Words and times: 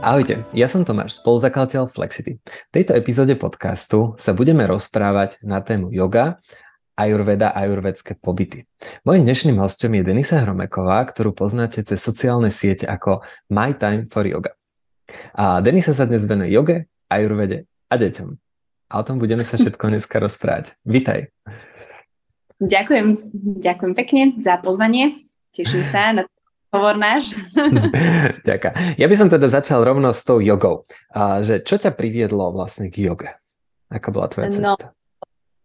Ahojte, 0.00 0.48
ja 0.56 0.64
som 0.64 0.80
Tomáš, 0.80 1.20
spoluzakladateľ 1.20 1.92
Flexity. 1.92 2.40
V 2.40 2.72
tejto 2.72 2.96
epizóde 2.96 3.36
podcastu 3.36 4.16
sa 4.16 4.32
budeme 4.32 4.64
rozprávať 4.64 5.36
na 5.44 5.60
tému 5.60 5.92
yoga, 5.92 6.40
ajurveda 6.96 7.52
a 7.52 7.68
ajurvedské 7.68 8.16
pobyty. 8.16 8.64
Mojím 9.04 9.28
dnešným 9.28 9.60
hostom 9.60 9.92
je 9.92 10.00
Denisa 10.00 10.40
Hromeková, 10.40 11.04
ktorú 11.04 11.36
poznáte 11.36 11.84
cez 11.84 12.00
sociálne 12.00 12.48
siete 12.48 12.88
ako 12.88 13.20
My 13.52 13.76
Time 13.76 14.08
for 14.08 14.24
Yoga. 14.24 14.56
A 15.36 15.60
Denisa 15.60 15.92
sa 15.92 16.08
dnes 16.08 16.24
venuje 16.24 16.56
joge, 16.56 16.88
ajurvede 17.12 17.68
a 17.92 17.94
deťom. 18.00 18.28
A 18.88 18.92
o 18.96 19.04
tom 19.04 19.20
budeme 19.20 19.44
sa 19.44 19.60
všetko 19.60 19.84
dneska 19.92 20.16
rozprávať. 20.16 20.80
Vítaj. 20.88 21.28
Ďakujem, 22.56 23.36
ďakujem 23.60 23.92
pekne 23.92 24.22
za 24.40 24.56
pozvanie. 24.64 25.28
Teším 25.52 25.84
sa 25.84 26.16
na 26.16 26.24
hovor 26.70 26.96
náš. 26.96 27.34
Ďakujem. 28.48 28.74
Ja 28.96 29.06
by 29.10 29.16
som 29.18 29.28
teda 29.28 29.46
začal 29.50 29.82
rovno 29.82 30.14
s 30.14 30.22
tou 30.22 30.38
jogou. 30.38 30.86
A 31.10 31.42
že 31.42 31.62
čo 31.62 31.76
ťa 31.76 31.94
priviedlo 31.94 32.54
vlastne 32.54 32.88
k 32.88 33.10
joge? 33.10 33.30
Ako 33.90 34.14
bola 34.14 34.30
tvoja 34.30 34.48
no, 34.50 34.54
cesta? 34.54 34.86
No, 34.90 34.94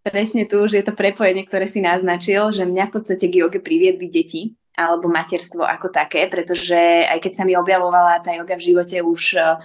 presne 0.01 0.49
tu 0.49 0.65
už 0.65 0.81
je 0.81 0.83
to 0.85 0.97
prepojenie, 0.97 1.45
ktoré 1.45 1.69
si 1.69 1.81
naznačil, 1.81 2.49
že 2.49 2.65
mňa 2.65 2.89
v 2.89 2.93
podstate 2.93 3.25
k 3.29 3.45
joge 3.45 3.61
priviedli 3.61 4.09
deti 4.09 4.57
alebo 4.75 5.07
materstvo 5.07 5.63
ako 5.63 5.87
také, 5.87 6.27
pretože 6.27 6.75
aj 7.07 7.23
keď 7.23 7.31
sa 7.31 7.43
mi 7.47 7.55
objavovala 7.55 8.19
tá 8.19 8.35
joga 8.35 8.59
v 8.59 8.75
živote 8.75 8.99
už 8.99 9.39
uh, 9.39 9.55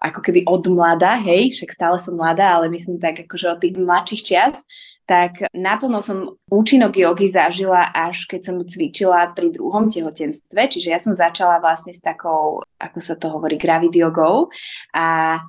ako 0.00 0.24
keby 0.24 0.48
od 0.48 0.64
mlada, 0.72 1.20
hej, 1.20 1.52
však 1.52 1.76
stále 1.76 1.96
som 2.00 2.16
mladá, 2.16 2.56
ale 2.56 2.72
myslím 2.72 2.96
tak 2.96 3.20
akože 3.20 3.46
od 3.52 3.60
tých 3.60 3.76
mladších 3.76 4.22
čias, 4.24 4.64
tak 5.10 5.50
naplno 5.50 5.98
som 5.98 6.38
účinok 6.46 6.94
jogy 6.94 7.34
zažila 7.34 7.90
až 7.90 8.30
keď 8.30 8.40
som 8.46 8.62
cvičila 8.62 9.34
pri 9.34 9.50
druhom 9.50 9.90
tehotenstve, 9.90 10.70
čiže 10.70 10.94
ja 10.94 11.02
som 11.02 11.18
začala 11.18 11.58
vlastne 11.58 11.90
s 11.90 11.98
takou, 11.98 12.62
ako 12.78 12.98
sa 13.02 13.18
to 13.18 13.26
hovorí, 13.26 13.58
gravid 13.58 13.90
jogou. 13.90 14.54
A 14.94 15.42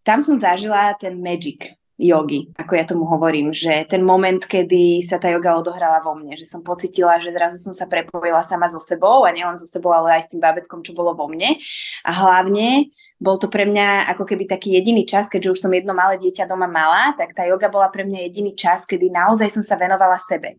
tam 0.00 0.24
som 0.24 0.40
zažila 0.40 0.96
ten 0.96 1.20
magic 1.20 1.76
jogy, 2.00 2.48
ako 2.56 2.72
ja 2.72 2.84
tomu 2.88 3.04
hovorím, 3.04 3.52
že 3.52 3.84
ten 3.84 4.00
moment, 4.00 4.40
kedy 4.40 5.04
sa 5.04 5.20
tá 5.20 5.28
joga 5.28 5.52
odohrala 5.60 6.00
vo 6.00 6.16
mne, 6.16 6.32
že 6.32 6.48
som 6.48 6.64
pocitila, 6.64 7.20
že 7.20 7.30
zrazu 7.30 7.60
som 7.60 7.76
sa 7.76 7.84
prepojila 7.84 8.40
sama 8.40 8.72
so 8.72 8.80
sebou 8.80 9.28
a 9.28 9.30
nielen 9.30 9.60
so 9.60 9.68
sebou, 9.68 9.92
ale 9.92 10.16
aj 10.16 10.26
s 10.26 10.30
tým 10.32 10.40
bábetkom, 10.40 10.80
čo 10.80 10.96
bolo 10.96 11.12
vo 11.12 11.28
mne 11.28 11.60
a 12.02 12.10
hlavne 12.10 12.88
bol 13.20 13.36
to 13.36 13.52
pre 13.52 13.68
mňa 13.68 14.08
ako 14.16 14.24
keby 14.24 14.48
taký 14.48 14.80
jediný 14.80 15.04
čas, 15.04 15.28
keďže 15.28 15.52
už 15.52 15.60
som 15.60 15.72
jedno 15.76 15.92
malé 15.92 16.16
dieťa 16.16 16.48
doma 16.48 16.64
mala, 16.64 17.12
tak 17.20 17.36
tá 17.36 17.44
yoga 17.44 17.68
bola 17.68 17.92
pre 17.92 18.08
mňa 18.08 18.24
jediný 18.32 18.56
čas, 18.56 18.88
kedy 18.88 19.12
naozaj 19.12 19.52
som 19.52 19.60
sa 19.60 19.76
venovala 19.76 20.16
sebe. 20.16 20.56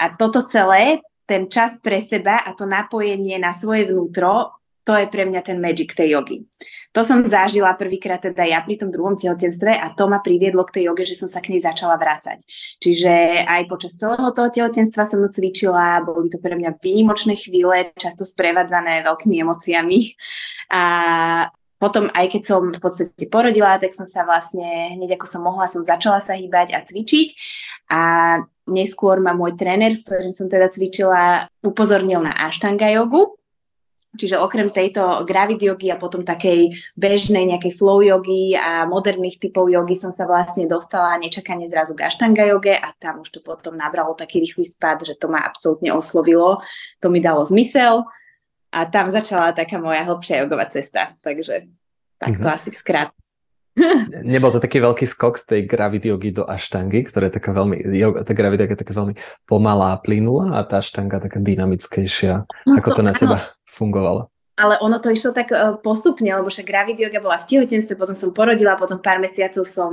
A 0.00 0.16
toto 0.16 0.40
celé, 0.48 1.04
ten 1.28 1.52
čas 1.52 1.76
pre 1.76 2.00
seba 2.00 2.40
a 2.40 2.56
to 2.56 2.64
napojenie 2.64 3.36
na 3.36 3.52
svoje 3.52 3.92
vnútro, 3.92 4.56
to 4.88 4.96
je 4.96 5.04
pre 5.12 5.28
mňa 5.28 5.44
ten 5.44 5.60
magic 5.60 5.92
tej 5.92 6.16
jogy. 6.16 6.48
To 6.96 7.04
som 7.04 7.20
zažila 7.20 7.76
prvýkrát 7.76 8.24
teda 8.24 8.48
ja 8.48 8.64
pri 8.64 8.80
tom 8.80 8.88
druhom 8.88 9.20
tehotenstve 9.20 9.76
a 9.76 9.92
to 9.92 10.08
ma 10.08 10.24
priviedlo 10.24 10.64
k 10.64 10.80
tej 10.80 10.88
joge, 10.88 11.04
že 11.04 11.20
som 11.20 11.28
sa 11.28 11.44
k 11.44 11.52
nej 11.52 11.60
začala 11.60 12.00
vrácať. 12.00 12.40
Čiže 12.80 13.44
aj 13.44 13.68
počas 13.68 13.92
celého 14.00 14.32
toho 14.32 14.48
tehotenstva 14.48 15.04
som 15.04 15.20
ju 15.20 15.28
cvičila, 15.28 16.00
boli 16.00 16.32
to 16.32 16.40
pre 16.40 16.56
mňa 16.56 16.80
výnimočné 16.80 17.36
chvíle, 17.36 17.92
často 18.00 18.24
sprevádzané 18.24 19.04
veľkými 19.04 19.36
emóciami. 19.44 20.16
A 20.72 20.82
potom, 21.76 22.08
aj 22.10 22.26
keď 22.32 22.42
som 22.48 22.72
v 22.72 22.80
podstate 22.80 23.28
porodila, 23.28 23.76
tak 23.76 23.92
som 23.92 24.08
sa 24.08 24.24
vlastne, 24.24 24.96
hneď 24.96 25.20
ako 25.20 25.26
som 25.28 25.44
mohla, 25.44 25.68
som 25.68 25.84
začala 25.84 26.24
sa 26.24 26.32
hýbať 26.32 26.72
a 26.74 26.80
cvičiť. 26.80 27.28
A 27.92 28.00
neskôr 28.66 29.20
ma 29.20 29.36
môj 29.36 29.54
tréner, 29.54 29.92
s 29.92 30.08
ktorým 30.08 30.32
som 30.32 30.48
teda 30.48 30.72
cvičila, 30.72 31.46
upozornil 31.60 32.24
na 32.24 32.32
ashtanga 32.34 32.88
jogu. 32.88 33.38
Čiže 34.16 34.40
okrem 34.40 34.72
tejto 34.72 35.28
gravid 35.28 35.60
jogy 35.60 35.92
a 35.92 36.00
potom 36.00 36.24
takej 36.24 36.72
bežnej 36.96 37.44
nejakej 37.44 37.76
flow 37.76 38.00
jogy 38.00 38.56
a 38.56 38.88
moderných 38.88 39.36
typov 39.36 39.68
jogy 39.68 40.00
som 40.00 40.08
sa 40.08 40.24
vlastne 40.24 40.64
dostala 40.64 41.20
nečakane 41.20 41.68
zrazu 41.68 41.92
k 41.92 42.08
ashtanga 42.08 42.48
joge 42.48 42.72
a 42.72 42.88
tam 42.96 43.20
už 43.20 43.28
to 43.36 43.40
potom 43.44 43.76
nabralo 43.76 44.16
taký 44.16 44.40
rýchly 44.40 44.64
spad, 44.64 45.04
že 45.04 45.12
to 45.12 45.28
ma 45.28 45.44
absolútne 45.44 45.92
oslovilo. 45.92 46.64
To 47.04 47.12
mi 47.12 47.20
dalo 47.20 47.44
zmysel 47.44 48.08
a 48.72 48.88
tam 48.88 49.12
začala 49.12 49.52
taká 49.52 49.76
moja 49.76 50.00
hlbšia 50.08 50.40
jogová 50.40 50.72
cesta. 50.72 51.12
Takže 51.20 51.68
tak 52.16 52.40
to 52.40 52.48
mm-hmm. 52.48 52.56
asi 52.56 52.68
v 52.72 52.80
skrát. 52.80 53.12
Nebol 54.24 54.50
to 54.52 54.60
taký 54.62 54.82
veľký 54.82 55.06
skok 55.06 55.38
z 55.40 55.44
tej 55.44 55.60
gravidiogy 55.64 56.34
do 56.34 56.44
aštangy, 56.44 57.06
ktorá 57.06 57.30
je 57.30 57.36
taká 57.38 57.50
veľmi, 57.54 57.76
tá 58.26 58.32
gravidioga 58.34 58.74
je 58.74 58.82
taká 58.82 58.94
veľmi 58.94 59.14
pomalá, 59.46 59.98
plynulá 60.02 60.58
a 60.58 60.66
tá 60.66 60.82
aštanga 60.82 61.22
taká 61.22 61.38
dynamickejšia. 61.38 62.44
No 62.66 62.72
Ako 62.76 62.92
to, 62.92 63.00
to 63.00 63.02
na 63.02 63.12
teba 63.14 63.38
fungovalo? 63.64 64.28
ale 64.58 64.74
ono 64.82 64.98
to 64.98 65.14
išlo 65.14 65.30
tak 65.30 65.54
e, 65.54 65.78
postupne, 65.78 66.26
lebo 66.26 66.50
však 66.50 66.66
gravid 66.66 66.98
yoga 66.98 67.22
bola 67.22 67.38
v 67.38 67.46
tehotenstve, 67.46 67.94
potom 67.94 68.18
som 68.18 68.34
porodila, 68.34 68.74
potom 68.74 68.98
pár 68.98 69.22
mesiacov 69.22 69.62
som 69.62 69.90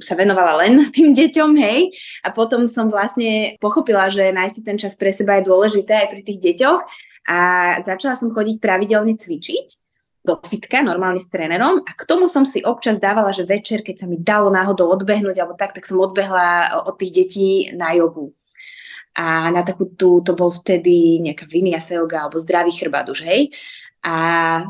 sa 0.00 0.16
venovala 0.16 0.64
len 0.64 0.80
tým 0.96 1.12
deťom, 1.12 1.52
hej, 1.60 1.92
a 2.24 2.32
potom 2.32 2.64
som 2.64 2.88
vlastne 2.88 3.60
pochopila, 3.60 4.08
že 4.08 4.32
nájsť 4.32 4.64
ten 4.64 4.80
čas 4.80 4.96
pre 4.96 5.12
seba 5.12 5.36
je 5.38 5.52
dôležité 5.52 5.92
aj 5.92 6.08
pri 6.16 6.22
tých 6.24 6.38
deťoch 6.40 6.80
a 7.28 7.38
začala 7.84 8.16
som 8.16 8.32
chodiť 8.32 8.56
pravidelne 8.56 9.12
cvičiť 9.20 9.85
do 10.26 10.34
fitka, 10.42 10.82
normálne 10.82 11.22
s 11.22 11.30
trénerom 11.30 11.86
a 11.86 11.90
k 11.94 12.02
tomu 12.02 12.26
som 12.26 12.42
si 12.42 12.58
občas 12.66 12.98
dávala, 12.98 13.30
že 13.30 13.46
večer, 13.46 13.86
keď 13.86 14.02
sa 14.02 14.06
mi 14.10 14.18
dalo 14.18 14.50
náhodou 14.50 14.90
odbehnúť 14.90 15.38
alebo 15.38 15.54
tak, 15.54 15.78
tak 15.78 15.86
som 15.86 16.02
odbehla 16.02 16.74
od 16.82 16.98
tých 16.98 17.12
detí 17.14 17.48
na 17.70 17.94
jogu. 17.94 18.34
A 19.16 19.48
na 19.54 19.62
takú 19.64 19.88
tú, 19.88 20.20
to 20.20 20.36
bol 20.36 20.52
vtedy 20.52 21.22
nejaká 21.24 21.48
vinyasa 21.48 21.96
yoga 21.96 22.26
alebo 22.26 22.36
zdravý 22.42 22.74
chrbát 22.74 23.08
už, 23.08 23.24
hej. 23.24 23.54
A 24.04 24.66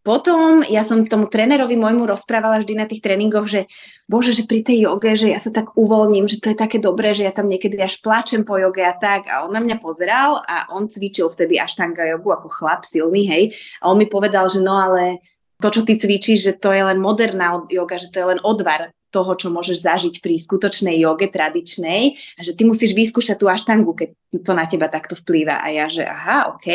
potom 0.00 0.64
ja 0.64 0.80
som 0.80 1.04
tomu 1.04 1.28
trénerovi 1.28 1.76
môjmu 1.76 2.08
rozprávala 2.08 2.64
vždy 2.64 2.74
na 2.78 2.88
tých 2.88 3.04
tréningoch, 3.04 3.44
že 3.44 3.68
bože, 4.08 4.32
že 4.32 4.48
pri 4.48 4.64
tej 4.64 4.88
joge, 4.88 5.12
že 5.12 5.28
ja 5.28 5.36
sa 5.36 5.52
tak 5.52 5.76
uvoľním, 5.76 6.24
že 6.24 6.40
to 6.40 6.52
je 6.52 6.56
také 6.56 6.80
dobré, 6.80 7.12
že 7.12 7.28
ja 7.28 7.32
tam 7.36 7.52
niekedy 7.52 7.76
až 7.76 8.00
plačem 8.00 8.48
po 8.48 8.56
joge 8.56 8.80
a 8.80 8.96
tak. 8.96 9.28
A 9.28 9.44
on 9.44 9.52
na 9.52 9.60
mňa 9.60 9.76
pozeral 9.76 10.40
a 10.40 10.72
on 10.72 10.88
cvičil 10.88 11.28
vtedy 11.28 11.60
aštanga 11.60 12.08
jogu 12.16 12.32
ako 12.32 12.48
chlap 12.48 12.88
silný, 12.88 13.28
hej. 13.28 13.52
A 13.84 13.92
on 13.92 14.00
mi 14.00 14.08
povedal, 14.08 14.48
že 14.48 14.64
no 14.64 14.72
ale 14.72 15.20
to, 15.60 15.68
čo 15.68 15.84
ty 15.84 16.00
cvičíš, 16.00 16.40
že 16.40 16.52
to 16.56 16.72
je 16.72 16.80
len 16.80 16.96
moderná 16.96 17.60
joga, 17.68 18.00
že 18.00 18.08
to 18.08 18.24
je 18.24 18.26
len 18.32 18.40
odvar 18.40 18.96
toho, 19.12 19.34
čo 19.36 19.50
môžeš 19.52 19.84
zažiť 19.84 20.14
pri 20.22 20.38
skutočnej 20.38 20.96
joge 21.02 21.28
tradičnej 21.28 22.02
a 22.38 22.40
že 22.40 22.54
ty 22.54 22.62
musíš 22.64 22.94
vyskúšať 22.94 23.36
tú 23.36 23.50
aštangu, 23.50 23.92
keď 23.92 24.08
to 24.40 24.52
na 24.54 24.64
teba 24.64 24.86
takto 24.86 25.18
vplýva. 25.18 25.60
A 25.60 25.68
ja, 25.74 25.90
že 25.90 26.06
aha, 26.06 26.56
OK. 26.56 26.66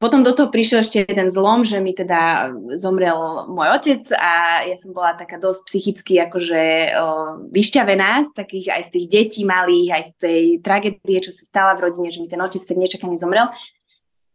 Potom 0.00 0.24
do 0.24 0.32
toho 0.32 0.48
prišiel 0.48 0.80
ešte 0.80 1.04
jeden 1.04 1.28
zlom, 1.28 1.60
že 1.60 1.76
mi 1.76 1.92
teda 1.92 2.48
zomrel 2.80 3.44
môj 3.52 3.68
otec 3.76 4.02
a 4.16 4.64
ja 4.64 4.72
som 4.72 4.96
bola 4.96 5.12
taká 5.12 5.36
dosť 5.36 5.60
psychicky 5.68 6.16
akože 6.24 6.62
o, 6.96 7.04
vyšťavená 7.52 8.24
z 8.24 8.30
takých 8.32 8.66
aj 8.80 8.82
z 8.88 8.90
tých 8.96 9.06
detí 9.12 9.42
malých, 9.44 9.88
aj 9.92 10.02
z 10.08 10.12
tej 10.16 10.42
tragédie, 10.64 11.20
čo 11.20 11.36
sa 11.36 11.44
stala 11.44 11.72
v 11.76 11.84
rodine, 11.84 12.08
že 12.08 12.24
mi 12.24 12.32
ten 12.32 12.40
otec 12.40 12.64
sa 12.64 12.72
nečakane 12.72 13.20
zomrel. 13.20 13.52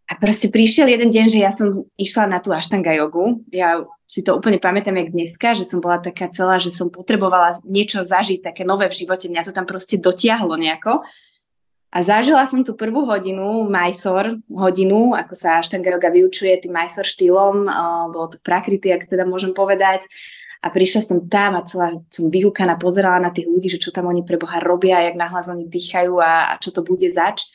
A 0.05 0.13
proste 0.21 0.53
prišiel 0.53 0.85
jeden 0.85 1.09
deň, 1.09 1.25
že 1.33 1.39
ja 1.41 1.49
som 1.49 1.89
išla 1.97 2.29
na 2.29 2.37
tú 2.37 2.53
aštanga 2.53 2.93
jogu. 2.93 3.41
Ja 3.49 3.89
si 4.05 4.21
to 4.21 4.37
úplne 4.37 4.61
pamätám, 4.61 4.93
jak 5.01 5.09
dneska, 5.17 5.57
že 5.57 5.65
som 5.65 5.81
bola 5.81 5.97
taká 5.97 6.29
celá, 6.29 6.61
že 6.61 6.69
som 6.69 6.93
potrebovala 6.93 7.57
niečo 7.65 8.05
zažiť, 8.05 8.45
také 8.45 8.61
nové 8.61 8.85
v 8.85 9.01
živote. 9.01 9.33
Mňa 9.33 9.49
to 9.49 9.57
tam 9.57 9.65
proste 9.65 9.97
dotiahlo 9.97 10.53
nejako. 10.61 11.01
A 11.95 12.03
zažila 12.03 12.44
som 12.44 12.59
tú 12.59 12.75
prvú 12.75 13.07
hodinu, 13.07 13.72
Mysore 13.72 14.44
hodinu, 14.51 15.16
ako 15.16 15.31
sa 15.31 15.63
Ashtanga 15.63 15.95
yoga 15.95 16.11
vyučuje 16.11 16.67
tým 16.67 16.75
Mysore 16.75 17.07
štýlom, 17.07 17.72
uh, 17.72 18.11
bolo 18.11 18.35
to 18.35 18.38
prakrity, 18.44 18.91
ak 18.91 19.07
teda 19.07 19.23
môžem 19.23 19.56
povedať. 19.56 20.03
A 20.59 20.67
prišla 20.67 21.07
som 21.07 21.23
tam 21.23 21.55
a 21.55 21.63
celá 21.63 21.95
som 22.11 22.28
vyhúkaná, 22.28 22.75
pozerala 22.75 23.23
na 23.23 23.31
tých 23.31 23.47
ľudí, 23.47 23.72
že 23.72 23.79
čo 23.79 23.95
tam 23.95 24.11
oni 24.11 24.28
pre 24.28 24.35
Boha 24.35 24.59
robia, 24.59 25.07
jak 25.07 25.16
nahlas 25.16 25.47
oni 25.47 25.72
dýchajú 25.72 26.19
a, 26.19 26.51
a 26.51 26.53
čo 26.59 26.75
to 26.75 26.84
bude 26.84 27.07
zač. 27.16 27.47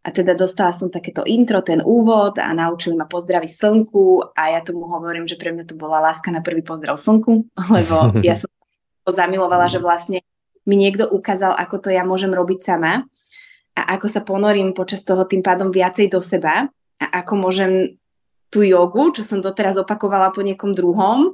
A 0.00 0.08
teda 0.08 0.32
dostala 0.32 0.72
som 0.72 0.88
takéto 0.88 1.20
intro, 1.28 1.60
ten 1.60 1.84
úvod 1.84 2.40
a 2.40 2.48
naučili 2.56 2.96
ma 2.96 3.04
pozdraviť 3.04 3.50
slnku 3.52 4.32
a 4.32 4.56
ja 4.56 4.64
tomu 4.64 4.88
hovorím, 4.88 5.28
že 5.28 5.36
pre 5.36 5.52
mňa 5.52 5.68
to 5.68 5.76
bola 5.76 6.00
láska 6.00 6.32
na 6.32 6.40
prvý 6.40 6.64
pozdrav 6.64 6.96
slnku, 6.96 7.44
lebo 7.76 8.16
ja 8.24 8.40
som 8.40 8.48
to 9.04 9.12
zamilovala, 9.12 9.68
že 9.68 9.84
vlastne 9.84 10.24
mi 10.64 10.80
niekto 10.80 11.04
ukázal, 11.12 11.52
ako 11.60 11.76
to 11.76 11.88
ja 11.92 12.08
môžem 12.08 12.32
robiť 12.32 12.64
sama 12.64 13.04
a 13.72 13.96
ako 13.96 14.06
sa 14.08 14.20
ponorím 14.20 14.76
počas 14.76 15.00
toho 15.02 15.24
tým 15.24 15.40
pádom 15.40 15.72
viacej 15.72 16.12
do 16.12 16.20
seba 16.20 16.68
a 17.00 17.04
ako 17.24 17.32
môžem 17.40 17.72
tú 18.52 18.60
jogu, 18.60 19.16
čo 19.16 19.24
som 19.24 19.40
doteraz 19.40 19.80
opakovala 19.80 20.28
po 20.28 20.44
niekom 20.44 20.76
druhom, 20.76 21.32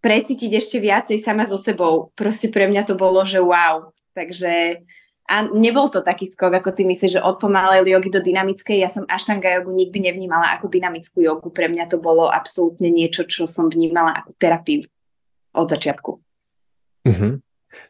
precítiť 0.00 0.56
ešte 0.56 0.80
viacej 0.80 1.20
sama 1.20 1.44
so 1.44 1.60
sebou. 1.60 2.08
Proste 2.16 2.48
pre 2.48 2.64
mňa 2.64 2.88
to 2.88 2.96
bolo, 2.96 3.20
že 3.28 3.44
wow. 3.44 3.92
Takže 4.16 4.80
a 5.30 5.46
nebol 5.46 5.86
to 5.86 6.02
taký 6.02 6.26
skok, 6.26 6.58
ako 6.58 6.74
ty 6.74 6.82
myslíš, 6.82 7.20
že 7.20 7.22
od 7.22 7.38
pomalej 7.38 7.86
jogy 7.86 8.10
do 8.10 8.18
dynamickej. 8.18 8.82
Ja 8.82 8.90
som 8.90 9.06
aštanga 9.06 9.62
jogu 9.62 9.70
nikdy 9.70 10.10
nevnímala 10.10 10.58
ako 10.58 10.66
dynamickú 10.66 11.22
jogu. 11.22 11.54
Pre 11.54 11.70
mňa 11.70 11.86
to 11.86 12.02
bolo 12.02 12.26
absolútne 12.26 12.90
niečo, 12.90 13.22
čo 13.28 13.46
som 13.46 13.70
vnímala 13.70 14.24
ako 14.24 14.34
terapiu 14.34 14.82
od 15.54 15.66
začiatku. 15.70 16.18
Mm-hmm. 17.06 17.32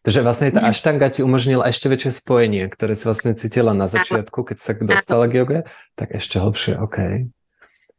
Takže 0.01 0.25
vlastne 0.25 0.49
tá 0.49 0.65
aštanga 0.73 1.13
ti 1.13 1.21
umožnila 1.21 1.69
ešte 1.69 1.93
väčšie 1.93 2.25
spojenie, 2.25 2.65
ktoré 2.73 2.97
si 2.97 3.05
vlastne 3.05 3.37
cítila 3.37 3.77
na 3.77 3.85
začiatku, 3.85 4.49
keď 4.49 4.57
sa 4.57 4.73
dostala 4.81 5.29
k 5.29 5.45
joge, 5.45 5.59
tak 5.93 6.17
ešte 6.17 6.41
hlbšie, 6.41 6.81
OK. 6.81 7.29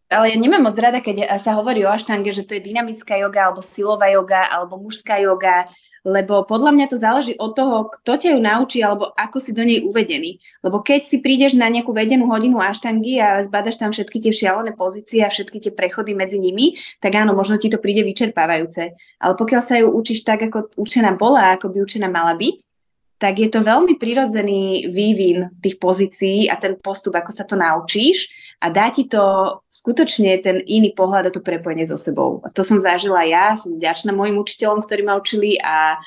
ale 0.09 0.25
ja 0.33 0.35
nemám 0.35 0.65
moc 0.65 0.75
rada, 0.81 0.97
keď 0.97 1.29
sa 1.37 1.53
hovorí 1.55 1.85
o 1.85 1.93
aštange, 1.93 2.33
že 2.33 2.43
to 2.43 2.57
je 2.57 2.65
dynamická 2.65 3.21
joga, 3.21 3.47
alebo 3.47 3.61
silová 3.61 4.09
joga, 4.09 4.49
alebo 4.49 4.81
mužská 4.81 5.21
joga, 5.21 5.69
lebo 6.01 6.41
podľa 6.49 6.73
mňa 6.73 6.85
to 6.89 6.97
záleží 6.97 7.33
od 7.37 7.53
toho, 7.53 7.93
kto 7.93 8.17
ťa 8.17 8.29
ju 8.33 8.39
naučí, 8.41 8.81
alebo 8.81 9.13
ako 9.13 9.37
si 9.37 9.53
do 9.53 9.61
nej 9.61 9.85
uvedený. 9.85 10.41
Lebo 10.65 10.81
keď 10.81 11.05
si 11.05 11.21
prídeš 11.21 11.53
na 11.53 11.69
nejakú 11.69 11.93
vedenú 11.93 12.25
hodinu 12.25 12.57
aštangy 12.57 13.21
a 13.21 13.45
zbadaš 13.45 13.77
tam 13.77 13.93
všetky 13.93 14.17
tie 14.17 14.33
šialené 14.33 14.73
pozície 14.73 15.21
a 15.21 15.29
všetky 15.29 15.61
tie 15.61 15.71
prechody 15.73 16.17
medzi 16.17 16.41
nimi, 16.41 16.73
tak 16.97 17.13
áno, 17.13 17.37
možno 17.37 17.61
ti 17.61 17.69
to 17.69 17.77
príde 17.77 18.01
vyčerpávajúce. 18.01 18.97
Ale 19.21 19.33
pokiaľ 19.37 19.61
sa 19.61 19.77
ju 19.77 19.93
učíš 19.93 20.25
tak, 20.25 20.49
ako 20.49 20.73
učená 20.73 21.13
bola, 21.13 21.53
ako 21.53 21.69
by 21.69 21.77
učená 21.85 22.09
mala 22.09 22.33
byť, 22.33 22.57
tak 23.21 23.37
je 23.37 23.53
to 23.53 23.61
veľmi 23.61 24.01
prirodzený 24.01 24.89
vývin 24.89 25.53
tých 25.61 25.77
pozícií 25.77 26.49
a 26.49 26.57
ten 26.57 26.73
postup, 26.81 27.13
ako 27.13 27.29
sa 27.29 27.45
to 27.45 27.53
naučíš 27.53 28.33
a 28.61 28.69
dá 28.69 28.93
ti 28.93 29.09
to 29.09 29.57
skutočne 29.73 30.37
ten 30.37 30.61
iný 30.69 30.93
pohľad 30.93 31.27
a 31.27 31.33
to 31.33 31.41
prepojenie 31.41 31.89
so 31.89 31.97
sebou. 31.97 32.45
A 32.45 32.53
to 32.53 32.61
som 32.61 32.77
zažila 32.77 33.25
ja, 33.25 33.57
som 33.57 33.73
vďačná 33.73 34.13
mojim 34.13 34.37
učiteľom, 34.37 34.85
ktorí 34.85 35.01
ma 35.01 35.17
učili 35.17 35.57
a 35.57 35.97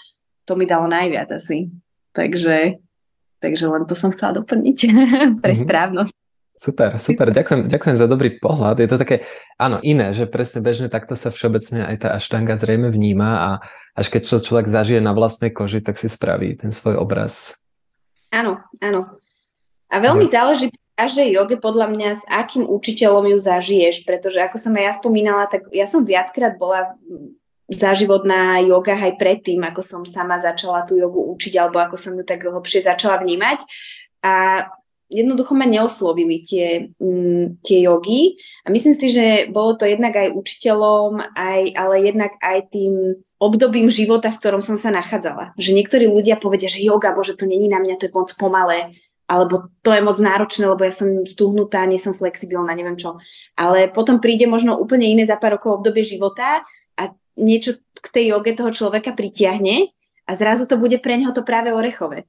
to 0.47 0.55
mi 0.55 0.63
dalo 0.63 0.87
najviac 0.87 1.35
asi. 1.35 1.75
Takže, 2.15 2.79
takže 3.43 3.65
len 3.67 3.83
to 3.91 3.99
som 3.99 4.15
chcela 4.15 4.39
doplniť 4.39 4.79
pre 5.43 5.55
mhm. 5.59 5.61
správnosť. 5.67 6.15
Super, 6.55 6.87
super, 7.03 7.35
ďakujem, 7.35 7.67
ďakujem 7.67 7.97
za 7.99 8.07
dobrý 8.07 8.39
pohľad. 8.39 8.79
Je 8.79 8.87
to 8.87 8.95
také, 8.95 9.27
áno, 9.59 9.83
iné, 9.83 10.15
že 10.15 10.31
presne 10.31 10.63
bežne 10.63 10.87
takto 10.87 11.19
sa 11.19 11.35
všeobecne 11.35 11.83
aj 11.83 12.07
tá 12.07 12.09
aštanga 12.15 12.55
zrejme 12.55 12.95
vníma 12.95 13.31
a 13.43 13.51
až 13.99 14.07
keď 14.15 14.23
to 14.31 14.39
človek 14.39 14.71
zažije 14.71 15.03
na 15.03 15.11
vlastnej 15.11 15.51
koži, 15.51 15.83
tak 15.83 15.99
si 15.99 16.07
spraví 16.07 16.55
ten 16.55 16.71
svoj 16.71 17.03
obraz. 17.03 17.59
Áno, 18.31 18.63
áno. 18.79 19.19
A 19.91 19.99
veľmi 19.99 20.27
no. 20.27 20.31
záleží 20.31 20.71
každej 20.95 21.35
joge 21.35 21.57
podľa 21.59 21.91
mňa, 21.91 22.11
s 22.19 22.25
akým 22.31 22.65
učiteľom 22.67 23.27
ju 23.35 23.39
zažiješ, 23.43 24.07
pretože 24.07 24.39
ako 24.39 24.57
som 24.59 24.73
aj 24.79 24.85
ja 24.87 24.93
spomínala, 24.95 25.45
tak 25.51 25.67
ja 25.75 25.91
som 25.91 26.07
viackrát 26.07 26.55
bola 26.55 26.95
za 27.67 27.97
život 27.97 28.23
na 28.29 28.61
jogách 28.61 29.13
aj 29.13 29.15
predtým, 29.19 29.65
ako 29.65 29.81
som 29.83 30.03
sama 30.07 30.39
začala 30.39 30.87
tú 30.87 30.95
jogu 30.95 31.19
učiť, 31.35 31.59
alebo 31.59 31.81
ako 31.81 31.97
som 31.97 32.13
ju 32.15 32.23
tak 32.23 32.45
hlbšie 32.45 32.85
začala 32.85 33.25
vnímať. 33.25 33.65
A 34.25 34.65
jednoducho 35.09 35.57
ma 35.57 35.65
neoslovili 35.65 36.45
tie, 36.45 36.93
mm, 37.01 37.65
tie 37.65 37.85
jogy 37.85 38.37
a 38.65 38.71
myslím 38.71 38.95
si, 38.95 39.09
že 39.09 39.49
bolo 39.49 39.77
to 39.77 39.89
jednak 39.89 40.17
aj 40.17 40.33
učiteľom, 40.33 41.21
aj, 41.35 41.61
ale 41.77 41.95
jednak 42.05 42.33
aj 42.41 42.59
tým 42.73 43.23
obdobím 43.41 43.93
života, 43.93 44.33
v 44.33 44.41
ktorom 44.41 44.63
som 44.65 44.81
sa 44.81 44.89
nachádzala. 44.93 45.53
Že 45.61 45.77
niektorí 45.77 46.07
ľudia 46.09 46.41
povedia, 46.41 46.73
že 46.73 46.85
yoga, 46.85 47.13
bože, 47.13 47.37
to 47.37 47.45
není 47.45 47.69
na 47.69 47.81
mňa, 47.81 48.01
to 48.01 48.07
je 48.09 48.17
moc 48.17 48.33
pomalé, 48.37 48.97
alebo 49.25 49.73
to 49.81 49.91
je 49.97 50.05
moc 50.05 50.21
náročné, 50.21 50.69
lebo 50.69 50.85
ja 50.85 50.93
som 50.93 51.25
stuhnutá, 51.25 51.89
nie 51.89 51.97
som 51.97 52.13
flexibilná, 52.13 52.77
neviem 52.77 52.97
čo. 52.97 53.17
Ale 53.57 53.89
potom 53.89 54.21
príde 54.21 54.45
možno 54.45 54.77
úplne 54.77 55.09
iné 55.09 55.25
za 55.25 55.41
pár 55.41 55.57
rokov 55.57 55.81
obdobie 55.81 56.05
života 56.05 56.61
a 57.01 57.03
niečo 57.41 57.81
k 57.97 58.07
tej 58.13 58.37
joge 58.37 58.53
toho 58.53 58.69
človeka 58.69 59.17
pritiahne 59.17 59.89
a 60.29 60.31
zrazu 60.37 60.69
to 60.69 60.77
bude 60.77 61.01
pre 61.01 61.17
neho 61.17 61.33
to 61.33 61.41
práve 61.41 61.73
orechové. 61.73 62.29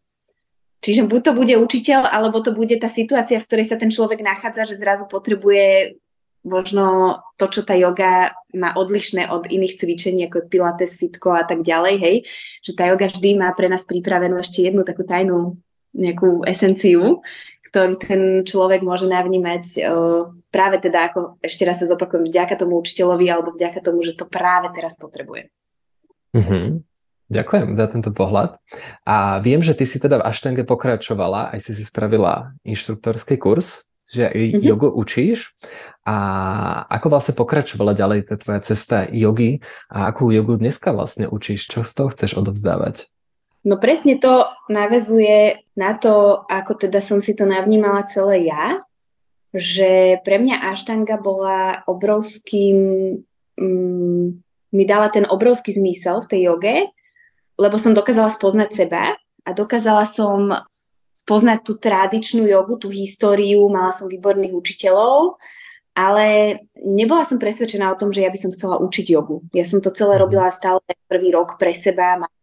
Čiže 0.79 1.09
buď 1.09 1.21
to 1.25 1.31
bude 1.33 1.55
učiteľ, 1.57 2.07
alebo 2.07 2.39
to 2.45 2.53
bude 2.53 2.77
tá 2.77 2.87
situácia, 2.87 3.41
v 3.41 3.47
ktorej 3.49 3.65
sa 3.73 3.77
ten 3.79 3.89
človek 3.89 4.21
nachádza, 4.21 4.69
že 4.69 4.79
zrazu 4.79 5.09
potrebuje 5.09 5.97
možno 6.45 7.17
to, 7.41 7.49
čo 7.49 7.65
tá 7.65 7.73
yoga 7.73 8.37
má 8.53 8.77
odlišné 8.77 9.33
od 9.33 9.49
iných 9.49 9.81
cvičení, 9.81 10.29
ako 10.29 10.45
pilates, 10.45 11.01
fitko 11.01 11.33
a 11.33 11.41
tak 11.41 11.65
ďalej, 11.65 11.95
hej, 11.97 12.15
že 12.61 12.77
tá 12.77 12.85
yoga 12.85 13.09
vždy 13.09 13.41
má 13.41 13.49
pre 13.57 13.65
nás 13.65 13.81
pripravenú 13.83 14.37
ešte 14.37 14.61
jednu 14.61 14.85
takú 14.85 15.01
tajnú 15.01 15.57
nejakú 15.95 16.43
esenciu, 16.43 17.23
ktorú 17.71 17.99
ten 17.99 18.21
človek 18.43 18.83
môže 18.83 19.07
navnímať 19.07 19.63
uh, 19.83 20.31
práve 20.47 20.79
teda, 20.79 21.11
ako 21.11 21.39
ešte 21.43 21.67
raz 21.67 21.83
sa 21.83 21.91
zopakujem, 21.91 22.27
vďaka 22.27 22.55
tomu 22.55 22.79
učiteľovi 22.79 23.27
alebo 23.27 23.51
vďaka 23.51 23.83
tomu, 23.83 23.99
že 24.03 24.15
to 24.15 24.23
práve 24.27 24.71
teraz 24.71 24.95
potrebuje. 24.95 25.51
Mm-hmm. 26.35 26.83
Ďakujem 27.25 27.67
za 27.73 27.85
tento 27.89 28.11
pohľad. 28.13 28.61
A 29.01 29.41
viem, 29.41 29.59
že 29.59 29.73
ty 29.73 29.89
si 29.89 29.97
teda 29.97 30.21
v 30.21 30.27
Aštenge 30.29 30.61
pokračovala, 30.61 31.51
aj 31.57 31.59
si 31.63 31.71
si 31.73 31.81
spravila 31.81 32.53
inštruktorský 32.61 33.41
kurz, 33.41 33.89
že 34.05 34.29
mm-hmm. 34.29 34.61
jogu 34.61 34.93
učíš. 34.93 35.51
A 36.05 36.15
ako 36.85 37.17
vlastne 37.17 37.33
pokračovala 37.33 37.97
ďalej 37.97 38.29
tá 38.29 38.37
tvoja 38.37 38.61
cesta 38.61 39.09
jogy 39.09 39.65
a 39.89 40.13
akú 40.13 40.29
jogu 40.29 40.61
dneska 40.61 40.93
vlastne 40.93 41.25
učíš? 41.25 41.65
Čo 41.65 41.81
z 41.81 41.91
toho 41.97 42.09
chceš 42.13 42.37
odovzdávať? 42.37 43.09
No 43.65 43.81
presne 43.81 44.21
to 44.21 44.45
navezuje 44.69 45.65
na 45.73 45.97
to, 45.97 46.45
ako 46.45 46.77
teda 46.77 47.01
som 47.01 47.17
si 47.17 47.33
to 47.33 47.49
navnímala 47.49 48.05
celé 48.05 48.45
ja, 48.45 48.85
že 49.49 50.21
pre 50.21 50.37
mňa 50.37 50.69
Aštanga 50.69 51.17
bola 51.17 51.81
obrovským, 51.89 52.77
mm, 53.57 54.25
mi 54.69 54.83
dala 54.85 55.09
ten 55.09 55.25
obrovský 55.25 55.73
zmysel 55.73 56.21
v 56.21 56.29
tej 56.29 56.41
joge, 56.53 56.75
lebo 57.57 57.81
som 57.81 57.97
dokázala 57.97 58.29
spoznať 58.29 58.69
seba 58.75 59.17
a 59.17 59.49
dokázala 59.49 60.05
som 60.13 60.53
spoznať 61.15 61.59
tú 61.63 61.79
tradičnú 61.79 62.43
jogu, 62.45 62.75
tú 62.75 62.91
históriu, 62.91 63.71
mala 63.71 63.95
som 63.95 64.11
výborných 64.11 64.51
učiteľov, 64.51 65.39
ale 65.95 66.59
nebola 66.75 67.23
som 67.23 67.39
presvedčená 67.39 67.87
o 67.87 67.99
tom, 67.99 68.11
že 68.11 68.27
ja 68.27 68.29
by 68.29 68.35
som 68.35 68.51
chcela 68.51 68.83
učiť 68.83 69.15
jogu. 69.15 69.47
Ja 69.55 69.63
som 69.63 69.79
to 69.79 69.95
celé 69.95 70.19
robila 70.19 70.51
stále 70.51 70.83
prvý 71.07 71.31
rok 71.31 71.55
pre 71.55 71.71
seba, 71.71 72.19
mám 72.19 72.34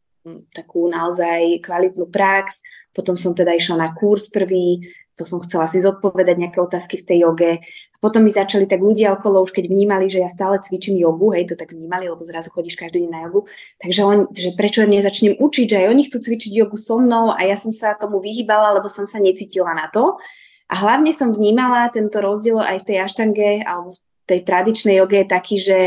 takú 0.54 0.86
naozaj 0.86 1.60
kvalitnú 1.62 2.06
prax, 2.08 2.62
potom 2.94 3.18
som 3.18 3.34
teda 3.34 3.56
išla 3.56 3.76
na 3.76 3.88
kurz 3.96 4.30
prvý, 4.30 4.86
to 5.12 5.28
som 5.28 5.44
chcela 5.44 5.68
si 5.68 5.84
zodpovedať 5.84 6.36
nejaké 6.40 6.58
otázky 6.60 6.96
v 6.96 7.06
tej 7.06 7.18
joge. 7.28 7.52
Potom 8.00 8.24
mi 8.24 8.32
začali 8.34 8.66
tak 8.66 8.82
ľudia 8.82 9.14
okolo, 9.14 9.44
už 9.44 9.54
keď 9.54 9.70
vnímali, 9.70 10.10
že 10.10 10.24
ja 10.24 10.30
stále 10.32 10.58
cvičím 10.58 10.98
jogu, 10.98 11.30
hej, 11.36 11.46
to 11.46 11.54
tak 11.54 11.70
vnímali, 11.70 12.10
lebo 12.10 12.24
zrazu 12.26 12.50
chodíš 12.50 12.74
každý 12.74 13.06
deň 13.06 13.10
na 13.12 13.20
jogu, 13.28 13.46
takže 13.78 14.00
on, 14.02 14.18
že 14.34 14.50
prečo 14.58 14.82
nezačnem 14.82 15.38
učiť, 15.38 15.66
že 15.70 15.76
aj 15.84 15.86
oni 15.86 16.02
chcú 16.10 16.18
cvičiť 16.18 16.50
jogu 16.50 16.74
so 16.80 16.98
mnou 16.98 17.30
a 17.30 17.40
ja 17.46 17.54
som 17.54 17.70
sa 17.70 17.94
tomu 17.94 18.18
vyhýbala, 18.18 18.74
lebo 18.74 18.90
som 18.90 19.06
sa 19.06 19.22
necítila 19.22 19.70
na 19.76 19.86
to. 19.86 20.18
A 20.66 20.74
hlavne 20.80 21.12
som 21.12 21.30
vnímala 21.30 21.92
tento 21.92 22.18
rozdiel 22.18 22.58
aj 22.58 22.82
v 22.82 22.86
tej 22.88 22.98
aštange 23.04 23.50
alebo 23.62 23.92
v 23.92 23.98
tej 24.24 24.40
tradičnej 24.48 24.96
joge 24.98 25.22
je 25.22 25.28
taký, 25.28 25.56
že 25.60 25.78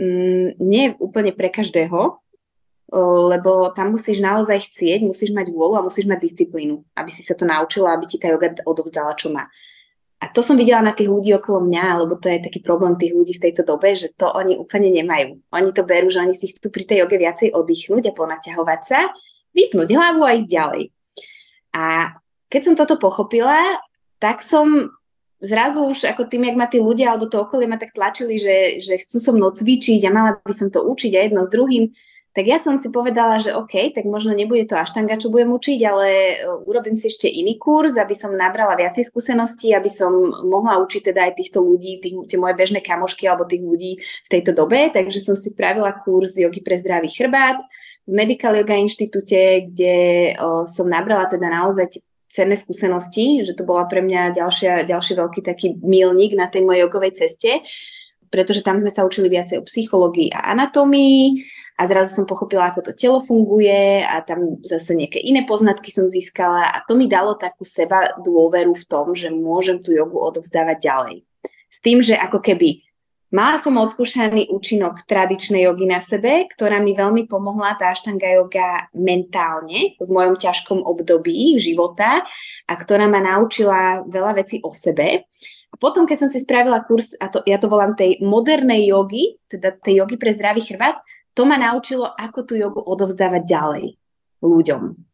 mm, 0.00 0.58
nie 0.58 0.96
úplne 0.98 1.36
pre 1.36 1.52
každého, 1.52 2.18
lebo 2.92 3.68
tam 3.76 3.92
musíš 3.92 4.24
naozaj 4.24 4.72
chcieť, 4.72 5.04
musíš 5.04 5.36
mať 5.36 5.52
vôľu 5.52 5.74
a 5.76 5.86
musíš 5.86 6.08
mať 6.08 6.24
disciplínu, 6.24 6.80
aby 6.96 7.10
si 7.12 7.20
sa 7.20 7.36
to 7.36 7.44
naučila, 7.44 7.92
aby 7.92 8.08
ti 8.08 8.16
tá 8.16 8.32
yoga 8.32 8.56
odovzdala, 8.64 9.12
čo 9.12 9.28
má. 9.28 9.44
A 10.18 10.26
to 10.26 10.42
som 10.42 10.58
videla 10.58 10.82
na 10.82 10.90
tých 10.96 11.06
ľudí 11.06 11.30
okolo 11.36 11.62
mňa, 11.62 12.02
lebo 12.02 12.18
to 12.18 12.26
je 12.26 12.42
taký 12.42 12.58
problém 12.58 12.98
tých 12.98 13.14
ľudí 13.14 13.38
v 13.38 13.44
tejto 13.48 13.62
dobe, 13.62 13.94
že 13.94 14.10
to 14.18 14.26
oni 14.26 14.58
úplne 14.58 14.90
nemajú. 14.90 15.38
Oni 15.54 15.70
to 15.70 15.86
berú, 15.86 16.10
že 16.10 16.18
oni 16.18 16.34
si 16.34 16.50
chcú 16.50 16.74
pri 16.74 16.84
tej 16.88 17.06
joge 17.06 17.22
viacej 17.22 17.54
oddychnúť 17.54 18.10
a 18.10 18.16
ponaťahovať 18.16 18.80
sa, 18.82 19.14
vypnúť 19.54 19.88
hlavu 19.94 20.26
a 20.26 20.34
ísť 20.34 20.50
ďalej. 20.50 20.84
A 21.76 21.84
keď 22.50 22.60
som 22.66 22.74
toto 22.74 22.98
pochopila, 22.98 23.78
tak 24.18 24.42
som 24.42 24.90
zrazu 25.38 25.86
už 25.86 26.10
ako 26.10 26.26
tým, 26.26 26.50
jak 26.50 26.58
ma 26.58 26.66
tí 26.66 26.82
ľudia 26.82 27.14
alebo 27.14 27.30
to 27.30 27.38
okolie 27.38 27.70
ma 27.70 27.78
tak 27.78 27.94
tlačili, 27.94 28.42
že, 28.42 28.82
že 28.82 28.98
chcú 29.06 29.22
so 29.22 29.30
mnou 29.30 29.54
cvičiť 29.54 30.02
a 30.02 30.10
mala 30.10 30.30
by 30.42 30.54
som 30.56 30.66
to 30.66 30.82
učiť 30.82 31.14
a 31.14 31.20
jedno 31.30 31.46
s 31.46 31.52
druhým, 31.52 31.94
tak 32.38 32.46
ja 32.46 32.62
som 32.62 32.78
si 32.78 32.86
povedala, 32.94 33.42
že 33.42 33.50
OK, 33.50 33.90
tak 33.90 34.06
možno 34.06 34.30
nebude 34.30 34.62
to 34.62 34.78
aštanga, 34.78 35.18
čo 35.18 35.26
budem 35.26 35.50
učiť, 35.50 35.80
ale 35.82 36.06
e, 36.06 36.34
urobím 36.70 36.94
si 36.94 37.10
ešte 37.10 37.26
iný 37.26 37.58
kurz, 37.58 37.98
aby 37.98 38.14
som 38.14 38.30
nabrala 38.30 38.78
viacej 38.78 39.10
skúseností, 39.10 39.74
aby 39.74 39.90
som 39.90 40.14
mohla 40.46 40.78
učiť 40.78 41.10
teda 41.10 41.26
aj 41.26 41.32
týchto 41.34 41.58
ľudí, 41.58 41.98
tých, 41.98 42.14
tie 42.30 42.38
moje 42.38 42.54
bežné 42.54 42.78
kamošky 42.78 43.26
alebo 43.26 43.42
tých 43.42 43.66
ľudí 43.66 43.98
v 43.98 44.28
tejto 44.30 44.54
dobe. 44.54 44.86
Takže 44.94 45.18
som 45.18 45.34
si 45.34 45.50
spravila 45.50 45.90
kurz 46.06 46.38
jogy 46.38 46.62
pre 46.62 46.78
zdravý 46.78 47.10
chrbát 47.10 47.58
v 48.06 48.12
Medical 48.14 48.54
Yoga 48.54 48.78
Inštitúte, 48.78 49.74
kde 49.74 49.96
o, 50.38 50.62
som 50.70 50.86
nabrala 50.86 51.26
teda 51.26 51.50
naozaj 51.50 51.90
cenné 52.30 52.54
skúsenosti, 52.54 53.42
že 53.42 53.58
to 53.58 53.66
bola 53.66 53.90
pre 53.90 53.98
mňa 53.98 54.38
ďalšia, 54.38 54.86
ďalší 54.86 55.12
veľký 55.18 55.40
taký 55.42 55.74
milník 55.82 56.38
na 56.38 56.46
tej 56.46 56.62
mojej 56.62 56.86
jogovej 56.86 57.18
ceste, 57.18 57.66
pretože 58.30 58.62
tam 58.62 58.78
sme 58.78 58.94
sa 58.94 59.02
učili 59.02 59.26
viacej 59.26 59.58
o 59.58 59.66
psychológii 59.66 60.30
a 60.30 60.54
anatómii, 60.54 61.42
a 61.78 61.86
zrazu 61.86 62.10
som 62.10 62.26
pochopila, 62.26 62.74
ako 62.74 62.90
to 62.90 62.92
telo 62.98 63.22
funguje 63.22 64.02
a 64.02 64.18
tam 64.26 64.58
zase 64.66 64.98
nejaké 64.98 65.22
iné 65.22 65.46
poznatky 65.46 65.94
som 65.94 66.10
získala 66.10 66.74
a 66.74 66.82
to 66.82 66.98
mi 66.98 67.06
dalo 67.06 67.38
takú 67.38 67.62
seba 67.62 68.18
dôveru 68.18 68.74
v 68.74 68.84
tom, 68.90 69.14
že 69.14 69.30
môžem 69.30 69.78
tú 69.78 69.94
jogu 69.94 70.18
odovzdávať 70.18 70.78
ďalej. 70.82 71.16
S 71.70 71.78
tým, 71.78 72.02
že 72.02 72.18
ako 72.18 72.42
keby 72.42 72.82
mala 73.30 73.62
som 73.62 73.78
odskúšaný 73.78 74.50
účinok 74.50 75.06
tradičnej 75.06 75.70
jogy 75.70 75.86
na 75.86 76.02
sebe, 76.02 76.50
ktorá 76.50 76.82
mi 76.82 76.98
veľmi 76.98 77.30
pomohla, 77.30 77.78
tá 77.78 77.94
aštanga 77.94 78.26
yoga 78.26 78.90
mentálne 78.98 79.94
v 80.02 80.08
mojom 80.10 80.34
ťažkom 80.34 80.82
období 80.82 81.54
života 81.62 82.26
a 82.66 82.72
ktorá 82.74 83.06
ma 83.06 83.22
naučila 83.22 84.02
veľa 84.02 84.42
vecí 84.42 84.58
o 84.66 84.74
sebe. 84.74 85.30
A 85.68 85.76
potom, 85.76 86.08
keď 86.08 86.26
som 86.26 86.30
si 86.32 86.40
spravila 86.40 86.80
kurz, 86.82 87.12
a 87.20 87.28
to, 87.28 87.44
ja 87.44 87.60
to 87.60 87.68
volám 87.68 87.92
tej 87.92 88.18
modernej 88.24 88.88
jogy, 88.88 89.36
teda 89.46 89.76
tej 89.76 90.02
jogy 90.02 90.16
pre 90.16 90.32
zdravý 90.32 90.64
chrbát, 90.64 90.96
to 91.38 91.46
ma 91.46 91.54
naučilo, 91.54 92.10
ako 92.18 92.42
tú 92.42 92.58
jogu 92.58 92.82
odovzdávať 92.82 93.46
ďalej 93.46 93.84
ľuďom. 94.42 95.07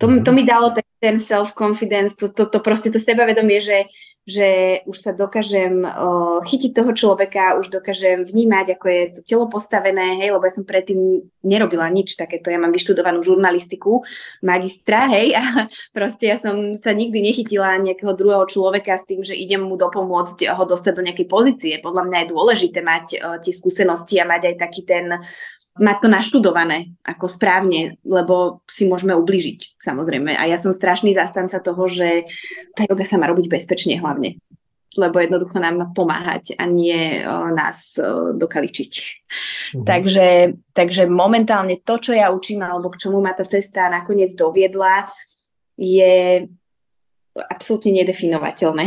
To, 0.00 0.08
to 0.08 0.30
mhm. 0.32 0.36
mi 0.36 0.42
dalo 0.48 0.72
ten, 0.72 0.86
ten 1.00 1.16
self-confidence, 1.20 2.16
to, 2.16 2.32
to, 2.32 2.48
to 2.48 2.58
proste 2.60 2.88
to 2.88 2.96
sebavedomie, 2.96 3.60
že, 3.60 3.84
že 4.24 4.80
už 4.88 4.96
sa 4.96 5.12
dokážem 5.12 5.84
uh, 5.84 6.40
chytiť 6.44 6.72
toho 6.72 6.92
človeka, 6.96 7.60
už 7.60 7.68
dokážem 7.68 8.24
vnímať, 8.24 8.80
ako 8.80 8.86
je 8.88 9.02
to 9.16 9.20
telo 9.28 9.46
postavené, 9.52 10.20
hej, 10.20 10.32
lebo 10.32 10.44
ja 10.44 10.52
som 10.56 10.64
predtým 10.64 11.24
nerobila 11.44 11.88
nič 11.92 12.16
takéto. 12.16 12.48
Ja 12.48 12.56
mám 12.56 12.72
vyštudovanú 12.72 13.20
žurnalistiku, 13.20 14.04
magistra, 14.40 15.08
hej, 15.12 15.36
a 15.36 15.68
proste 15.96 16.32
ja 16.32 16.36
som 16.40 16.76
sa 16.80 16.96
nikdy 16.96 17.20
nechytila 17.20 17.80
nejakého 17.80 18.16
druhého 18.16 18.44
človeka 18.48 18.96
s 18.96 19.04
tým, 19.04 19.20
že 19.20 19.36
idem 19.36 19.60
mu 19.60 19.76
dopomôcť 19.76 20.48
ho 20.48 20.64
dostať 20.64 20.92
do 20.96 21.04
nejakej 21.04 21.28
pozície. 21.28 21.72
Podľa 21.84 22.08
mňa 22.08 22.18
je 22.24 22.32
dôležité 22.32 22.80
mať 22.80 23.06
uh, 23.20 23.36
tie 23.40 23.52
skúsenosti 23.52 24.16
a 24.16 24.28
mať 24.28 24.52
aj 24.52 24.54
taký 24.56 24.84
ten 24.84 25.20
mať 25.80 25.96
to 26.04 26.08
naštudované 26.12 26.92
ako 27.00 27.24
správne, 27.24 27.96
lebo 28.04 28.60
si 28.68 28.84
môžeme 28.84 29.16
ubližiť, 29.16 29.80
samozrejme. 29.80 30.36
A 30.36 30.44
ja 30.44 30.60
som 30.60 30.76
strašný 30.76 31.16
zastanca 31.16 31.56
toho, 31.58 31.88
že 31.88 32.28
tá 32.76 32.84
yoga 32.84 33.08
sa 33.08 33.16
má 33.16 33.24
robiť 33.32 33.48
bezpečne 33.48 33.96
hlavne 33.96 34.36
lebo 34.98 35.22
jednoducho 35.22 35.62
nám 35.62 35.78
má 35.78 35.86
pomáhať 35.94 36.58
a 36.58 36.66
nie 36.66 37.22
o, 37.22 37.54
nás 37.54 37.94
o, 37.94 38.34
dokaličiť. 38.34 38.92
Mhm. 39.78 39.84
Takže, 39.86 40.26
takže 40.74 41.06
momentálne 41.06 41.78
to, 41.78 41.94
čo 42.02 42.10
ja 42.10 42.34
učím, 42.34 42.66
alebo 42.66 42.90
k 42.90 43.06
čomu 43.06 43.22
ma 43.22 43.30
tá 43.30 43.46
cesta 43.46 43.86
nakoniec 43.86 44.34
doviedla, 44.34 45.06
je 45.78 46.42
absolútne 47.38 48.02
nedefinovateľné. 48.02 48.84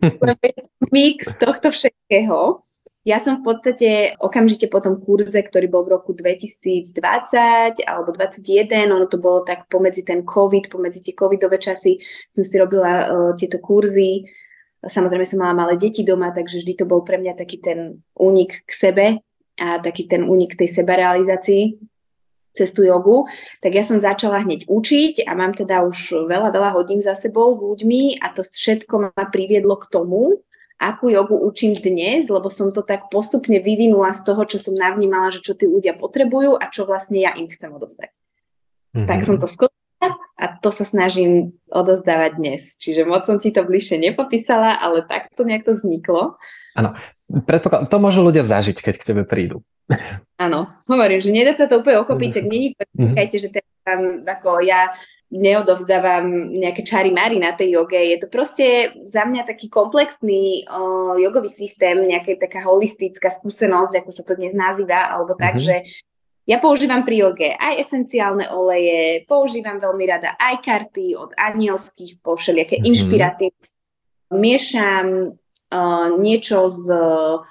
Mix 0.94 1.36
tohto 1.36 1.68
všetkého 1.68 2.64
ja 3.04 3.20
som 3.20 3.44
v 3.44 3.52
podstate 3.52 4.16
okamžite 4.16 4.72
po 4.72 4.80
tom 4.80 4.96
kurze, 4.96 5.36
ktorý 5.36 5.68
bol 5.68 5.84
v 5.84 6.00
roku 6.00 6.16
2020 6.16 7.84
alebo 7.84 8.10
2021, 8.16 8.88
ono 8.88 9.04
to 9.04 9.20
bolo 9.20 9.44
tak 9.44 9.68
pomedzi 9.68 10.08
ten 10.08 10.24
COVID, 10.24 10.72
pomedzi 10.72 11.04
tie 11.04 11.12
covidové 11.12 11.60
časy, 11.60 12.00
som 12.32 12.40
si 12.40 12.56
robila 12.56 12.92
uh, 13.04 13.30
tieto 13.36 13.60
kurzy. 13.60 14.24
Samozrejme 14.80 15.24
som 15.28 15.44
mala 15.44 15.52
malé 15.52 15.76
deti 15.76 16.00
doma, 16.00 16.32
takže 16.32 16.64
vždy 16.64 16.80
to 16.80 16.84
bol 16.88 17.04
pre 17.04 17.20
mňa 17.20 17.36
taký 17.36 17.60
ten 17.60 18.00
únik 18.16 18.64
k 18.64 18.72
sebe 18.72 19.06
a 19.60 19.78
taký 19.84 20.08
ten 20.08 20.24
únik 20.24 20.56
tej 20.56 20.72
sebarealizácii 20.72 21.76
cez 22.54 22.70
tú 22.70 22.86
jogu, 22.86 23.26
tak 23.58 23.74
ja 23.74 23.82
som 23.82 23.98
začala 23.98 24.38
hneď 24.46 24.70
učiť 24.70 25.26
a 25.26 25.34
mám 25.34 25.58
teda 25.58 25.82
už 25.82 26.30
veľa, 26.30 26.54
veľa 26.54 26.70
hodín 26.78 27.02
za 27.02 27.18
sebou 27.18 27.50
s 27.50 27.58
ľuďmi 27.58 28.22
a 28.22 28.30
to 28.30 28.46
všetko 28.46 29.10
ma 29.10 29.24
priviedlo 29.26 29.74
k 29.74 29.90
tomu, 29.90 30.38
akú 30.78 31.10
jogu 31.10 31.38
učím 31.38 31.78
dnes, 31.78 32.26
lebo 32.28 32.50
som 32.50 32.74
to 32.74 32.82
tak 32.82 33.08
postupne 33.08 33.58
vyvinula 33.62 34.12
z 34.12 34.26
toho, 34.26 34.42
čo 34.44 34.58
som 34.58 34.74
navnímala, 34.74 35.30
že 35.30 35.40
čo 35.40 35.54
tí 35.54 35.70
ľudia 35.70 35.94
potrebujú 35.94 36.58
a 36.58 36.68
čo 36.68 36.84
vlastne 36.84 37.22
ja 37.22 37.32
im 37.34 37.46
chcem 37.48 37.70
odovzdať. 37.70 38.12
Mm-hmm. 38.94 39.08
Tak 39.08 39.18
som 39.26 39.36
to 39.38 39.46
skladala 39.50 39.82
a 40.34 40.44
to 40.60 40.70
sa 40.74 40.84
snažím 40.84 41.56
odozdávať 41.70 42.32
dnes. 42.36 42.62
Čiže 42.76 43.06
moc 43.06 43.24
som 43.24 43.38
ti 43.38 43.54
to 43.54 43.64
bližšie 43.64 44.02
nepopísala, 44.02 44.76
ale 44.76 45.06
takto 45.06 45.46
nejak 45.46 45.64
to 45.64 45.72
vzniklo. 45.72 46.34
Áno, 46.74 46.92
predpokladám, 47.46 47.88
to 47.88 47.98
môžu 48.02 48.20
ľudia 48.20 48.44
zažiť, 48.44 48.82
keď 48.82 48.94
k 48.98 49.06
tebe 49.14 49.22
prídu. 49.24 49.64
Áno, 50.40 50.68
hovorím, 50.88 51.20
že 51.20 51.30
nedá 51.30 51.52
sa 51.52 51.70
to 51.70 51.80
úplne 51.80 52.02
ochopiť, 52.02 52.30
tak 52.40 52.44
není 52.48 52.72
to, 52.72 52.82
mm-hmm. 52.96 53.30
že 53.36 53.48
tam 53.84 54.24
ako 54.24 54.64
ja 54.64 54.96
neodovzdávam 55.34 56.54
nejaké 56.54 56.86
čary 56.86 57.10
mary 57.10 57.42
na 57.42 57.50
tej 57.50 57.74
joge. 57.74 57.98
Je 57.98 58.22
to 58.22 58.30
proste 58.30 58.94
za 59.10 59.26
mňa 59.26 59.42
taký 59.42 59.66
komplexný 59.66 60.62
uh, 60.70 61.18
jogový 61.18 61.50
systém, 61.50 61.98
nejaká 62.06 62.38
taká 62.38 62.62
holistická 62.62 63.34
skúsenosť, 63.34 63.98
ako 63.98 64.10
sa 64.14 64.22
to 64.22 64.38
dnes 64.38 64.54
nazýva, 64.54 65.10
alebo 65.10 65.34
tak, 65.34 65.58
mm-hmm. 65.58 65.66
že 65.66 65.76
ja 66.46 66.62
používam 66.62 67.02
pri 67.02 67.26
joge 67.26 67.50
aj 67.50 67.82
esenciálne 67.82 68.46
oleje, 68.54 69.26
používam 69.26 69.82
veľmi 69.82 70.04
rada 70.06 70.38
aj 70.38 70.62
karty 70.62 71.18
od 71.18 71.34
anielských 71.34 72.22
po 72.22 72.38
všelijaké 72.38 72.78
mm-hmm. 72.78 72.90
inšpiratívne. 72.94 73.66
Miešam 74.30 75.34
uh, 75.34 76.08
niečo 76.14 76.70
z 76.70 76.94
uh, 76.94 77.42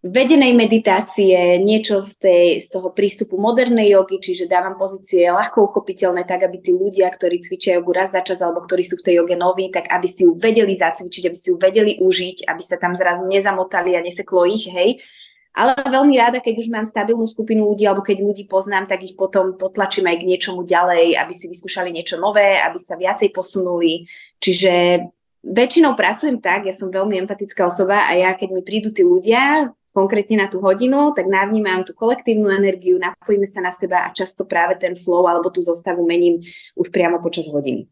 vedenej 0.00 0.56
meditácie, 0.56 1.60
niečo 1.60 2.00
z, 2.00 2.12
tej, 2.16 2.46
z 2.64 2.68
toho 2.72 2.88
prístupu 2.88 3.36
modernej 3.36 3.92
jogy, 3.92 4.16
čiže 4.16 4.48
dávam 4.48 4.80
pozície 4.80 5.28
ľahko 5.28 5.68
uchopiteľné, 5.68 6.24
tak 6.24 6.48
aby 6.48 6.56
tí 6.56 6.72
ľudia, 6.72 7.12
ktorí 7.12 7.44
cvičia 7.44 7.76
jogu 7.76 7.92
raz 7.92 8.16
za 8.16 8.24
čas 8.24 8.40
alebo 8.40 8.64
ktorí 8.64 8.80
sú 8.80 8.96
v 8.96 9.04
tej 9.04 9.14
joge 9.20 9.36
noví, 9.36 9.68
tak 9.68 9.92
aby 9.92 10.08
si 10.08 10.24
ju 10.24 10.32
vedeli 10.40 10.72
zacvičiť, 10.72 11.28
aby 11.28 11.36
si 11.36 11.52
ju 11.52 11.60
vedeli 11.60 12.00
užiť, 12.00 12.48
aby 12.48 12.62
sa 12.64 12.80
tam 12.80 12.96
zrazu 12.96 13.28
nezamotali 13.28 13.92
a 13.92 14.00
neseklo 14.00 14.48
ich, 14.48 14.72
hej. 14.72 15.04
Ale 15.52 15.76
veľmi 15.76 16.14
rada, 16.16 16.38
keď 16.40 16.62
už 16.62 16.68
mám 16.72 16.86
stabilnú 16.86 17.26
skupinu 17.26 17.68
ľudí 17.68 17.84
alebo 17.84 18.06
keď 18.06 18.22
ľudí 18.22 18.46
poznám, 18.46 18.88
tak 18.88 19.04
ich 19.04 19.18
potom 19.18 19.58
potlačím 19.58 20.08
aj 20.08 20.16
k 20.22 20.28
niečomu 20.32 20.62
ďalej, 20.62 21.18
aby 21.18 21.34
si 21.36 21.50
vyskúšali 21.50 21.90
niečo 21.92 22.16
nové, 22.22 22.56
aby 22.56 22.78
sa 22.78 22.94
viacej 22.94 23.34
posunuli. 23.34 24.06
Čiže 24.38 25.04
väčšinou 25.44 25.98
pracujem 25.98 26.38
tak, 26.38 26.70
ja 26.70 26.72
som 26.72 26.88
veľmi 26.88 27.26
empatická 27.26 27.66
osoba 27.66 28.06
a 28.06 28.14
ja, 28.14 28.30
keď 28.38 28.48
mi 28.54 28.62
prídu 28.62 28.94
tí 28.94 29.02
ľudia, 29.02 29.74
konkrétne 29.90 30.46
na 30.46 30.46
tú 30.46 30.62
hodinu, 30.62 31.10
tak 31.14 31.26
navnímam 31.26 31.82
tú 31.82 31.92
kolektívnu 31.94 32.46
energiu, 32.50 32.98
napojíme 32.98 33.46
sa 33.46 33.58
na 33.58 33.74
seba 33.74 34.06
a 34.06 34.14
často 34.14 34.46
práve 34.46 34.78
ten 34.78 34.94
flow 34.94 35.26
alebo 35.26 35.50
tú 35.50 35.58
zostavu 35.62 36.06
mením 36.06 36.38
už 36.78 36.94
priamo 36.94 37.18
počas 37.18 37.50
hodiny. 37.50 37.90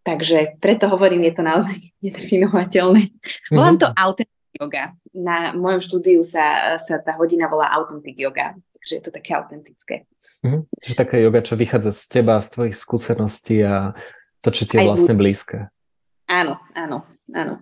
Takže 0.00 0.58
preto 0.58 0.88
hovorím, 0.88 1.28
je 1.30 1.34
to 1.38 1.42
naozaj 1.44 1.76
nedefinovateľné. 2.04 3.02
Mm-hmm. 3.14 3.54
Volám 3.54 3.78
to 3.78 3.88
authentic 3.94 4.50
yoga. 4.56 4.84
Na 5.10 5.54
mojom 5.54 5.82
štúdiu 5.82 6.22
sa, 6.22 6.78
sa 6.78 7.02
tá 7.02 7.18
hodina 7.18 7.50
volá 7.50 7.70
authentic 7.74 8.14
yoga, 8.18 8.54
takže 8.74 8.92
je 8.98 9.02
to 9.02 9.10
také 9.14 9.30
autentické. 9.34 9.94
Mm-hmm. 10.42 10.62
Čiže 10.82 10.94
taká 10.98 11.16
yoga, 11.18 11.42
čo 11.46 11.54
vychádza 11.54 11.94
z 11.94 12.02
teba, 12.10 12.42
z 12.42 12.48
tvojich 12.58 12.76
skúseností 12.78 13.62
a 13.62 13.94
to, 14.40 14.48
čo 14.50 14.64
ti 14.66 14.80
je 14.80 14.86
vlastne 14.86 15.14
blízke. 15.14 15.68
Áno, 16.30 16.62
áno, 16.72 17.04
áno. 17.34 17.60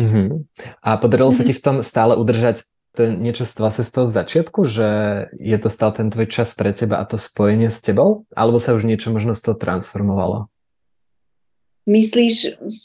Uh-huh. 0.00 0.48
A 0.80 0.96
podarilo 0.96 1.28
sa 1.36 1.44
ti 1.44 1.52
v 1.52 1.60
tom 1.60 1.76
stále 1.84 2.16
udržať 2.16 2.64
to 2.96 3.06
niečo 3.06 3.46
z 3.46 3.54
vlastne 3.60 3.84
z 3.86 3.92
toho 3.94 4.06
začiatku, 4.08 4.66
že 4.66 4.88
je 5.38 5.58
to 5.62 5.68
stále 5.70 5.94
ten 5.94 6.10
tvoj 6.10 6.26
čas 6.26 6.56
pre 6.58 6.74
teba 6.74 6.98
a 6.98 7.06
to 7.06 7.20
spojenie 7.20 7.70
s 7.70 7.78
tebou? 7.84 8.26
Alebo 8.34 8.58
sa 8.58 8.74
už 8.74 8.88
niečo 8.88 9.14
možno 9.14 9.36
z 9.36 9.46
toho 9.46 9.54
transformovalo? 9.54 10.50
Myslíš 11.86 12.58
v 12.58 12.76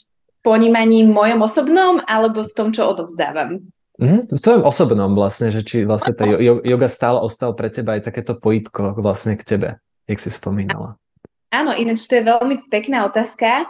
ponímaní 0.46 1.02
mojom 1.08 1.42
osobnom 1.42 1.98
alebo 2.06 2.46
v 2.46 2.52
tom, 2.54 2.70
čo 2.70 2.86
odovzdávam? 2.86 3.66
Mm, 3.96 4.28
v 4.28 4.40
tvojom 4.40 4.62
osobnom 4.62 5.10
vlastne, 5.16 5.50
že 5.50 5.64
či 5.64 5.88
vlastne 5.88 6.12
tá 6.12 6.28
yoga 6.38 6.86
stále 6.86 7.18
ostal 7.18 7.56
pre 7.56 7.72
teba 7.72 7.96
aj 7.98 8.12
takéto 8.12 8.36
pojitko 8.36 8.94
vlastne 9.00 9.34
k 9.34 9.42
tebe, 9.42 9.68
jak 10.04 10.20
si 10.20 10.28
spomínala. 10.28 11.00
Áno, 11.50 11.72
ináč 11.72 12.04
to 12.04 12.20
je 12.20 12.28
veľmi 12.28 12.68
pekná 12.68 13.08
otázka 13.08 13.66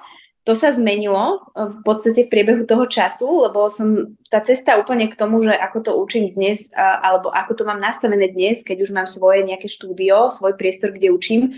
to 0.47 0.55
sa 0.55 0.71
zmenilo 0.71 1.51
eh, 1.53 1.69
v 1.75 1.79
podstate 1.83 2.25
v 2.25 2.33
priebehu 2.33 2.63
toho 2.63 2.87
času, 2.87 3.27
lebo 3.51 3.67
som 3.67 4.15
tá 4.31 4.39
cesta 4.39 4.79
úplne 4.79 5.11
k 5.11 5.19
tomu, 5.19 5.43
že 5.43 5.53
ako 5.53 5.79
to 5.83 5.93
učím 5.99 6.31
dnes, 6.31 6.71
alebo 6.79 7.35
ako 7.35 7.53
to 7.59 7.63
mám 7.67 7.83
nastavené 7.83 8.31
dnes, 8.31 8.63
keď 8.63 8.87
už 8.87 8.91
mám 8.95 9.11
svoje 9.11 9.43
nejaké 9.43 9.67
štúdio, 9.67 10.31
svoj 10.31 10.55
priestor, 10.55 10.95
kde 10.95 11.11
učím, 11.11 11.51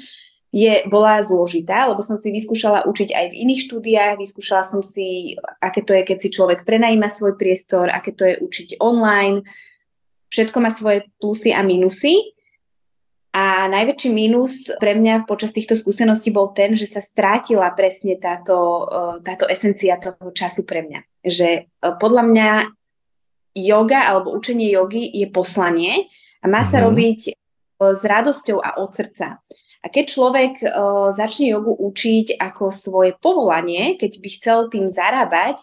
je, 0.49 0.80
bola 0.88 1.21
zložitá, 1.21 1.85
lebo 1.85 2.00
som 2.00 2.16
si 2.16 2.33
vyskúšala 2.33 2.88
učiť 2.88 3.12
aj 3.12 3.26
v 3.28 3.38
iných 3.45 3.64
štúdiách, 3.68 4.16
vyskúšala 4.16 4.64
som 4.64 4.80
si, 4.80 5.37
aké 5.61 5.85
to 5.85 5.92
je, 5.92 6.02
keď 6.09 6.18
si 6.25 6.28
človek 6.33 6.64
prenajíma 6.64 7.12
svoj 7.12 7.37
priestor, 7.37 7.92
aké 7.92 8.16
to 8.16 8.25
je 8.25 8.40
učiť 8.40 8.80
online. 8.80 9.45
Všetko 10.33 10.57
má 10.61 10.73
svoje 10.73 11.04
plusy 11.21 11.52
a 11.52 11.61
minusy. 11.61 12.33
A 13.28 13.68
najväčší 13.68 14.08
mínus 14.08 14.73
pre 14.80 14.97
mňa 14.97 15.28
počas 15.28 15.52
týchto 15.52 15.76
skúseností 15.76 16.32
bol 16.32 16.50
ten, 16.56 16.73
že 16.73 16.88
sa 16.88 17.04
strátila 17.04 17.68
presne 17.76 18.16
táto, 18.16 18.88
e, 18.88 19.20
táto 19.20 19.44
esencia 19.44 20.00
toho 20.00 20.32
času 20.32 20.64
pre 20.64 20.80
mňa. 20.80 21.00
Že 21.20 21.49
e, 21.49 21.62
podľa 22.00 22.25
mňa 22.25 22.49
yoga 23.58 24.00
alebo 24.08 24.32
učenie 24.32 24.73
jogy 24.73 25.12
je 25.12 25.28
poslanie 25.28 26.08
a 26.40 26.49
má 26.49 26.64
sa 26.64 26.80
mm-hmm. 26.80 26.87
robiť 26.88 27.20
e, 27.28 27.32
s 27.92 28.02
radosťou 28.02 28.58
a 28.64 28.80
od 28.80 28.90
srdca. 28.97 29.44
A 29.78 29.87
keď 29.94 30.04
človek 30.11 30.52
uh, 30.66 31.14
začne 31.14 31.54
jogu 31.54 31.70
učiť 31.70 32.35
ako 32.42 32.75
svoje 32.75 33.14
povolanie, 33.14 33.94
keď 33.94 34.12
by 34.18 34.28
chcel 34.35 34.58
tým 34.66 34.90
zarábať, 34.90 35.62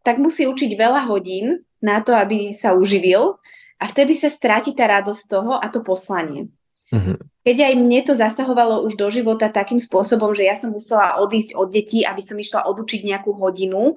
tak 0.00 0.16
musí 0.16 0.48
učiť 0.48 0.72
veľa 0.72 1.04
hodín 1.04 1.60
na 1.84 2.00
to, 2.00 2.16
aby 2.16 2.56
sa 2.56 2.72
uživil 2.72 3.36
a 3.76 3.84
vtedy 3.84 4.16
sa 4.16 4.32
stráti 4.32 4.72
tá 4.72 4.88
radosť 4.88 5.22
toho 5.28 5.60
a 5.60 5.68
to 5.68 5.84
poslanie. 5.84 6.48
Mm-hmm. 6.92 7.16
Keď 7.42 7.56
aj 7.58 7.74
mne 7.74 8.00
to 8.04 8.12
zasahovalo 8.12 8.84
už 8.84 9.00
do 9.00 9.08
života 9.08 9.48
takým 9.48 9.80
spôsobom, 9.80 10.36
že 10.36 10.44
ja 10.44 10.54
som 10.54 10.70
musela 10.70 11.18
odísť 11.18 11.56
od 11.56 11.72
detí, 11.72 12.04
aby 12.04 12.20
som 12.20 12.36
išla 12.36 12.68
odučiť 12.68 13.00
nejakú 13.02 13.32
hodinu 13.34 13.96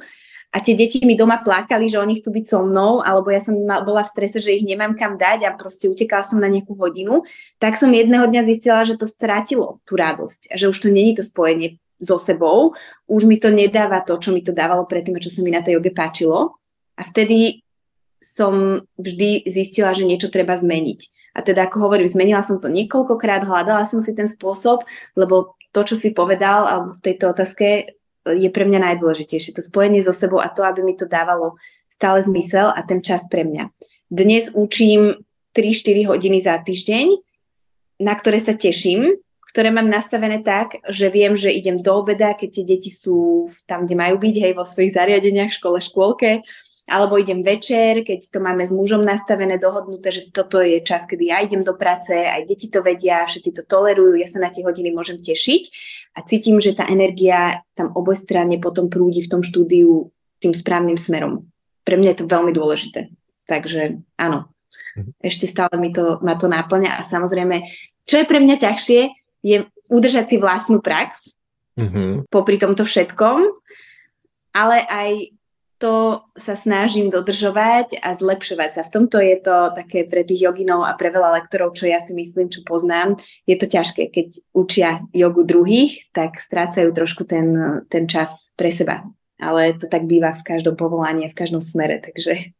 a 0.55 0.63
tie 0.63 0.71
deti 0.71 1.03
mi 1.03 1.19
doma 1.19 1.43
plakali, 1.43 1.91
že 1.91 1.99
oni 1.99 2.15
chcú 2.15 2.31
byť 2.31 2.45
so 2.47 2.63
mnou, 2.63 3.03
alebo 3.03 3.27
ja 3.27 3.43
som 3.43 3.59
bola 3.59 4.07
v 4.07 4.11
strese, 4.15 4.39
že 4.39 4.55
ich 4.55 4.63
nemám 4.63 4.95
kam 4.95 5.19
dať 5.19 5.43
a 5.43 5.51
proste 5.51 5.91
utekala 5.91 6.23
som 6.23 6.39
na 6.39 6.47
nejakú 6.47 6.79
hodinu, 6.79 7.27
tak 7.59 7.75
som 7.75 7.91
jedného 7.91 8.23
dňa 8.31 8.41
zistila, 8.47 8.87
že 8.87 8.95
to 8.95 9.03
strátilo 9.03 9.83
tú 9.83 9.99
radosť 9.99 10.55
že 10.55 10.71
už 10.71 10.77
to 10.79 10.87
není 10.87 11.11
to 11.11 11.27
spojenie 11.27 11.83
so 11.99 12.15
sebou, 12.15 12.71
už 13.11 13.27
mi 13.27 13.35
to 13.35 13.51
nedáva 13.51 13.99
to, 14.07 14.15
čo 14.15 14.31
mi 14.31 14.39
to 14.39 14.55
dávalo 14.55 14.87
predtým 14.87 15.19
čo 15.19 15.31
sa 15.31 15.43
mi 15.43 15.51
na 15.51 15.59
tej 15.59 15.79
joge 15.79 15.91
páčilo. 15.91 16.55
A 16.95 17.03
vtedy 17.03 17.63
som 18.23 18.83
vždy 18.95 19.43
zistila, 19.51 19.91
že 19.91 20.07
niečo 20.07 20.31
treba 20.31 20.55
zmeniť. 20.55 21.24
A 21.35 21.43
teda, 21.43 21.67
ako 21.67 21.91
hovorím, 21.91 22.07
zmenila 22.07 22.41
som 22.41 22.63
to 22.63 22.71
niekoľkokrát, 22.71 23.43
hľadala 23.43 23.83
som 23.83 23.99
si 23.99 24.15
ten 24.15 24.31
spôsob, 24.31 24.87
lebo 25.19 25.59
to, 25.75 25.83
čo 25.83 25.99
si 25.99 26.15
povedal 26.15 26.63
alebo 26.63 26.95
v 26.95 27.03
tejto 27.03 27.35
otázke, 27.35 27.91
je 28.25 28.49
pre 28.49 28.63
mňa 28.63 28.79
najdôležitejšie. 28.79 29.53
To 29.59 29.61
spojenie 29.61 30.01
so 30.01 30.15
sebou 30.15 30.39
a 30.39 30.49
to, 30.49 30.63
aby 30.63 30.81
mi 30.81 30.95
to 30.95 31.05
dávalo 31.05 31.59
stále 31.91 32.23
zmysel 32.23 32.71
a 32.71 32.81
ten 32.81 33.03
čas 33.03 33.27
pre 33.29 33.45
mňa. 33.45 33.69
Dnes 34.09 34.49
učím 34.55 35.19
3-4 35.53 36.09
hodiny 36.09 36.39
za 36.41 36.57
týždeň, 36.63 37.19
na 38.01 38.13
ktoré 38.15 38.39
sa 38.41 38.55
teším, 38.57 39.19
ktoré 39.55 39.71
mám 39.71 39.87
nastavené 39.87 40.43
tak, 40.43 40.83
že 40.91 41.07
viem, 41.07 41.31
že 41.39 41.47
idem 41.47 41.79
do 41.79 42.03
obeda, 42.03 42.35
keď 42.35 42.59
tie 42.59 42.65
deti 42.75 42.91
sú 42.91 43.47
tam, 43.63 43.87
kde 43.87 43.95
majú 43.95 44.19
byť, 44.19 44.35
hej, 44.35 44.51
vo 44.51 44.67
svojich 44.67 44.91
zariadeniach, 44.91 45.55
škole, 45.55 45.79
škôlke, 45.79 46.43
alebo 46.85 47.17
idem 47.17 47.41
večer, 47.41 48.05
keď 48.05 48.29
to 48.29 48.37
máme 48.37 48.61
s 48.61 48.69
mužom 48.69 49.01
nastavené, 49.01 49.57
dohodnuté, 49.57 50.13
že 50.13 50.29
toto 50.29 50.61
je 50.61 50.85
čas, 50.85 51.09
kedy 51.09 51.33
ja 51.33 51.41
idem 51.41 51.65
do 51.65 51.73
práce, 51.73 52.13
aj 52.13 52.45
deti 52.45 52.69
to 52.69 52.85
vedia, 52.85 53.25
všetci 53.25 53.57
to 53.57 53.61
tolerujú, 53.65 54.21
ja 54.21 54.29
sa 54.29 54.37
na 54.37 54.53
tie 54.53 54.61
hodiny 54.61 54.93
môžem 54.93 55.17
tešiť 55.17 55.63
a 56.13 56.21
cítim, 56.21 56.61
že 56.61 56.77
tá 56.77 56.85
energia 56.85 57.65
tam 57.73 57.89
obojstranne 57.89 58.61
potom 58.61 58.93
prúdi 58.93 59.25
v 59.25 59.31
tom 59.33 59.41
štúdiu 59.41 60.13
tým 60.37 60.53
správnym 60.53 60.97
smerom. 60.97 61.49
Pre 61.81 61.97
mňa 61.97 62.13
je 62.13 62.19
to 62.21 62.29
veľmi 62.29 62.53
dôležité. 62.53 63.09
Takže 63.49 64.05
áno, 64.21 64.53
mhm. 64.93 65.17
ešte 65.25 65.49
stále 65.49 65.73
mi 65.81 65.89
to, 65.89 66.21
ma 66.21 66.37
to 66.37 66.45
náplňa 66.45 66.97
a 66.97 67.01
samozrejme, 67.01 67.65
čo 68.05 68.21
je 68.21 68.29
pre 68.29 68.37
mňa 68.37 68.61
ťažšie, 68.61 69.01
je 69.41 69.57
udržať 69.89 70.25
si 70.33 70.37
vlastnú 70.41 70.81
prax 70.81 71.33
mm-hmm. 71.77 72.29
popri 72.33 72.57
tomto 72.57 72.81
všetkom, 72.81 73.53
ale 74.57 74.77
aj 74.85 75.09
to 75.77 76.23
sa 76.39 76.55
snažím 76.55 77.11
dodržovať 77.11 77.99
a 77.99 78.15
zlepšovať 78.15 78.69
sa. 78.79 78.81
V 78.87 78.93
tomto 78.95 79.19
je 79.19 79.35
to 79.43 79.75
také 79.75 80.07
pre 80.07 80.23
tých 80.23 80.47
joginov 80.47 80.87
a 80.87 80.95
pre 80.95 81.11
veľa 81.11 81.43
lektorov, 81.43 81.75
čo 81.75 81.83
ja 81.83 81.99
si 81.99 82.15
myslím, 82.15 82.47
čo 82.47 82.63
poznám, 82.63 83.19
je 83.43 83.55
to 83.59 83.67
ťažké. 83.67 84.07
Keď 84.07 84.27
učia 84.55 85.03
jogu 85.11 85.43
druhých, 85.43 86.07
tak 86.15 86.39
strácajú 86.39 86.95
trošku 86.95 87.27
ten, 87.27 87.51
ten 87.91 88.07
čas 88.07 88.55
pre 88.55 88.71
seba. 88.71 89.03
Ale 89.35 89.75
to 89.75 89.91
tak 89.91 90.07
býva 90.07 90.31
v 90.31 90.47
každom 90.47 90.79
povolaní 90.79 91.27
v 91.27 91.35
každom 91.35 91.59
smere, 91.59 91.99
takže... 91.99 92.55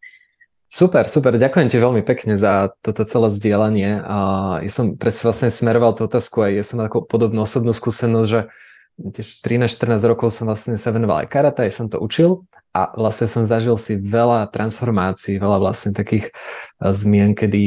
Super, 0.67 1.07
super, 1.07 1.39
ďakujem 1.39 1.71
ti 1.71 1.77
veľmi 1.79 2.03
pekne 2.03 2.35
za 2.35 2.75
toto 2.83 3.07
celé 3.07 3.31
zdieľanie. 3.31 4.03
A 4.03 4.17
ja 4.59 4.71
som 4.73 4.99
presne 4.99 5.31
vlastne 5.31 5.47
smeroval 5.47 5.95
tú 5.95 6.03
otázku 6.03 6.43
aj 6.43 6.51
ja 6.51 6.63
som 6.67 6.83
mal 6.83 6.91
takú 6.91 7.07
podobnú 7.07 7.47
osobnú 7.47 7.71
skúsenosť, 7.71 8.27
že 8.27 8.51
tiež 8.95 9.43
13-14 9.43 9.99
rokov 10.07 10.31
som 10.31 10.47
vlastne 10.47 10.79
sa 10.79 10.95
venoval 10.95 11.23
aj 11.23 11.29
karate, 11.29 11.67
aj 11.67 11.73
som 11.75 11.87
to 11.91 11.99
učil 11.99 12.47
a 12.71 12.91
vlastne 12.95 13.27
som 13.27 13.43
zažil 13.47 13.75
si 13.75 13.99
veľa 13.99 14.51
transformácií, 14.51 15.39
veľa 15.39 15.59
vlastne 15.59 15.91
takých 15.91 16.31
eh, 16.31 16.91
zmien, 16.91 17.35
kedy 17.35 17.63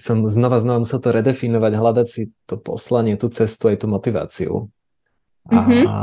som 0.00 0.24
znova 0.24 0.60
znova 0.60 0.84
musel 0.84 1.00
to 1.00 1.12
redefinovať, 1.12 1.72
hľadať 1.76 2.06
si 2.08 2.22
to 2.48 2.56
poslanie, 2.56 3.16
tú 3.20 3.28
cestu, 3.28 3.72
aj 3.72 3.84
tú 3.84 3.86
motiváciu. 3.88 4.72
Mm-hmm. 5.42 5.90
A 5.90 5.98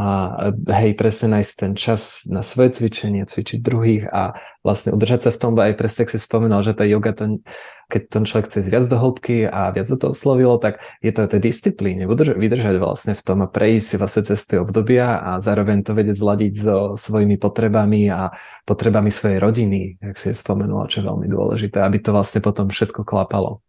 hej, 0.84 1.00
presne 1.00 1.40
nájsť 1.40 1.54
ten 1.56 1.72
čas 1.72 2.28
na 2.28 2.44
svoje 2.44 2.76
cvičenie, 2.76 3.24
cvičiť 3.24 3.64
druhých 3.64 4.04
a 4.12 4.36
vlastne 4.68 4.92
udržať 4.92 5.26
sa 5.26 5.32
v 5.32 5.40
tom, 5.40 5.52
aj 5.56 5.80
presne, 5.80 6.04
ak 6.04 6.12
si 6.12 6.20
spomenul, 6.20 6.60
že 6.60 6.76
tá 6.76 6.84
yoga, 6.84 7.16
to, 7.16 7.40
keď 7.88 8.02
ten 8.12 8.24
človek 8.28 8.52
chce 8.52 8.68
viac 8.68 8.84
do 8.92 9.00
hĺbky 9.00 9.48
a 9.48 9.72
viac 9.72 9.88
do 9.88 9.96
toho 9.96 10.12
oslovilo, 10.12 10.60
tak 10.60 10.84
je 11.00 11.16
to 11.16 11.24
o 11.24 11.32
tej 11.32 11.40
disciplíne, 11.40 12.04
vydržať 12.12 12.76
vlastne 12.84 13.16
v 13.16 13.24
tom 13.24 13.40
a 13.40 13.48
prejsť 13.48 13.86
si 13.88 13.96
vlastne 13.96 14.24
cez 14.28 14.44
tie 14.44 14.60
obdobia 14.60 15.24
a 15.24 15.40
zároveň 15.40 15.88
to 15.88 15.96
vedieť 15.96 16.20
zladiť 16.20 16.54
so 16.60 16.78
svojimi 17.00 17.40
potrebami 17.40 18.12
a 18.12 18.36
potrebami 18.68 19.08
svojej 19.08 19.40
rodiny, 19.40 20.04
ak 20.04 20.20
si 20.20 20.30
je 20.30 20.36
spomenula, 20.36 20.92
čo 20.92 21.00
je 21.00 21.08
veľmi 21.08 21.32
dôležité, 21.32 21.80
aby 21.80 22.04
to 22.04 22.12
vlastne 22.12 22.44
potom 22.44 22.68
všetko 22.68 23.08
klapalo. 23.08 23.64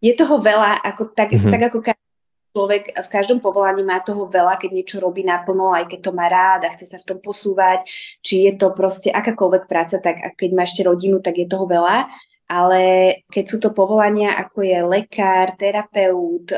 Je 0.00 0.16
toho 0.16 0.40
veľa, 0.40 0.80
ako, 0.88 1.12
tak, 1.12 1.36
mm-hmm. 1.36 1.52
tak 1.52 1.62
ako 1.68 1.78
človek 2.58 2.98
v 2.98 3.12
každom 3.14 3.38
povolaní 3.38 3.86
má 3.86 4.02
toho 4.02 4.26
veľa, 4.26 4.58
keď 4.58 4.70
niečo 4.74 4.98
robí 4.98 5.22
naplno, 5.22 5.70
aj 5.70 5.86
keď 5.94 6.10
to 6.10 6.12
má 6.12 6.26
rád 6.26 6.66
a 6.66 6.74
chce 6.74 6.90
sa 6.90 6.98
v 6.98 7.14
tom 7.14 7.18
posúvať, 7.22 7.86
či 8.18 8.50
je 8.50 8.58
to 8.58 8.74
proste 8.74 9.14
akákoľvek 9.14 9.70
práca, 9.70 10.02
tak 10.02 10.34
keď 10.34 10.50
má 10.50 10.66
ešte 10.66 10.82
rodinu, 10.82 11.22
tak 11.22 11.38
je 11.38 11.46
toho 11.46 11.70
veľa. 11.70 12.10
Ale 12.48 12.82
keď 13.28 13.44
sú 13.44 13.60
to 13.60 13.76
povolania, 13.76 14.32
ako 14.40 14.64
je 14.64 14.80
lekár, 14.80 15.52
terapeut, 15.60 16.48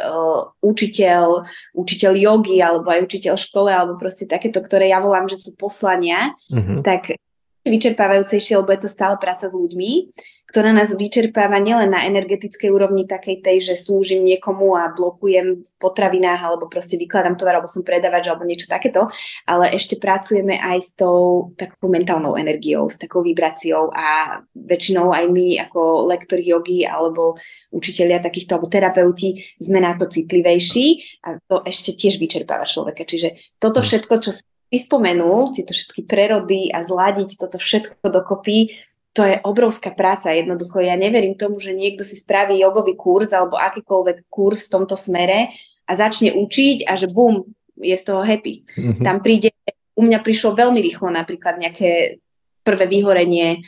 učiteľ, 0.63 1.43
učiteľ 1.75 2.13
jogy, 2.15 2.63
alebo 2.63 2.95
aj 2.95 3.11
učiteľ 3.11 3.35
škole, 3.35 3.75
alebo 3.75 3.99
proste 3.99 4.25
takéto, 4.25 4.63
ktoré 4.63 4.95
ja 4.95 5.03
volám, 5.03 5.27
že 5.27 5.37
sú 5.37 5.59
poslania, 5.59 6.31
mm-hmm. 6.47 6.87
tak 6.87 7.19
vyčerpávajúcejšie, 7.67 8.57
lebo 8.57 8.71
je 8.73 8.87
to 8.87 8.89
stále 8.89 9.19
práca 9.19 9.51
s 9.51 9.55
ľuďmi 9.55 10.15
ktorá 10.51 10.75
nás 10.75 10.91
vyčerpáva 10.99 11.63
nielen 11.63 11.95
na 11.95 12.03
energetickej 12.11 12.75
úrovni 12.75 13.07
takej 13.07 13.39
tej, 13.39 13.57
že 13.71 13.75
slúžim 13.79 14.27
niekomu 14.27 14.75
a 14.75 14.91
blokujem 14.91 15.63
v 15.63 15.73
potravinách 15.79 16.43
alebo 16.43 16.67
proste 16.67 16.99
vykladám 16.99 17.39
tovar 17.39 17.63
alebo 17.63 17.71
som 17.71 17.87
predávač 17.87 18.27
alebo 18.27 18.43
niečo 18.43 18.67
takéto, 18.67 19.07
ale 19.47 19.71
ešte 19.71 19.95
pracujeme 20.03 20.59
aj 20.59 20.79
s 20.83 20.91
tou 20.99 21.55
takou 21.55 21.87
mentálnou 21.87 22.35
energiou, 22.35 22.91
s 22.91 22.99
takou 22.99 23.23
vibráciou 23.23 23.95
a 23.95 24.43
väčšinou 24.59 25.15
aj 25.15 25.31
my 25.31 25.71
ako 25.71 26.11
lektori 26.11 26.43
jogy 26.43 26.83
alebo 26.83 27.39
učitelia 27.71 28.19
takýchto 28.19 28.59
alebo 28.59 28.67
terapeuti 28.67 29.39
sme 29.63 29.79
na 29.79 29.95
to 29.95 30.11
citlivejší 30.11 30.87
a 31.31 31.39
to 31.47 31.63
ešte 31.63 31.95
tiež 31.95 32.19
vyčerpáva 32.19 32.67
človeka. 32.67 33.07
Čiže 33.07 33.39
toto 33.63 33.79
hm. 33.79 33.87
všetko, 33.87 34.15
čo 34.19 34.31
si 34.35 34.77
spomenul, 34.83 35.55
tieto 35.55 35.75
všetky 35.75 36.11
prerody 36.11 36.75
a 36.75 36.83
zladiť 36.83 37.39
toto 37.39 37.59
všetko 37.59 38.07
dokopy, 38.07 38.90
to 39.11 39.27
je 39.27 39.43
obrovská 39.43 39.91
práca 39.91 40.31
jednoducho. 40.31 40.79
Ja 40.79 40.95
neverím 40.95 41.35
tomu, 41.35 41.59
že 41.59 41.75
niekto 41.75 42.07
si 42.07 42.15
spraví 42.15 42.55
jogový 42.63 42.95
kurz 42.95 43.35
alebo 43.35 43.59
akýkoľvek 43.59 44.31
kurz 44.31 44.71
v 44.71 44.73
tomto 44.79 44.95
smere 44.95 45.51
a 45.87 45.93
začne 45.99 46.31
učiť 46.39 46.87
a 46.87 46.95
že 46.95 47.11
bum, 47.11 47.43
je 47.75 47.97
z 47.97 48.05
toho 48.07 48.23
happy. 48.23 48.63
Mm-hmm. 48.63 49.03
Tam 49.03 49.19
príde, 49.19 49.51
u 49.99 50.07
mňa 50.07 50.23
prišlo 50.23 50.55
veľmi 50.55 50.79
rýchlo 50.79 51.11
napríklad 51.11 51.59
nejaké 51.59 52.23
prvé 52.63 52.87
vyhorenie 52.87 53.67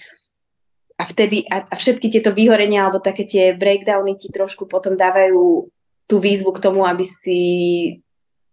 a 0.94 1.02
vtedy, 1.02 1.42
a, 1.50 1.66
a 1.66 1.74
všetky 1.74 2.06
tieto 2.06 2.30
vyhorenia 2.30 2.86
alebo 2.86 3.02
také 3.02 3.26
tie 3.26 3.58
breakdowny 3.58 4.14
ti 4.14 4.30
trošku 4.30 4.70
potom 4.70 4.94
dávajú 4.94 5.66
tú 6.06 6.16
výzvu 6.22 6.54
k 6.54 6.62
tomu, 6.62 6.86
aby 6.86 7.02
si 7.02 7.40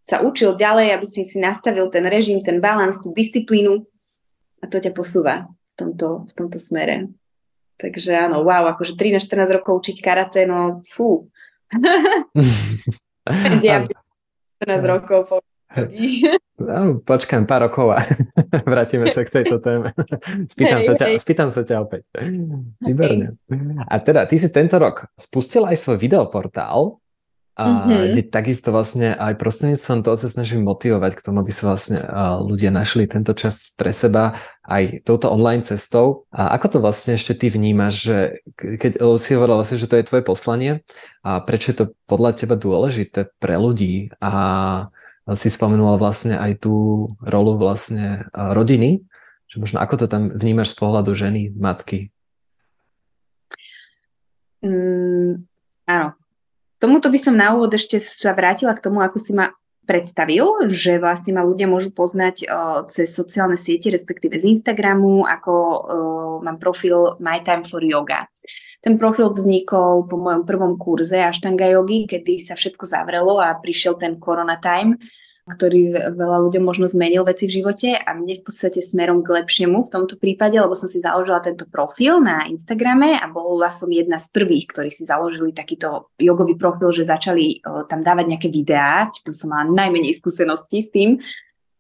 sa 0.02 0.26
učil 0.26 0.58
ďalej, 0.58 0.98
aby 0.98 1.06
si 1.06 1.22
si 1.30 1.38
nastavil 1.38 1.86
ten 1.94 2.02
režim, 2.10 2.42
ten 2.42 2.58
balans, 2.58 2.98
tú 2.98 3.14
disciplínu 3.14 3.86
a 4.58 4.66
to 4.66 4.82
ťa 4.82 4.90
posúva 4.90 5.46
tomto, 5.80 6.08
v 6.28 6.34
tomto 6.36 6.60
smere. 6.60 7.08
Takže 7.80 8.12
áno, 8.12 8.44
wow, 8.44 8.76
akože 8.76 9.00
13-14 9.00 9.56
rokov 9.64 9.80
učiť 9.80 9.98
karate, 10.04 10.44
no 10.44 10.84
fú. 10.84 11.32
ja 13.64 13.88
14 14.60 14.92
rokov 14.92 15.20
po 15.32 15.36
No, 16.60 17.00
počkám 17.00 17.48
pár 17.48 17.72
rokov 17.72 17.96
a 17.96 18.04
vrátime 18.72 19.08
sa 19.08 19.24
k 19.24 19.32
tejto 19.42 19.64
téme. 19.64 19.96
Spýtam, 20.52 20.80
hey, 20.84 20.88
sa, 20.92 20.94
ťa, 21.00 21.06
hey. 21.08 21.16
spýtam 21.16 21.50
sa 21.56 21.62
ťa 21.64 21.76
opäť. 21.80 22.04
Výborne. 22.84 23.40
A 23.88 23.96
teda, 24.04 24.28
ty 24.28 24.36
si 24.36 24.52
tento 24.52 24.76
rok 24.76 25.08
spustil 25.16 25.64
aj 25.64 25.80
svoj 25.80 25.98
videoportál, 26.04 26.99
a 27.60 27.66
mm-hmm. 27.68 28.16
kde 28.16 28.24
takisto 28.32 28.72
vlastne 28.72 29.12
aj 29.20 29.36
prostredníctvom 29.36 30.08
toho 30.08 30.16
sa 30.16 30.32
snažím 30.32 30.64
motivovať 30.64 31.12
k 31.20 31.24
tomu, 31.28 31.44
aby 31.44 31.52
sa 31.52 31.76
vlastne 31.76 32.00
ľudia 32.40 32.72
našli 32.72 33.04
tento 33.04 33.36
čas 33.36 33.76
pre 33.76 33.92
seba 33.92 34.40
aj 34.64 35.04
touto 35.04 35.28
online 35.28 35.68
cestou. 35.68 36.24
A 36.32 36.56
ako 36.56 36.68
to 36.72 36.78
vlastne 36.80 37.20
ešte 37.20 37.36
ty 37.36 37.52
vnímaš, 37.52 37.94
že 38.00 38.18
keď 38.56 39.04
si 39.20 39.36
hovorila 39.36 39.60
vlastne, 39.60 39.76
že 39.76 39.92
to 39.92 40.00
je 40.00 40.08
tvoje 40.08 40.24
poslanie 40.24 40.88
a 41.20 41.44
prečo 41.44 41.76
je 41.76 41.78
to 41.84 41.86
podľa 42.08 42.40
teba 42.40 42.56
dôležité 42.56 43.28
pre 43.44 43.60
ľudí 43.60 44.16
a 44.24 44.32
si 45.36 45.52
spomenula 45.52 46.00
vlastne 46.00 46.40
aj 46.40 46.64
tú 46.64 47.06
rolu 47.20 47.60
vlastne 47.60 48.32
rodiny, 48.32 49.04
že 49.52 49.60
možno 49.60 49.84
ako 49.84 50.00
to 50.00 50.06
tam 50.08 50.32
vnímaš 50.32 50.74
z 50.74 50.76
pohľadu 50.80 51.12
ženy, 51.12 51.52
matky? 51.60 52.08
Mm, 54.64 55.44
áno, 55.88 56.19
Tomuto 56.80 57.12
by 57.12 57.20
som 57.20 57.36
na 57.36 57.52
úvod 57.52 57.76
ešte 57.76 58.00
sa 58.00 58.32
vrátila 58.32 58.72
k 58.72 58.84
tomu, 58.84 59.04
ako 59.04 59.20
si 59.20 59.36
ma 59.36 59.52
predstavil, 59.84 60.70
že 60.70 61.02
vlastne 61.02 61.34
ma 61.34 61.44
ľudia 61.44 61.66
môžu 61.66 61.90
poznať 61.92 62.46
uh, 62.46 62.86
cez 62.88 63.10
sociálne 63.12 63.58
siete, 63.58 63.90
respektíve 63.90 64.38
z 64.38 64.56
Instagramu, 64.56 65.26
ako 65.26 65.54
uh, 65.54 66.36
mám 66.46 66.62
profil 66.62 67.18
My 67.18 67.42
Time 67.42 67.66
for 67.66 67.82
Yoga. 67.82 68.30
Ten 68.80 68.96
profil 68.96 69.36
vznikol 69.36 70.08
po 70.08 70.16
mojom 70.16 70.48
prvom 70.48 70.80
kurze 70.80 71.20
Ashtanga 71.20 71.68
yogi, 71.68 72.08
kedy 72.08 72.40
sa 72.40 72.56
všetko 72.56 72.88
zavrelo 72.88 73.36
a 73.44 73.52
prišiel 73.60 74.00
ten 74.00 74.16
Corona 74.16 74.56
Time 74.56 74.96
ktorý 75.50 76.14
veľa 76.14 76.38
ľuďom 76.46 76.64
možno 76.64 76.86
zmenil 76.86 77.26
veci 77.26 77.50
v 77.50 77.60
živote 77.60 77.98
a 77.98 78.14
mne 78.14 78.38
v 78.38 78.46
podstate 78.46 78.86
smerom 78.86 79.26
k 79.26 79.42
lepšiemu 79.42 79.82
v 79.84 79.90
tomto 79.90 80.22
prípade, 80.22 80.56
lebo 80.62 80.78
som 80.78 80.86
si 80.86 81.02
založila 81.02 81.42
tento 81.42 81.66
profil 81.66 82.22
na 82.22 82.46
Instagrame 82.46 83.18
a 83.18 83.26
bola 83.26 83.74
som 83.74 83.90
jedna 83.90 84.22
z 84.22 84.30
prvých, 84.30 84.70
ktorí 84.70 84.94
si 84.94 85.10
založili 85.10 85.50
takýto 85.52 86.14
jogový 86.22 86.54
profil, 86.54 86.94
že 86.94 87.10
začali 87.10 87.66
tam 87.90 88.06
dávať 88.06 88.26
nejaké 88.30 88.48
videá, 88.54 89.10
pritom 89.10 89.34
som 89.34 89.50
mala 89.50 89.68
najmenej 89.68 90.14
skúseností 90.16 90.86
s 90.86 90.94
tým, 90.94 91.18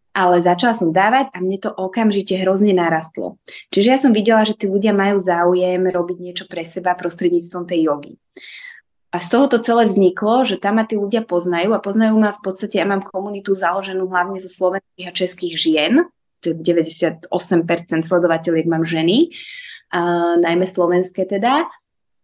ale 0.09 0.41
začala 0.41 0.73
som 0.73 0.89
dávať 0.89 1.29
a 1.31 1.37
mne 1.37 1.61
to 1.61 1.69
okamžite 1.69 2.33
hrozne 2.41 2.73
narastlo. 2.73 3.37
Čiže 3.69 3.87
ja 3.87 3.97
som 4.01 4.11
videla, 4.11 4.41
že 4.41 4.57
tí 4.57 4.65
ľudia 4.65 4.91
majú 4.91 5.21
záujem 5.21 5.85
robiť 5.85 6.17
niečo 6.17 6.45
pre 6.49 6.65
seba 6.65 6.97
prostredníctvom 6.97 7.63
tej 7.69 7.87
jogy. 7.87 8.13
A 9.09 9.17
z 9.17 9.27
toho 9.33 9.49
to 9.49 9.57
celé 9.57 9.89
vzniklo, 9.89 10.45
že 10.45 10.61
tam 10.61 10.77
ma 10.77 10.85
tí 10.85 10.93
ľudia 10.93 11.25
poznajú 11.25 11.73
a 11.73 11.81
poznajú 11.81 12.13
ma 12.21 12.29
v 12.29 12.41
podstate, 12.45 12.77
ja 12.77 12.85
mám 12.85 13.01
komunitu 13.01 13.57
založenú 13.57 14.05
hlavne 14.05 14.37
zo 14.37 14.49
slovenských 14.53 15.07
a 15.09 15.17
českých 15.17 15.53
žien, 15.57 15.93
to 16.45 16.53
je 16.53 16.55
98% 16.55 17.25
sledovateľiek 18.05 18.67
mám 18.69 18.85
ženy, 18.85 19.33
uh, 19.91 20.37
najmä 20.37 20.63
slovenské 20.69 21.25
teda. 21.25 21.65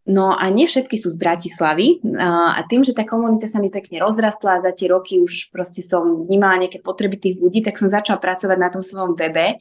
No 0.06 0.38
a 0.38 0.46
nie 0.54 0.70
všetky 0.70 1.02
sú 1.02 1.10
z 1.10 1.18
Bratislavy 1.18 1.98
a 2.22 2.62
tým, 2.70 2.86
že 2.86 2.94
tá 2.94 3.02
komunita 3.02 3.50
sa 3.50 3.58
mi 3.58 3.74
pekne 3.74 3.98
rozrastla 4.06 4.62
a 4.62 4.62
za 4.62 4.70
tie 4.70 4.94
roky 4.94 5.18
už 5.18 5.50
proste 5.50 5.82
som 5.82 6.22
vnímala 6.22 6.62
nejaké 6.62 6.78
potreby 6.78 7.18
tých 7.18 7.42
ľudí, 7.42 7.66
tak 7.66 7.82
som 7.82 7.90
začala 7.90 8.22
pracovať 8.22 8.58
na 8.62 8.70
tom 8.70 8.86
svojom 8.86 9.18
webe. 9.18 9.58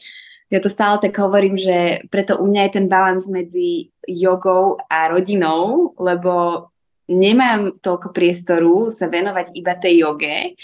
Ja 0.53 0.61
to 0.61 0.69
stále 0.69 1.01
tak 1.01 1.17
hovorím, 1.17 1.57
že 1.57 2.05
preto 2.13 2.37
u 2.37 2.45
mňa 2.45 2.69
je 2.69 2.75
ten 2.77 2.87
balans 2.93 3.25
medzi 3.25 3.89
jogou 4.05 4.77
a 4.85 5.09
rodinou, 5.09 5.97
lebo 5.97 6.69
nemám 7.11 7.77
toľko 7.79 8.11
priestoru 8.11 8.89
sa 8.89 9.11
venovať 9.11 9.53
iba 9.57 9.75
tej 9.77 10.05
joge, 10.07 10.57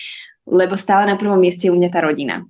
lebo 0.50 0.74
stále 0.74 1.06
na 1.06 1.14
prvom 1.14 1.38
mieste 1.38 1.68
je 1.68 1.72
u 1.72 1.78
mňa 1.78 1.90
tá 1.92 2.00
rodina. 2.02 2.42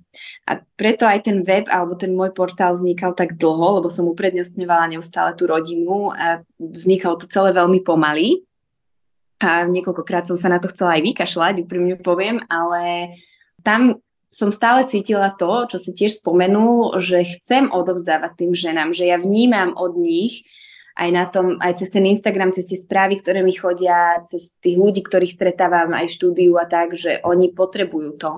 A 0.49 0.57
preto 0.79 1.05
aj 1.05 1.27
ten 1.27 1.45
web 1.45 1.69
alebo 1.69 1.93
ten 1.93 2.15
môj 2.15 2.33
portál 2.33 2.73
vznikal 2.73 3.13
tak 3.13 3.37
dlho, 3.37 3.81
lebo 3.81 3.93
som 3.93 4.09
uprednostňovala 4.09 4.95
neustále 4.95 5.37
tú 5.37 5.45
rodinu 5.45 6.09
a 6.15 6.41
vznikalo 6.57 7.19
to 7.21 7.29
celé 7.29 7.53
veľmi 7.53 7.83
pomaly. 7.85 8.41
A 9.41 9.65
niekoľkokrát 9.69 10.25
som 10.29 10.37
sa 10.37 10.49
na 10.49 10.61
to 10.61 10.69
chcela 10.69 10.97
aj 10.97 11.13
vykašľať, 11.13 11.65
úprimne 11.65 11.97
poviem, 11.97 12.41
ale 12.49 13.17
tam 13.65 14.01
som 14.31 14.47
stále 14.47 14.87
cítila 14.87 15.33
to, 15.35 15.67
čo 15.67 15.77
si 15.77 15.91
tiež 15.91 16.23
spomenul, 16.23 16.95
že 17.03 17.27
chcem 17.37 17.67
odovzdávať 17.67 18.31
tým 18.39 18.51
ženám, 18.55 18.95
že 18.95 19.11
ja 19.11 19.19
vnímam 19.19 19.75
od 19.75 19.99
nich, 19.99 20.47
aj 20.95 21.09
na 21.11 21.25
tom, 21.27 21.55
aj 21.59 21.83
cez 21.83 21.89
ten 21.91 22.03
Instagram, 22.03 22.51
cez 22.51 22.67
tie 22.67 22.79
správy, 22.79 23.19
ktoré 23.19 23.43
mi 23.43 23.55
chodia, 23.55 24.19
cez 24.27 24.55
tých 24.59 24.75
ľudí, 24.75 25.03
ktorých 25.03 25.35
stretávam 25.35 25.95
aj 25.95 26.07
v 26.07 26.15
štúdiu 26.15 26.53
a 26.59 26.65
tak, 26.67 26.95
že 26.95 27.23
oni 27.23 27.51
potrebujú 27.51 28.17
to. 28.19 28.31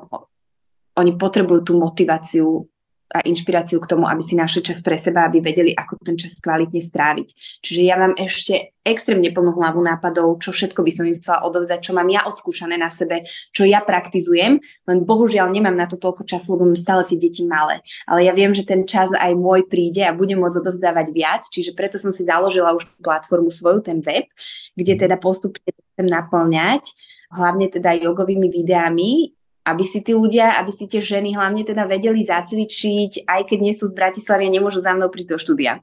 Oni 0.93 1.17
potrebujú 1.17 1.61
tú 1.65 1.73
motiváciu 1.81 2.69
a 3.13 3.21
inšpiráciu 3.21 3.77
k 3.77 3.89
tomu, 3.93 4.09
aby 4.09 4.25
si 4.25 4.33
našli 4.33 4.65
čas 4.65 4.81
pre 4.81 4.97
seba, 4.97 5.29
aby 5.29 5.37
vedeli, 5.37 5.69
ako 5.69 6.01
ten 6.01 6.17
čas 6.17 6.41
kvalitne 6.41 6.81
stráviť. 6.81 7.61
Čiže 7.61 7.81
ja 7.85 7.95
mám 7.95 8.17
ešte 8.17 8.73
extrémne 8.81 9.29
plnú 9.29 9.53
hlavu 9.53 9.79
nápadov, 9.79 10.41
čo 10.41 10.49
všetko 10.51 10.81
by 10.81 10.91
som 10.91 11.05
im 11.05 11.15
chcela 11.15 11.45
odovzdať, 11.45 11.79
čo 11.79 11.93
mám 11.93 12.09
ja 12.09 12.25
odskúšané 12.25 12.75
na 12.75 12.89
sebe, 12.89 13.23
čo 13.53 13.63
ja 13.63 13.79
praktizujem, 13.85 14.59
len 14.59 14.97
bohužiaľ 15.05 15.53
nemám 15.53 15.77
na 15.77 15.85
to 15.85 15.95
toľko 15.95 16.25
času, 16.25 16.57
lebo 16.57 16.73
mám 16.73 16.79
stále 16.79 17.05
tie 17.07 17.15
deti 17.15 17.45
malé. 17.45 17.85
Ale 18.09 18.25
ja 18.25 18.33
viem, 18.35 18.51
že 18.51 18.67
ten 18.67 18.83
čas 18.83 19.13
aj 19.13 19.31
môj 19.37 19.69
príde 19.69 20.03
a 20.03 20.11
budem 20.11 20.41
môcť 20.41 20.59
odovzdávať 20.59 21.07
viac, 21.13 21.45
čiže 21.47 21.77
preto 21.77 22.01
som 22.01 22.11
si 22.11 22.25
založila 22.25 22.73
už 22.73 22.89
platformu 22.99 23.53
svoju, 23.53 23.85
ten 23.85 24.01
web, 24.01 24.27
kde 24.75 24.99
teda 24.99 25.15
postupne 25.21 25.69
chcem 25.93 26.07
naplňať 26.09 26.91
hlavne 27.33 27.65
teda 27.67 27.97
jogovými 27.97 28.47
videami, 28.47 29.33
aby 29.63 29.83
si 29.87 30.03
tí 30.03 30.11
ľudia, 30.11 30.59
aby 30.59 30.71
si 30.75 30.85
tie 30.91 30.99
ženy 30.99 31.39
hlavne 31.39 31.63
teda 31.63 31.87
vedeli 31.87 32.23
zacvičiť, 32.27 33.27
aj 33.27 33.41
keď 33.47 33.59
nie 33.63 33.73
sú 33.75 33.87
z 33.87 33.95
Bratislavy 33.95 34.51
a 34.51 34.53
nemôžu 34.53 34.83
za 34.83 34.91
mnou 34.91 35.07
prísť 35.07 35.35
do 35.35 35.37
štúdia. 35.39 35.79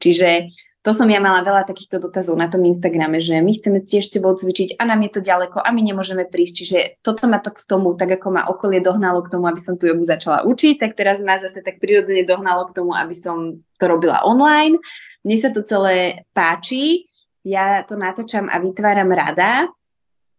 Čiže 0.00 0.48
to 0.88 0.96
som 0.96 1.10
ja 1.10 1.20
mala 1.20 1.44
veľa 1.44 1.68
takýchto 1.68 2.00
dotazov 2.00 2.38
na 2.40 2.48
tom 2.48 2.64
Instagrame, 2.64 3.20
že 3.20 3.44
my 3.44 3.52
chceme 3.52 3.84
tiež 3.84 4.08
s 4.08 4.14
tebou 4.14 4.32
cvičiť 4.32 4.80
a 4.80 4.88
nám 4.88 5.04
je 5.04 5.10
to 5.18 5.20
ďaleko 5.20 5.60
a 5.60 5.68
my 5.68 5.84
nemôžeme 5.84 6.24
prísť. 6.24 6.54
Čiže 6.64 6.78
toto 7.04 7.28
ma 7.28 7.42
to 7.42 7.52
k 7.52 7.60
tomu, 7.68 7.92
tak 7.92 8.16
ako 8.16 8.32
ma 8.32 8.48
okolie 8.48 8.80
dohnalo 8.80 9.20
k 9.20 9.28
tomu, 9.36 9.50
aby 9.50 9.60
som 9.60 9.76
tu 9.76 9.84
jogu 9.84 10.00
začala 10.06 10.48
učiť, 10.48 10.80
tak 10.80 10.96
teraz 10.96 11.20
ma 11.20 11.36
zase 11.36 11.60
tak 11.60 11.82
prirodzene 11.82 12.24
dohnalo 12.24 12.64
k 12.70 12.78
tomu, 12.78 12.96
aby 12.96 13.12
som 13.12 13.60
to 13.76 13.84
robila 13.84 14.24
online. 14.24 14.80
Mne 15.26 15.36
sa 15.36 15.50
to 15.52 15.66
celé 15.66 16.24
páči, 16.32 17.04
ja 17.44 17.84
to 17.84 17.98
natáčam 17.98 18.48
a 18.48 18.56
vytváram 18.56 19.12
rada 19.12 19.66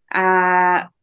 a 0.10 0.26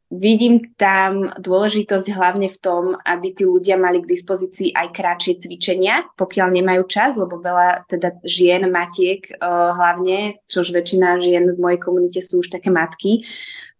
Vidím 0.06 0.62
tam 0.78 1.26
dôležitosť 1.34 2.14
hlavne 2.14 2.46
v 2.46 2.58
tom, 2.62 2.94
aby 2.94 3.34
tí 3.34 3.42
ľudia 3.42 3.74
mali 3.74 3.98
k 3.98 4.14
dispozícii 4.14 4.70
aj 4.70 4.94
kratšie 4.94 5.34
cvičenia, 5.42 6.06
pokiaľ 6.14 6.54
nemajú 6.54 6.86
čas, 6.86 7.18
lebo 7.18 7.42
veľa 7.42 7.90
teda 7.90 8.22
žien, 8.22 8.70
matiek 8.70 9.26
uh, 9.42 9.74
hlavne, 9.74 10.38
čož 10.46 10.70
väčšina 10.70 11.18
žien 11.18 11.50
v 11.50 11.58
mojej 11.58 11.82
komunite 11.82 12.22
sú 12.22 12.38
už 12.38 12.54
také 12.54 12.70
matky, 12.70 13.26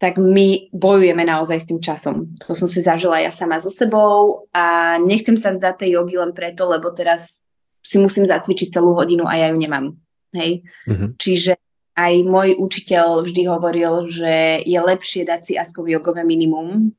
tak 0.03 0.19
my 0.19 0.75
bojujeme 0.75 1.23
naozaj 1.23 1.63
s 1.63 1.69
tým 1.71 1.79
časom. 1.79 2.35
To 2.43 2.59
som 2.59 2.67
si 2.67 2.83
zažila 2.83 3.23
ja 3.23 3.31
sama 3.31 3.63
so 3.63 3.71
sebou 3.71 4.51
a 4.51 4.99
nechcem 4.99 5.39
sa 5.39 5.55
vzdať 5.55 5.79
tej 5.79 5.91
jogy 5.95 6.19
len 6.19 6.35
preto, 6.35 6.67
lebo 6.67 6.91
teraz 6.91 7.39
si 7.87 8.03
musím 8.03 8.27
zacvičiť 8.27 8.75
celú 8.75 8.99
hodinu 8.99 9.31
a 9.31 9.39
ja 9.39 9.55
ju 9.55 9.57
nemám. 9.63 9.95
Hej? 10.35 10.67
Mm-hmm. 10.91 11.09
Čiže 11.23 11.55
aj 11.97 12.15
môj 12.29 12.61
učiteľ 12.61 13.25
vždy 13.25 13.43
hovoril, 13.49 14.05
že 14.07 14.61
je 14.63 14.77
lepšie 14.77 15.25
dať 15.25 15.41
si 15.49 15.53
aspoň 15.57 15.97
jogové 15.97 16.29
minimum 16.29 16.93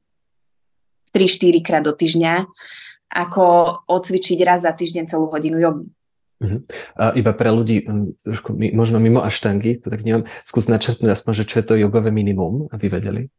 3-4 1.13 1.61
krát 1.61 1.85
do 1.85 1.93
týždňa, 1.93 2.49
ako 3.13 3.43
odcvičiť 3.87 4.39
raz 4.41 4.65
za 4.65 4.73
týždeň 4.73 5.05
celú 5.05 5.29
hodinu 5.29 5.61
jogy. 5.61 5.87
Uh-huh. 6.37 6.61
A 6.97 7.17
iba 7.17 7.33
pre 7.33 7.49
ľudí, 7.49 7.81
trošku 8.21 8.53
možno 8.73 9.01
mimo 9.01 9.25
aštangy, 9.25 9.81
to 9.81 9.89
tak 9.89 10.05
neviem, 10.05 10.25
skús 10.45 10.69
načrtnúť 10.69 11.13
aspoň, 11.13 11.33
že 11.41 11.47
čo 11.49 11.55
je 11.61 11.65
to 11.65 11.73
jogové 11.77 12.13
minimum, 12.13 12.69
aby 12.69 12.89
vedeli. 12.93 13.29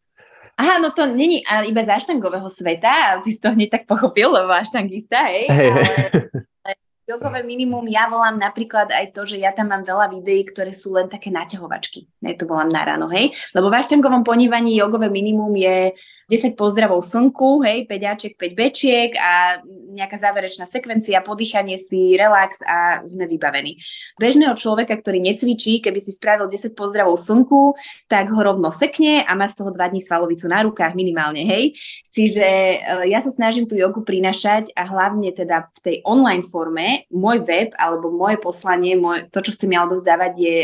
Aha, 0.59 0.83
no 0.83 0.90
to 0.90 1.07
není 1.07 1.38
iba 1.71 1.83
z 1.87 1.94
aštangového 1.94 2.51
sveta, 2.51 3.23
ty 3.23 3.31
si 3.31 3.38
to 3.38 3.55
hneď 3.55 3.79
tak 3.79 3.85
pochopil, 3.87 4.35
lebo 4.35 4.51
aštangista, 4.51 5.31
hej. 5.31 5.47
Hey, 5.47 5.71
ale, 5.71 6.75
Jogové 7.09 7.40
minimum, 7.40 7.88
ja 7.88 8.05
volám 8.12 8.37
napríklad 8.37 8.92
aj 8.92 9.16
to, 9.16 9.25
že 9.25 9.40
ja 9.40 9.57
tam 9.57 9.73
mám 9.73 9.81
veľa 9.81 10.12
videí, 10.12 10.44
ktoré 10.44 10.77
sú 10.77 10.92
len 10.92 11.09
také 11.09 11.33
naťahovačky. 11.33 12.05
Ja 12.21 12.37
to 12.37 12.44
volám 12.44 12.68
na 12.68 12.85
ráno, 12.85 13.09
hej. 13.09 13.33
Lebo 13.57 13.73
v 13.73 13.81
aštangovom 13.81 14.21
ponívaní 14.21 14.77
jogové 14.77 15.09
minimum 15.09 15.57
je 15.57 15.97
10 16.29 16.61
pozdravov 16.61 17.01
slnku, 17.09 17.64
hej, 17.64 17.88
5 17.88 18.12
Aček, 18.12 18.33
5 18.37 18.53
bečiek 18.53 19.17
a 19.17 19.64
nejaká 19.97 20.21
záverečná 20.21 20.69
sekvencia, 20.69 21.25
podýchanie 21.25 21.81
si, 21.81 22.21
relax 22.21 22.61
a 22.69 23.01
sme 23.09 23.25
vybavení. 23.25 23.81
Bežného 24.21 24.53
človeka, 24.53 25.01
ktorý 25.01 25.25
necvičí, 25.25 25.81
keby 25.81 25.97
si 25.97 26.12
spravil 26.12 26.53
10 26.53 26.77
pozdravov 26.77 27.17
slnku, 27.17 27.73
tak 28.12 28.29
ho 28.29 28.41
rovno 28.45 28.69
sekne 28.69 29.25
a 29.25 29.33
má 29.33 29.49
z 29.49 29.57
toho 29.57 29.73
2 29.73 29.81
dní 29.81 30.05
svalovicu 30.05 30.45
na 30.53 30.69
rukách 30.69 30.93
minimálne, 30.93 31.49
hej. 31.49 31.73
Čiže 32.12 32.45
eh, 32.45 32.79
ja 33.09 33.25
sa 33.25 33.33
snažím 33.33 33.64
tú 33.64 33.81
jogu 33.81 34.05
prinašať 34.05 34.77
a 34.77 34.85
hlavne 34.85 35.33
teda 35.33 35.73
v 35.73 35.79
tej 35.81 35.97
online 36.05 36.45
forme 36.45 37.09
môj 37.09 37.41
web 37.49 37.73
alebo 37.81 38.12
moje 38.12 38.37
poslanie, 38.37 39.01
môj, 39.01 39.33
to, 39.33 39.41
čo 39.41 39.57
chcem 39.57 39.73
ja 39.73 39.88
odovzdávať 39.88 40.33
je 40.37 40.57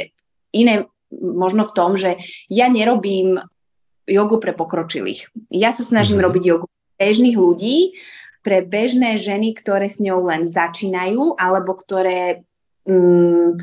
iné 0.52 0.84
možno 1.14 1.64
v 1.64 1.74
tom, 1.74 1.96
že 1.96 2.20
ja 2.50 2.68
nerobím 2.68 3.38
jogu 4.08 4.40
pre 4.40 4.52
pokročilých. 4.52 5.32
Ja 5.48 5.72
sa 5.72 5.82
snažím 5.82 6.20
mm-hmm. 6.20 6.26
robiť 6.28 6.42
jogu 6.44 6.66
bežných 7.00 7.36
ľudí, 7.36 7.76
pre 8.44 8.60
bežné 8.60 9.16
ženy, 9.16 9.56
ktoré 9.56 9.88
s 9.88 9.96
ňou 10.04 10.28
len 10.28 10.44
začínajú, 10.44 11.40
alebo 11.40 11.72
ktoré 11.80 12.44
mm, 12.84 13.56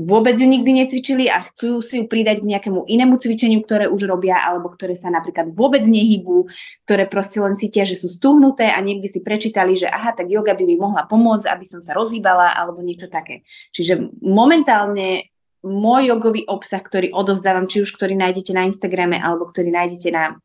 vôbec 0.00 0.38
ju 0.38 0.46
nikdy 0.46 0.86
necvičili 0.86 1.26
a 1.26 1.42
chcú 1.42 1.82
si 1.82 1.98
ju 2.00 2.04
pridať 2.06 2.40
k 2.40 2.48
nejakému 2.54 2.86
inému 2.86 3.18
cvičeniu, 3.18 3.60
ktoré 3.66 3.90
už 3.90 4.06
robia, 4.06 4.38
alebo 4.38 4.70
ktoré 4.70 4.94
sa 4.94 5.10
napríklad 5.10 5.50
vôbec 5.50 5.82
nehybú, 5.82 6.46
ktoré 6.86 7.10
proste 7.10 7.42
len 7.42 7.58
cítia, 7.58 7.82
že 7.82 7.98
sú 7.98 8.06
stúhnuté 8.06 8.70
a 8.70 8.78
niekde 8.78 9.10
si 9.10 9.20
prečítali, 9.20 9.74
že 9.74 9.90
aha, 9.90 10.14
tak 10.14 10.30
yoga 10.30 10.54
by 10.54 10.62
mi 10.62 10.78
mohla 10.78 11.04
pomôcť, 11.10 11.50
aby 11.50 11.66
som 11.66 11.82
sa 11.82 11.92
rozhýbala, 11.98 12.54
alebo 12.54 12.86
niečo 12.86 13.10
také. 13.10 13.42
Čiže 13.74 14.14
momentálne 14.22 15.26
môj 15.60 16.12
jogový 16.12 16.48
obsah, 16.48 16.80
ktorý 16.80 17.12
odovzdávam, 17.12 17.68
či 17.68 17.84
už 17.84 17.92
ktorý 17.92 18.16
nájdete 18.16 18.52
na 18.56 18.64
Instagrame 18.64 19.20
alebo 19.20 19.48
ktorý 19.48 19.68
nájdete 19.72 20.08
na 20.12 20.40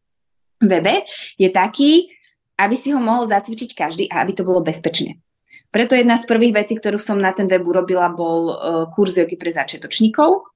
webe, 0.60 1.08
je 1.40 1.50
taký, 1.52 2.12
aby 2.56 2.76
si 2.76 2.92
ho 2.92 3.00
mohol 3.00 3.28
zacvičiť 3.28 3.72
každý 3.76 4.06
a 4.12 4.24
aby 4.24 4.32
to 4.36 4.48
bolo 4.48 4.64
bezpečné. 4.64 5.20
Preto 5.72 5.96
jedna 5.96 6.16
z 6.16 6.24
prvých 6.24 6.56
vecí, 6.56 6.80
ktorú 6.80 7.00
som 7.00 7.20
na 7.20 7.36
ten 7.36 7.52
web 7.52 7.64
urobila, 7.68 8.08
bol 8.08 8.42
uh, 8.48 8.56
kurz 8.96 9.20
jogy 9.20 9.36
pre 9.36 9.52
začiatočníkov, 9.52 10.56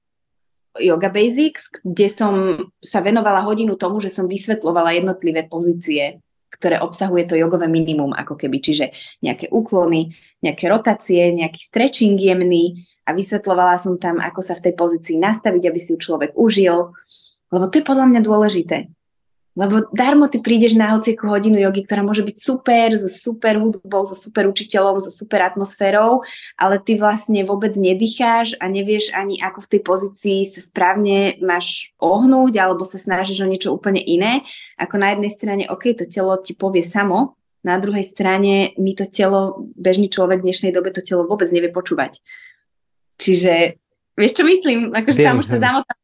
Yoga 0.78 1.10
Basics, 1.10 1.66
kde 1.82 2.06
som 2.06 2.34
sa 2.78 3.02
venovala 3.02 3.42
hodinu 3.42 3.74
tomu, 3.74 3.98
že 3.98 4.14
som 4.14 4.30
vysvetlovala 4.30 4.94
jednotlivé 4.94 5.50
pozície, 5.50 6.22
ktoré 6.50 6.78
obsahuje 6.78 7.26
to 7.26 7.34
jogové 7.34 7.66
minimum, 7.66 8.14
ako 8.14 8.38
keby, 8.38 8.62
čiže 8.62 8.94
nejaké 9.18 9.50
úklony, 9.50 10.14
nejaké 10.42 10.70
rotácie, 10.70 11.34
nejaký 11.34 11.58
stretching 11.58 12.14
jemný, 12.18 12.86
a 13.10 13.16
vysvetlovala 13.16 13.74
som 13.82 13.98
tam, 13.98 14.22
ako 14.22 14.38
sa 14.38 14.54
v 14.54 14.70
tej 14.70 14.74
pozícii 14.78 15.18
nastaviť, 15.18 15.66
aby 15.66 15.78
si 15.82 15.90
ju 15.90 15.98
človek 15.98 16.38
užil, 16.38 16.94
lebo 17.50 17.66
to 17.66 17.82
je 17.82 17.88
podľa 17.90 18.06
mňa 18.06 18.20
dôležité. 18.22 18.86
Lebo 19.58 19.82
darmo 19.90 20.30
ty 20.30 20.38
prídeš 20.38 20.78
na 20.78 20.94
hociakú 20.94 21.26
hodinu 21.26 21.58
jogy, 21.58 21.82
ktorá 21.82 22.06
môže 22.06 22.22
byť 22.22 22.36
super, 22.38 22.94
so 22.94 23.10
super 23.10 23.58
hudbou, 23.58 24.06
so 24.06 24.14
super 24.14 24.46
učiteľom, 24.46 25.02
so 25.02 25.10
super 25.10 25.42
atmosférou, 25.42 26.22
ale 26.54 26.78
ty 26.78 26.94
vlastne 26.94 27.42
vôbec 27.42 27.74
nedýcháš 27.74 28.54
a 28.62 28.70
nevieš 28.70 29.10
ani 29.10 29.42
ako 29.42 29.66
v 29.66 29.70
tej 29.74 29.80
pozícii 29.82 30.38
sa 30.46 30.62
správne 30.62 31.34
máš 31.42 31.90
ohnúť 31.98 32.62
alebo 32.62 32.86
sa 32.86 33.02
snažíš 33.02 33.42
o 33.42 33.50
niečo 33.50 33.74
úplne 33.74 33.98
iné. 33.98 34.46
Ako 34.78 35.02
na 35.02 35.18
jednej 35.18 35.34
strane, 35.34 35.62
OK, 35.66 35.98
to 35.98 36.06
telo 36.06 36.38
ti 36.38 36.54
povie 36.54 36.86
samo, 36.86 37.34
na 37.60 37.76
druhej 37.76 38.06
strane 38.06 38.72
my 38.80 38.92
to 38.96 39.04
telo, 39.04 39.68
bežný 39.76 40.08
človek 40.08 40.40
v 40.40 40.46
dnešnej 40.48 40.72
dobe 40.72 40.94
to 40.96 41.04
telo 41.04 41.28
vôbec 41.28 41.50
nevie 41.52 41.68
počúvať. 41.68 42.24
Čiže 43.20 43.76
vieš, 44.16 44.32
čo 44.40 44.44
myslím? 44.48 44.96
Akože 44.96 45.20
tam 45.20 45.44
už 45.44 45.46
sa 45.52 45.60
zamotám 45.60 46.00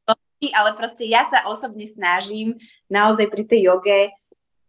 ale 0.53 0.77
proste 0.77 1.09
ja 1.09 1.25
sa 1.25 1.49
osobne 1.49 1.89
snažím 1.89 2.61
naozaj 2.93 3.33
pri 3.33 3.43
tej 3.49 3.61
joge 3.73 4.01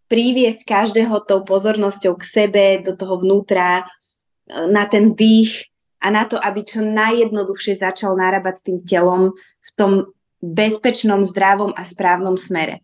priviesť 0.07 0.63
každého 0.63 1.19
tou 1.27 1.43
pozornosťou 1.43 2.15
k 2.15 2.23
sebe, 2.23 2.65
do 2.79 2.95
toho 2.95 3.19
vnútra, 3.19 3.83
e, 3.83 4.71
na 4.71 4.88
ten 4.88 5.12
dých 5.12 5.67
a 5.99 6.07
na 6.07 6.23
to, 6.23 6.39
aby 6.39 6.63
čo 6.63 6.79
najjednoduchšie 6.79 7.83
začal 7.83 8.15
narábať 8.15 8.55
s 8.55 8.63
tým 8.63 8.77
telom 8.88 9.36
v 9.60 9.69
tom 9.75 9.91
bezpečnom, 10.39 11.27
zdravom 11.27 11.75
a 11.75 11.83
správnom 11.83 12.39
smere. 12.39 12.79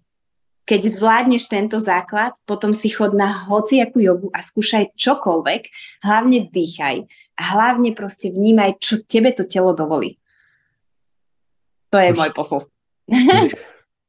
Keď 0.63 0.95
zvládneš 0.99 1.47
tento 1.51 1.79
základ, 1.79 2.35
potom 2.47 2.71
si 2.71 2.91
chod 2.91 3.15
na 3.15 3.31
hociakú 3.31 3.99
jogu 3.99 4.27
a 4.31 4.39
skúšaj 4.39 4.95
čokoľvek, 4.95 5.61
hlavne 6.03 6.47
dýchaj 6.51 7.07
hlavne 7.37 7.93
proste 7.97 8.29
vnímaj, 8.29 8.77
čo 8.81 9.01
tebe 9.03 9.33
to 9.33 9.45
telo 9.47 9.73
dovolí. 9.73 10.17
To 11.93 12.01
je 12.01 12.13
Už... 12.13 12.17
môj 12.17 12.31
posolstvo. 12.33 12.77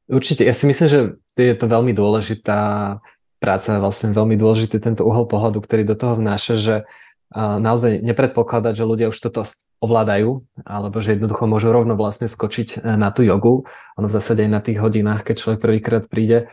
Určite, 0.04 0.44
ja 0.44 0.52
si 0.52 0.68
myslím, 0.68 0.88
že 0.88 1.00
je 1.36 1.56
to 1.56 1.66
veľmi 1.66 1.96
dôležitá 1.96 3.00
práca, 3.40 3.80
vlastne 3.80 4.12
veľmi 4.12 4.36
dôležitý 4.36 4.80
tento 4.80 5.04
uhol 5.04 5.28
pohľadu, 5.28 5.60
ktorý 5.60 5.84
do 5.84 5.96
toho 5.96 6.16
vnáša, 6.16 6.54
že 6.56 6.74
naozaj 7.34 8.00
nepredpokladať, 8.04 8.72
že 8.78 8.84
ľudia 8.88 9.06
už 9.10 9.18
toto 9.18 9.42
ovládajú, 9.82 10.44
alebo 10.64 10.96
že 11.02 11.18
jednoducho 11.18 11.44
môžu 11.44 11.68
rovno 11.74 11.98
vlastne 11.98 12.24
skočiť 12.24 12.80
e, 12.80 12.96
na 12.96 13.12
tú 13.12 13.20
jogu. 13.20 13.68
Ono 14.00 14.08
v 14.08 14.16
zásade 14.16 14.46
aj 14.46 14.50
na 14.50 14.60
tých 14.64 14.80
hodinách, 14.80 15.28
keď 15.28 15.34
človek 15.44 15.60
prvýkrát 15.60 16.08
príde 16.08 16.48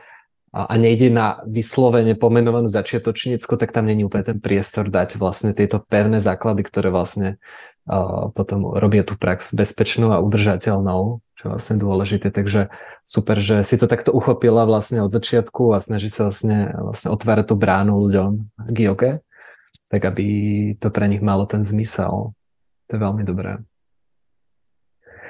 a 0.51 0.75
nejde 0.75 1.07
na 1.07 1.39
vyslovene 1.47 2.11
pomenovanú 2.19 2.67
začiatočnícku, 2.67 3.55
tak 3.55 3.71
tam 3.71 3.87
není 3.87 4.03
úplne 4.03 4.35
ten 4.35 4.39
priestor 4.43 4.91
dať 4.91 5.15
vlastne 5.15 5.55
tieto 5.55 5.79
pevné 5.79 6.19
základy, 6.19 6.67
ktoré 6.67 6.91
vlastne 6.91 7.39
potom 8.35 8.75
robia 8.75 9.07
tú 9.07 9.15
prax 9.15 9.55
bezpečnú 9.55 10.11
a 10.11 10.19
udržateľnou, 10.19 11.23
čo 11.39 11.41
je 11.47 11.51
vlastne 11.55 11.75
dôležité. 11.79 12.35
Takže 12.35 12.67
super, 13.07 13.39
že 13.39 13.63
si 13.63 13.79
to 13.79 13.87
takto 13.87 14.11
uchopila 14.11 14.67
vlastne 14.67 14.99
od 14.99 15.09
začiatku 15.09 15.71
a 15.71 15.79
snaží 15.79 16.11
sa 16.11 16.27
vlastne, 16.27 16.75
vlastne 16.75 17.09
otvárať 17.15 17.45
tú 17.47 17.55
bránu 17.55 17.95
ľuďom 18.03 18.31
k 18.75 18.77
joge, 18.91 19.11
tak 19.87 20.03
aby 20.03 20.27
to 20.83 20.91
pre 20.91 21.07
nich 21.07 21.23
malo 21.23 21.47
ten 21.47 21.63
zmysel. 21.63 22.35
To 22.87 22.91
je 22.91 22.99
veľmi 22.99 23.23
dobré. 23.23 23.63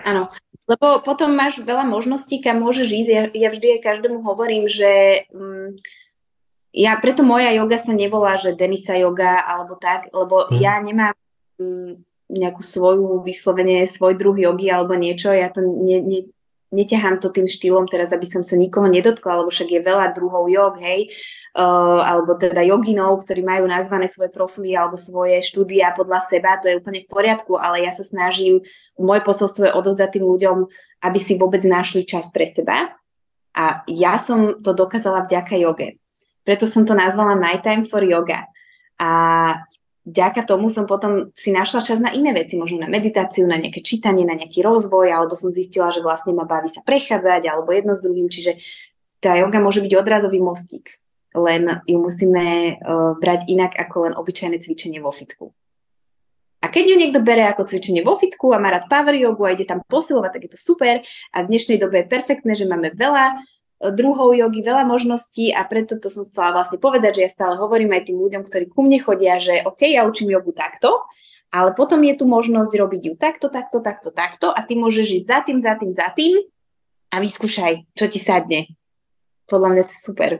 Áno, 0.01 0.31
lebo 0.69 1.01
potom 1.03 1.33
máš 1.33 1.59
veľa 1.61 1.83
možností, 1.83 2.39
kam 2.39 2.61
môžeš 2.63 2.89
ísť. 2.89 3.09
Ja, 3.11 3.23
ja 3.33 3.49
vždy 3.51 3.79
aj 3.79 3.85
každému 3.85 4.23
hovorím, 4.23 4.69
že 4.69 5.23
um, 5.33 5.75
ja, 6.71 6.95
preto 6.97 7.27
moja 7.27 7.51
yoga 7.51 7.75
sa 7.75 7.91
nevolá, 7.91 8.39
že 8.39 8.55
Denisa 8.55 8.95
yoga 8.95 9.43
alebo 9.43 9.75
tak, 9.75 10.07
lebo 10.15 10.47
hmm. 10.47 10.55
ja 10.61 10.79
nemám 10.79 11.15
um, 11.59 11.99
nejakú 12.31 12.63
svoju 12.63 13.19
vyslovene, 13.27 13.83
svoj 13.83 14.15
druh 14.15 14.39
jogy 14.39 14.71
alebo 14.71 14.95
niečo, 14.95 15.35
ja 15.35 15.51
to 15.51 15.59
ne, 15.59 15.99
ne, 15.99 16.19
neťahám 16.71 17.19
to 17.19 17.29
tým 17.29 17.45
štýlom 17.45 17.85
teraz, 17.91 18.15
aby 18.15 18.23
som 18.23 18.41
sa 18.41 18.55
nikoho 18.55 18.87
nedotkla, 18.87 19.43
lebo 19.43 19.51
však 19.51 19.69
je 19.69 19.81
veľa 19.83 20.15
druhov 20.15 20.47
jog, 20.47 20.79
hej, 20.79 21.11
uh, 21.59 21.99
alebo 21.99 22.39
teda 22.39 22.63
joginov, 22.63 23.21
ktorí 23.21 23.43
majú 23.43 23.67
nazvané 23.67 24.07
svoje 24.07 24.31
profily 24.31 24.71
alebo 24.73 24.95
svoje 24.95 25.43
štúdia 25.43 25.91
podľa 25.91 26.23
seba, 26.23 26.57
to 26.57 26.71
je 26.71 26.79
úplne 26.79 27.03
v 27.03 27.11
poriadku, 27.11 27.59
ale 27.59 27.83
ja 27.83 27.91
sa 27.91 28.07
snažím, 28.07 28.63
moje 28.95 29.21
posolstvo 29.21 29.67
je 29.67 29.75
odozdať 29.75 30.17
tým 30.17 30.25
ľuďom, 30.25 30.57
aby 31.03 31.19
si 31.19 31.35
vôbec 31.35 31.61
našli 31.67 32.07
čas 32.07 32.31
pre 32.31 32.47
seba 32.47 32.95
a 33.51 33.83
ja 33.91 34.15
som 34.15 34.63
to 34.63 34.71
dokázala 34.71 35.27
vďaka 35.27 35.59
joge. 35.59 35.99
Preto 36.41 36.65
som 36.65 36.87
to 36.87 36.95
nazvala 36.95 37.37
My 37.37 37.59
Time 37.61 37.85
for 37.85 38.01
Yoga. 38.01 38.49
A 38.97 39.09
vďaka 40.05 40.41
tomu 40.45 40.69
som 40.69 40.89
potom 40.89 41.29
si 41.37 41.53
našla 41.53 41.85
čas 41.85 42.01
na 42.01 42.09
iné 42.09 42.33
veci, 42.33 42.57
možno 42.57 42.81
na 42.81 42.89
meditáciu, 42.89 43.45
na 43.45 43.57
nejaké 43.57 43.85
čítanie, 43.85 44.25
na 44.25 44.33
nejaký 44.33 44.65
rozvoj, 44.65 45.13
alebo 45.13 45.37
som 45.37 45.53
zistila, 45.53 45.93
že 45.93 46.01
vlastne 46.01 46.33
ma 46.33 46.49
baví 46.49 46.69
sa 46.69 46.81
prechádzať, 46.81 47.45
alebo 47.45 47.69
jedno 47.69 47.93
s 47.93 48.01
druhým, 48.01 48.27
čiže 48.29 48.57
tá 49.21 49.37
yoga 49.37 49.61
môže 49.61 49.85
byť 49.85 49.93
odrazový 49.93 50.41
mostík, 50.41 50.97
len 51.37 51.85
ju 51.85 51.97
musíme 52.01 52.45
uh, 52.81 53.13
brať 53.21 53.45
inak 53.53 53.77
ako 53.77 54.09
len 54.09 54.13
obyčajné 54.17 54.57
cvičenie 54.57 54.97
vo 54.97 55.13
fitku. 55.13 55.53
A 56.61 56.69
keď 56.69 56.93
ju 56.93 56.95
niekto 56.97 57.25
bere 57.25 57.49
ako 57.49 57.65
cvičenie 57.65 58.05
vo 58.05 58.17
fitku 58.21 58.53
a 58.53 58.61
má 58.61 58.69
rád 58.69 58.85
power 58.85 59.17
jogu 59.17 59.49
a 59.49 59.53
ide 59.53 59.65
tam 59.65 59.81
posilovať, 59.81 60.29
tak 60.37 60.41
je 60.45 60.51
to 60.53 60.59
super. 60.61 61.01
A 61.33 61.37
v 61.41 61.49
dnešnej 61.49 61.81
dobe 61.81 62.05
je 62.05 62.11
perfektné, 62.13 62.53
že 62.53 62.69
máme 62.69 62.93
veľa 62.93 63.41
druhov 63.89 64.37
jogy, 64.37 64.61
veľa 64.61 64.85
možností 64.85 65.49
a 65.49 65.65
preto 65.65 65.97
to 65.97 66.13
som 66.13 66.21
chcela 66.29 66.53
vlastne 66.53 66.77
povedať, 66.77 67.17
že 67.17 67.21
ja 67.25 67.31
stále 67.33 67.57
hovorím 67.57 67.97
aj 67.97 68.13
tým 68.13 68.21
ľuďom, 68.21 68.45
ktorí 68.45 68.69
ku 68.69 68.85
mne 68.85 69.01
chodia, 69.01 69.41
že 69.41 69.65
OK, 69.65 69.89
ja 69.89 70.05
učím 70.05 70.29
jogu 70.29 70.53
takto, 70.53 71.01
ale 71.49 71.73
potom 71.73 71.97
je 72.05 72.13
tu 72.13 72.29
možnosť 72.29 72.71
robiť 72.77 73.01
ju 73.09 73.13
takto, 73.17 73.49
takto, 73.49 73.81
takto, 73.81 74.13
takto 74.13 74.47
a 74.53 74.61
ty 74.61 74.77
môžeš 74.77 75.25
ísť 75.25 75.27
za 75.27 75.39
tým, 75.41 75.57
za 75.57 75.73
tým, 75.73 75.91
za 75.97 76.07
tým 76.13 76.33
a 77.09 77.15
vyskúšaj, 77.17 77.97
čo 77.97 78.05
ti 78.05 78.21
sadne. 78.21 78.69
Podľa 79.49 79.69
mňa 79.73 79.83
to 79.89 79.93
je 79.97 79.99
super. 79.99 80.31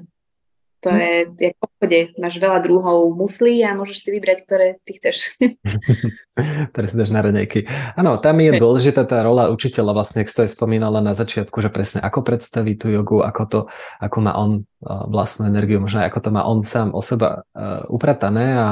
To 0.81 0.89
hm. 0.89 0.97
je 0.97 1.13
jak 1.37 1.55
v 1.57 1.61
obchode. 1.61 1.99
Máš 2.17 2.35
veľa 2.41 2.59
druhov 2.65 3.13
muslí 3.13 3.61
a 3.61 3.77
môžeš 3.77 3.97
si 4.01 4.09
vybrať, 4.09 4.37
ktoré 4.49 4.67
ty 4.81 4.97
chceš. 4.97 5.37
ktoré 6.73 6.85
si 6.89 6.97
dáš 6.97 7.13
na 7.13 7.21
raňajky. 7.21 7.69
Áno, 7.93 8.17
tam 8.17 8.41
je 8.41 8.57
dôležitá 8.57 9.05
tá 9.05 9.21
rola 9.21 9.53
učiteľa, 9.53 9.93
vlastne, 9.93 10.25
ak 10.25 10.33
to 10.33 10.41
aj 10.41 10.51
spomínala 10.57 10.97
na 11.03 11.13
začiatku, 11.13 11.53
že 11.61 11.69
presne 11.69 12.01
ako 12.01 12.25
predstaví 12.25 12.73
tú 12.73 12.89
jogu, 12.89 13.21
ako 13.21 13.43
to, 13.45 13.59
ako 14.01 14.17
má 14.25 14.33
on 14.33 14.65
vlastnú 14.81 15.45
energiu, 15.53 15.77
možno 15.77 16.01
aj 16.01 16.09
ako 16.09 16.19
to 16.25 16.29
má 16.33 16.41
on 16.49 16.65
sám 16.65 16.97
o 16.97 17.01
seba 17.05 17.45
upratané 17.85 18.57
a 18.57 18.69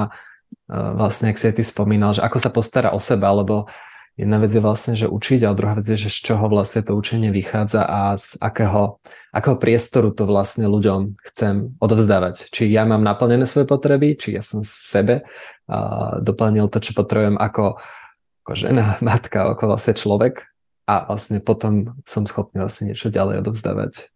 vlastne, 0.69 1.29
ak 1.29 1.37
si 1.37 1.45
aj 1.45 1.61
ty 1.61 1.63
spomínal, 1.65 2.17
že 2.17 2.25
ako 2.25 2.37
sa 2.41 2.49
postará 2.49 2.89
o 2.89 2.99
seba, 3.01 3.29
lebo 3.29 3.69
jedna 4.19 4.37
vec 4.43 4.51
je 4.51 4.59
vlastne, 4.59 4.99
že 4.99 5.07
učiť, 5.07 5.47
a 5.47 5.55
druhá 5.55 5.79
vec 5.79 5.87
je, 5.87 5.95
že 5.95 6.11
z 6.11 6.19
čoho 6.27 6.51
vlastne 6.51 6.83
to 6.83 6.91
učenie 6.91 7.31
vychádza 7.31 7.87
a 7.87 8.19
z 8.19 8.35
akého, 8.43 8.99
akého 9.31 9.55
priestoru 9.55 10.11
to 10.11 10.27
vlastne 10.27 10.67
ľuďom 10.67 11.15
chcem 11.31 11.79
odovzdávať. 11.79 12.51
Či 12.51 12.67
ja 12.67 12.83
mám 12.83 12.99
naplnené 12.99 13.47
svoje 13.47 13.63
potreby, 13.63 14.19
či 14.19 14.35
ja 14.35 14.43
som 14.43 14.59
sebe 14.67 15.23
uh, 15.23 16.19
doplnil 16.19 16.67
to, 16.67 16.83
čo 16.83 16.91
potrebujem 16.91 17.39
ako, 17.39 17.79
ako 18.43 18.51
žena, 18.59 18.99
matka, 19.07 19.47
ako 19.47 19.71
vlastne 19.71 19.95
človek 19.95 20.51
a 20.83 21.07
vlastne 21.07 21.39
potom 21.39 21.95
som 22.03 22.27
schopný 22.27 22.59
vlastne 22.59 22.91
niečo 22.91 23.07
ďalej 23.07 23.47
odovzdávať. 23.47 24.11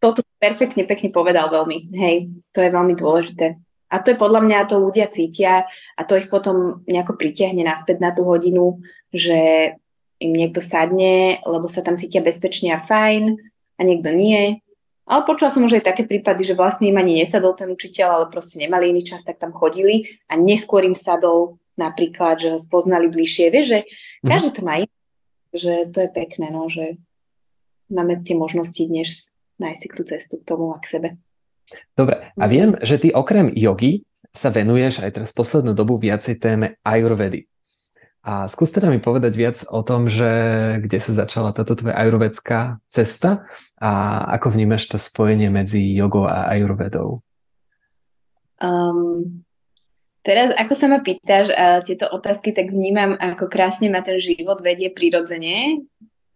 Toto 0.00 0.24
perfektne, 0.40 0.88
pekne 0.88 1.12
povedal 1.12 1.52
veľmi. 1.52 1.92
Hej, 1.92 2.32
to 2.56 2.64
je 2.64 2.70
veľmi 2.72 2.96
dôležité. 2.96 3.60
A 3.92 4.00
to 4.00 4.16
je 4.16 4.16
podľa 4.16 4.40
mňa, 4.40 4.68
to 4.72 4.80
ľudia 4.80 5.12
cítia 5.12 5.68
a 5.94 6.02
to 6.08 6.16
ich 6.16 6.32
potom 6.32 6.80
nejako 6.88 7.20
pritiahne 7.20 7.60
naspäť 7.60 8.00
na 8.00 8.16
tú 8.16 8.24
hodinu, 8.24 8.80
že 9.12 9.76
im 10.16 10.32
niekto 10.32 10.64
sadne, 10.64 11.44
lebo 11.44 11.68
sa 11.68 11.84
tam 11.84 12.00
cítia 12.00 12.24
bezpečne 12.24 12.72
a 12.72 12.80
fajn 12.80 13.36
a 13.76 13.80
niekto 13.84 14.08
nie. 14.14 14.64
Ale 15.04 15.28
počula 15.28 15.52
som 15.52 15.66
už 15.66 15.82
aj 15.82 15.92
také 15.92 16.08
prípady, 16.08 16.46
že 16.46 16.56
vlastne 16.56 16.88
im 16.88 16.96
ani 16.96 17.20
nesadol 17.20 17.52
ten 17.52 17.68
učiteľ, 17.68 18.08
ale 18.08 18.26
proste 18.32 18.56
nemali 18.56 18.94
iný 18.94 19.02
čas, 19.04 19.26
tak 19.26 19.36
tam 19.36 19.52
chodili 19.52 20.08
a 20.30 20.40
neskôr 20.40 20.86
im 20.86 20.96
sadol 20.96 21.60
napríklad, 21.74 22.38
že 22.38 22.48
ho 22.54 22.58
spoznali 22.58 23.12
bližšie. 23.12 23.52
Vieš, 23.52 23.66
že 23.66 23.78
mhm. 24.24 24.28
každý 24.30 24.50
to 24.56 24.62
má 24.64 24.74
iné, 24.80 24.96
že 25.52 25.72
to 25.92 25.98
je 26.06 26.08
pekné, 26.08 26.48
no, 26.48 26.70
že 26.72 26.96
máme 27.92 28.24
tie 28.24 28.38
možnosti 28.38 28.80
dnes 28.88 29.36
nájsť 29.60 29.80
si 29.84 29.88
tú 29.92 30.02
cestu 30.06 30.34
k 30.40 30.48
tomu 30.48 30.72
a 30.72 30.80
k 30.80 30.88
sebe. 30.88 31.08
Dobre, 31.96 32.32
a 32.36 32.44
viem, 32.48 32.76
že 32.82 32.98
ty 32.98 33.08
okrem 33.10 33.50
jogy 33.54 34.04
sa 34.32 34.48
venuješ 34.48 35.04
aj 35.04 35.10
teraz 35.20 35.30
poslednú 35.36 35.76
dobu 35.76 36.00
viacej 36.00 36.40
téme 36.40 36.66
ajurvedy. 36.82 37.46
A 38.22 38.46
skús 38.46 38.70
teda 38.70 38.86
mi 38.86 39.02
povedať 39.02 39.34
viac 39.34 39.58
o 39.66 39.82
tom, 39.82 40.06
že 40.06 40.30
kde 40.78 40.98
sa 41.02 41.26
začala 41.26 41.50
táto 41.50 41.74
tvoja 41.74 41.98
ajurvedská 42.06 42.78
cesta 42.86 43.50
a 43.82 44.22
ako 44.38 44.54
vnímaš 44.54 44.94
to 44.94 44.96
spojenie 44.96 45.50
medzi 45.50 45.82
jogou 45.90 46.30
a 46.30 46.54
ajurvedou? 46.54 47.18
Um, 48.62 49.42
teraz, 50.22 50.54
ako 50.54 50.74
sa 50.78 50.86
ma 50.86 51.02
pýtaš 51.02 51.50
uh, 51.50 51.82
tieto 51.82 52.06
otázky, 52.14 52.54
tak 52.54 52.70
vnímam, 52.70 53.18
ako 53.18 53.50
krásne 53.50 53.90
ma 53.90 54.06
ten 54.06 54.22
život 54.22 54.62
vedie 54.62 54.94
prirodzene 54.94 55.82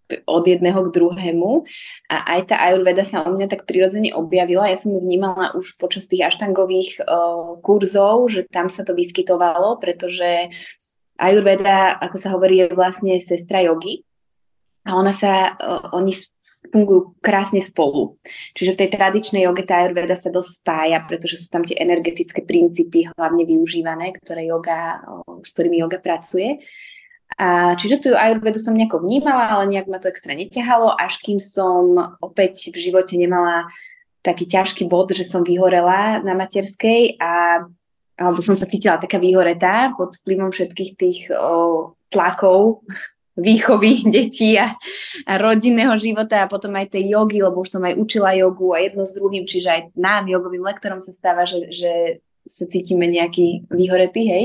od 0.07 0.45
jedného 0.47 0.87
k 0.87 0.93
druhému 0.95 1.67
a 2.07 2.17
aj 2.39 2.55
tá 2.55 2.57
ajurveda 2.71 3.03
sa 3.03 3.27
u 3.27 3.35
mňa 3.35 3.51
tak 3.51 3.67
prirodzene 3.67 4.15
objavila. 4.15 4.71
Ja 4.71 4.79
som 4.79 4.95
ju 4.95 5.03
vnímala 5.03 5.55
už 5.59 5.75
počas 5.83 6.07
tých 6.07 6.27
aštangových 6.31 7.03
uh, 7.03 7.59
kurzov, 7.61 8.31
že 8.31 8.47
tam 8.47 8.71
sa 8.71 8.87
to 8.87 8.95
vyskytovalo, 8.95 9.83
pretože 9.83 10.51
ajurveda, 11.19 11.99
ako 11.99 12.17
sa 12.23 12.31
hovorí, 12.39 12.63
je 12.63 12.77
vlastne 12.77 13.19
sestra 13.19 13.67
jogy 13.67 14.07
a 14.87 14.95
ona 14.95 15.11
sa, 15.11 15.59
uh, 15.59 15.91
oni 15.91 16.15
fungujú 16.71 17.15
krásne 17.23 17.63
spolu. 17.63 18.19
Čiže 18.55 18.75
v 18.75 18.81
tej 18.85 18.89
tradičnej 18.99 19.43
joge 19.47 19.63
tá 19.67 19.83
ajurveda 19.87 20.19
sa 20.19 20.31
dosť 20.35 20.51
spája, 20.63 20.99
pretože 21.07 21.39
sú 21.39 21.49
tam 21.51 21.63
tie 21.63 21.79
energetické 21.79 22.43
princípy 22.43 23.11
hlavne 23.15 23.47
využívané, 23.47 24.15
ktoré 24.19 24.51
yoga, 24.51 25.03
s 25.43 25.51
ktorými 25.55 25.83
yoga 25.83 26.03
pracuje. 26.03 26.63
A 27.37 27.77
čiže 27.77 28.01
tú 28.01 28.11
ajurvedu 28.17 28.57
som 28.57 28.73
nejako 28.73 29.05
vnímala, 29.05 29.53
ale 29.53 29.69
nejak 29.69 29.93
ma 29.93 30.01
to 30.01 30.09
extra 30.09 30.33
neťahalo, 30.33 30.89
až 30.97 31.21
kým 31.21 31.37
som 31.37 31.93
opäť 32.25 32.73
v 32.73 32.81
živote 32.81 33.13
nemala 33.21 33.69
taký 34.25 34.49
ťažký 34.49 34.89
bod, 34.89 35.13
že 35.13 35.23
som 35.23 35.45
vyhorela 35.45 36.25
na 36.25 36.33
materskej 36.33 37.21
a 37.21 37.63
alebo 38.17 38.41
som 38.41 38.57
sa 38.57 38.65
cítila 38.65 38.97
taká 38.97 39.21
vyhoretá 39.21 39.93
pod 39.93 40.17
vplyvom 40.25 40.49
všetkých 40.49 40.91
tých 40.97 41.19
o, 41.37 41.93
tlakov 42.09 42.81
výchovy 43.37 44.09
detí 44.09 44.57
a, 44.57 44.73
a 45.29 45.33
rodinného 45.37 45.93
života 46.01 46.41
a 46.41 46.49
potom 46.49 46.73
aj 46.73 46.97
tej 46.97 47.13
jogy, 47.13 47.45
lebo 47.45 47.61
už 47.61 47.77
som 47.77 47.85
aj 47.85 48.01
učila 48.01 48.33
jogu 48.33 48.73
a 48.73 48.81
jedno 48.81 49.05
s 49.05 49.13
druhým, 49.13 49.45
čiže 49.45 49.69
aj 49.69 49.81
nám, 49.93 50.33
jogovým 50.33 50.65
lektorom 50.65 51.05
sa 51.05 51.13
stáva, 51.13 51.45
že, 51.45 51.69
že 51.69 51.93
sa 52.49 52.65
cítime 52.65 53.05
nejaký 53.05 53.69
vyhoretý, 53.69 54.23
hej. 54.25 54.45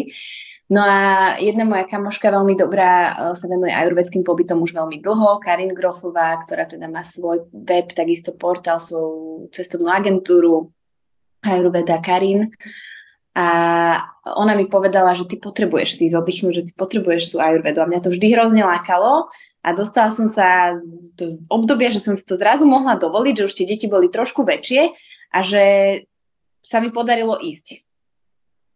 No 0.72 0.80
a 0.80 1.36
jedna 1.36 1.68
moja 1.68 1.84
kamoška 1.84 2.32
veľmi 2.32 2.56
dobrá 2.56 2.92
e, 2.92 3.12
sa 3.36 3.52
venuje 3.52 3.76
ajurvedským 3.76 4.24
pobytom 4.24 4.64
už 4.64 4.72
veľmi 4.72 5.04
dlho, 5.04 5.44
Karin 5.44 5.76
Grofová, 5.76 6.40
ktorá 6.48 6.64
teda 6.64 6.88
má 6.88 7.04
svoj 7.04 7.44
web, 7.52 7.92
takisto 7.92 8.32
portál, 8.32 8.80
svoju 8.80 9.52
cestovnú 9.52 9.92
agentúru 9.92 10.72
Ayurveda 11.44 12.00
Karin. 12.00 12.56
A 13.36 13.48
ona 14.24 14.56
mi 14.56 14.72
povedala, 14.72 15.12
že 15.12 15.28
ty 15.28 15.44
potrebuješ 15.44 16.00
si 16.00 16.08
zoddychnúť, 16.08 16.54
že 16.64 16.66
ty 16.68 16.74
potrebuješ 16.76 17.36
tú 17.36 17.44
ajurvedu. 17.44 17.84
A 17.84 17.90
mňa 17.92 18.08
to 18.08 18.12
vždy 18.16 18.32
hrozne 18.32 18.64
lákalo 18.64 19.28
a 19.64 19.68
dostala 19.76 20.16
som 20.16 20.32
sa 20.32 20.80
do 21.20 21.36
obdobia, 21.52 21.92
že 21.92 22.00
som 22.00 22.16
si 22.16 22.24
to 22.24 22.40
zrazu 22.40 22.64
mohla 22.64 22.96
dovoliť, 22.96 23.44
že 23.44 23.48
už 23.48 23.56
tie 23.60 23.68
deti 23.68 23.92
boli 23.92 24.08
trošku 24.08 24.48
väčšie 24.48 24.96
a 25.36 25.40
že 25.44 25.64
sa 26.64 26.80
mi 26.80 26.96
podarilo 26.96 27.36
ísť. 27.40 27.91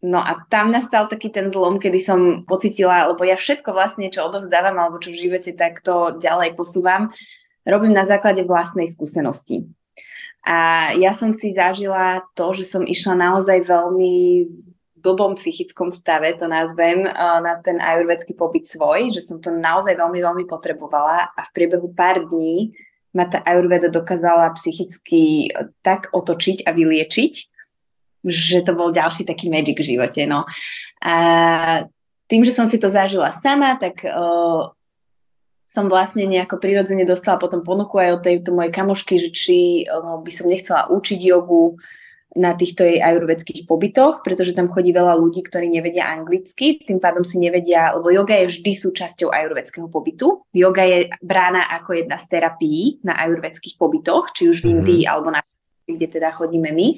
No 0.04 0.20
a 0.20 0.44
tam 0.52 0.70
nastal 0.70 1.08
taký 1.08 1.32
ten 1.32 1.50
zlom, 1.50 1.80
kedy 1.80 2.00
som 2.04 2.20
pocitila, 2.46 3.10
lebo 3.10 3.24
ja 3.26 3.40
všetko 3.40 3.74
vlastne, 3.74 4.12
čo 4.12 4.28
odovzdávam 4.28 4.78
alebo 4.78 5.02
čo 5.02 5.10
v 5.10 5.22
živote, 5.30 5.56
tak 5.56 5.82
to 5.82 6.20
ďalej 6.20 6.54
posúvam, 6.54 7.10
robím 7.66 7.96
na 7.96 8.06
základe 8.06 8.46
vlastnej 8.46 8.86
skúsenosti. 8.86 9.66
A 10.46 10.94
ja 11.02 11.10
som 11.18 11.34
si 11.34 11.58
zažila 11.58 12.22
to, 12.38 12.54
že 12.54 12.70
som 12.70 12.86
išla 12.86 13.18
naozaj 13.18 13.66
veľmi 13.66 14.46
blbom 15.06 15.38
psychickom 15.38 15.94
stave, 15.94 16.34
to 16.38 16.50
nazvem, 16.50 17.06
eh, 17.06 17.40
na 17.42 17.62
ten 17.62 17.78
ajurvedský 17.78 18.34
pobyt 18.34 18.66
svoj, 18.66 19.14
že 19.14 19.22
som 19.22 19.38
to 19.38 19.54
naozaj 19.54 19.94
veľmi, 19.94 20.22
veľmi 20.22 20.46
potrebovala 20.50 21.30
a 21.34 21.42
v 21.46 21.54
priebehu 21.54 21.94
pár 21.94 22.26
dní 22.26 22.74
ma 23.16 23.30
tá 23.30 23.40
ajurveda 23.46 23.88
dokázala 23.88 24.52
psychicky 24.60 25.48
tak 25.80 26.12
otočiť 26.12 26.68
a 26.68 26.76
vyliečiť, 26.76 27.34
že 28.26 28.66
to 28.66 28.74
bol 28.74 28.90
ďalší 28.90 29.24
taký 29.24 29.54
magic 29.54 29.78
v 29.78 29.96
živote. 29.96 30.26
No. 30.26 30.50
A 31.06 31.16
tým, 32.26 32.42
že 32.42 32.54
som 32.54 32.66
si 32.66 32.82
to 32.82 32.90
zažila 32.90 33.30
sama, 33.38 33.78
tak 33.78 34.02
uh, 34.02 34.74
som 35.66 35.86
vlastne 35.86 36.26
nejako 36.26 36.58
prirodzene 36.58 37.06
dostala 37.06 37.38
potom 37.38 37.62
ponuku 37.62 38.02
aj 38.02 38.10
od 38.18 38.22
tejto 38.26 38.50
mojej 38.54 38.74
kamošky, 38.74 39.18
že 39.22 39.30
či 39.30 39.58
no, 39.86 40.22
by 40.26 40.32
som 40.34 40.50
nechcela 40.50 40.90
učiť 40.90 41.20
jogu 41.22 41.78
na 42.36 42.52
týchto 42.52 42.84
jej 42.84 43.00
ajurvedských 43.00 43.64
pobytoch, 43.64 44.20
pretože 44.20 44.52
tam 44.52 44.68
chodí 44.68 44.92
veľa 44.92 45.16
ľudí, 45.16 45.40
ktorí 45.40 45.72
nevedia 45.72 46.12
anglicky, 46.12 46.84
tým 46.84 47.00
pádom 47.00 47.24
si 47.24 47.40
nevedia, 47.40 47.96
lebo 47.96 48.12
yoga 48.12 48.36
je 48.44 48.52
vždy 48.52 48.72
súčasťou 48.76 49.32
ajurvedského 49.32 49.88
pobytu. 49.88 50.44
Yoga 50.52 50.84
je 50.84 51.08
brána 51.24 51.64
ako 51.80 51.96
jedna 51.96 52.20
z 52.20 52.26
terapií 52.28 53.00
na 53.08 53.16
ajurvedských 53.24 53.80
pobytoch, 53.80 54.36
či 54.36 54.52
už 54.52 54.64
v 54.64 54.68
mhm. 54.68 54.74
Indii 54.76 55.04
mm. 55.08 55.10
alebo 55.10 55.30
na 55.32 55.40
kde 55.86 56.08
teda 56.10 56.34
chodíme 56.34 56.74
my 56.74 56.98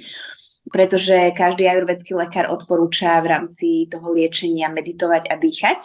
pretože 0.68 1.32
každý 1.32 1.68
ajurvedský 1.68 2.16
lekár 2.16 2.52
odporúča 2.52 3.20
v 3.24 3.28
rámci 3.28 3.68
toho 3.88 4.12
liečenia 4.12 4.68
meditovať 4.68 5.32
a 5.32 5.36
dýchať 5.40 5.82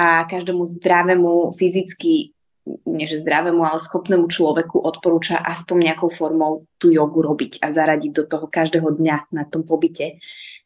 a 0.00 0.26
každému 0.26 0.64
zdravému 0.66 1.54
fyzicky, 1.54 2.34
nie 2.88 3.06
že 3.06 3.20
zdravému, 3.20 3.60
ale 3.60 3.78
schopnému 3.78 4.26
človeku 4.26 4.80
odporúča 4.80 5.36
aspoň 5.36 5.92
nejakou 5.92 6.08
formou 6.08 6.64
tú 6.80 6.88
jogu 6.88 7.20
robiť 7.20 7.60
a 7.60 7.70
zaradiť 7.70 8.10
do 8.10 8.24
toho 8.24 8.46
každého 8.48 8.88
dňa 8.88 9.30
na 9.36 9.44
tom 9.44 9.68
pobyte. 9.68 10.16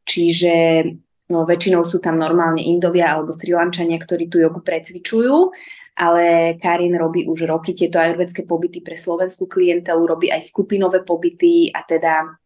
Čiže 0.07 0.87
no, 1.29 1.45
väčšinou 1.45 1.83
sú 1.83 1.99
tam 1.99 2.17
normálne 2.17 2.63
Indovia 2.63 3.13
alebo 3.13 3.35
Sri 3.35 3.53
Lančania, 3.53 3.99
ktorí 3.99 4.31
tú 4.31 4.39
jogu 4.39 4.63
precvičujú, 4.63 5.53
ale 5.99 6.55
Karin 6.57 6.95
robí 6.95 7.27
už 7.27 7.51
roky 7.51 7.75
tieto 7.75 7.99
ajurvedské 7.99 8.47
pobyty 8.47 8.79
pre 8.81 8.95
slovenskú 8.95 9.51
klientelu, 9.51 9.99
robí 9.99 10.31
aj 10.31 10.47
skupinové 10.47 11.03
pobyty 11.03 11.75
a 11.75 11.83
teda 11.83 12.39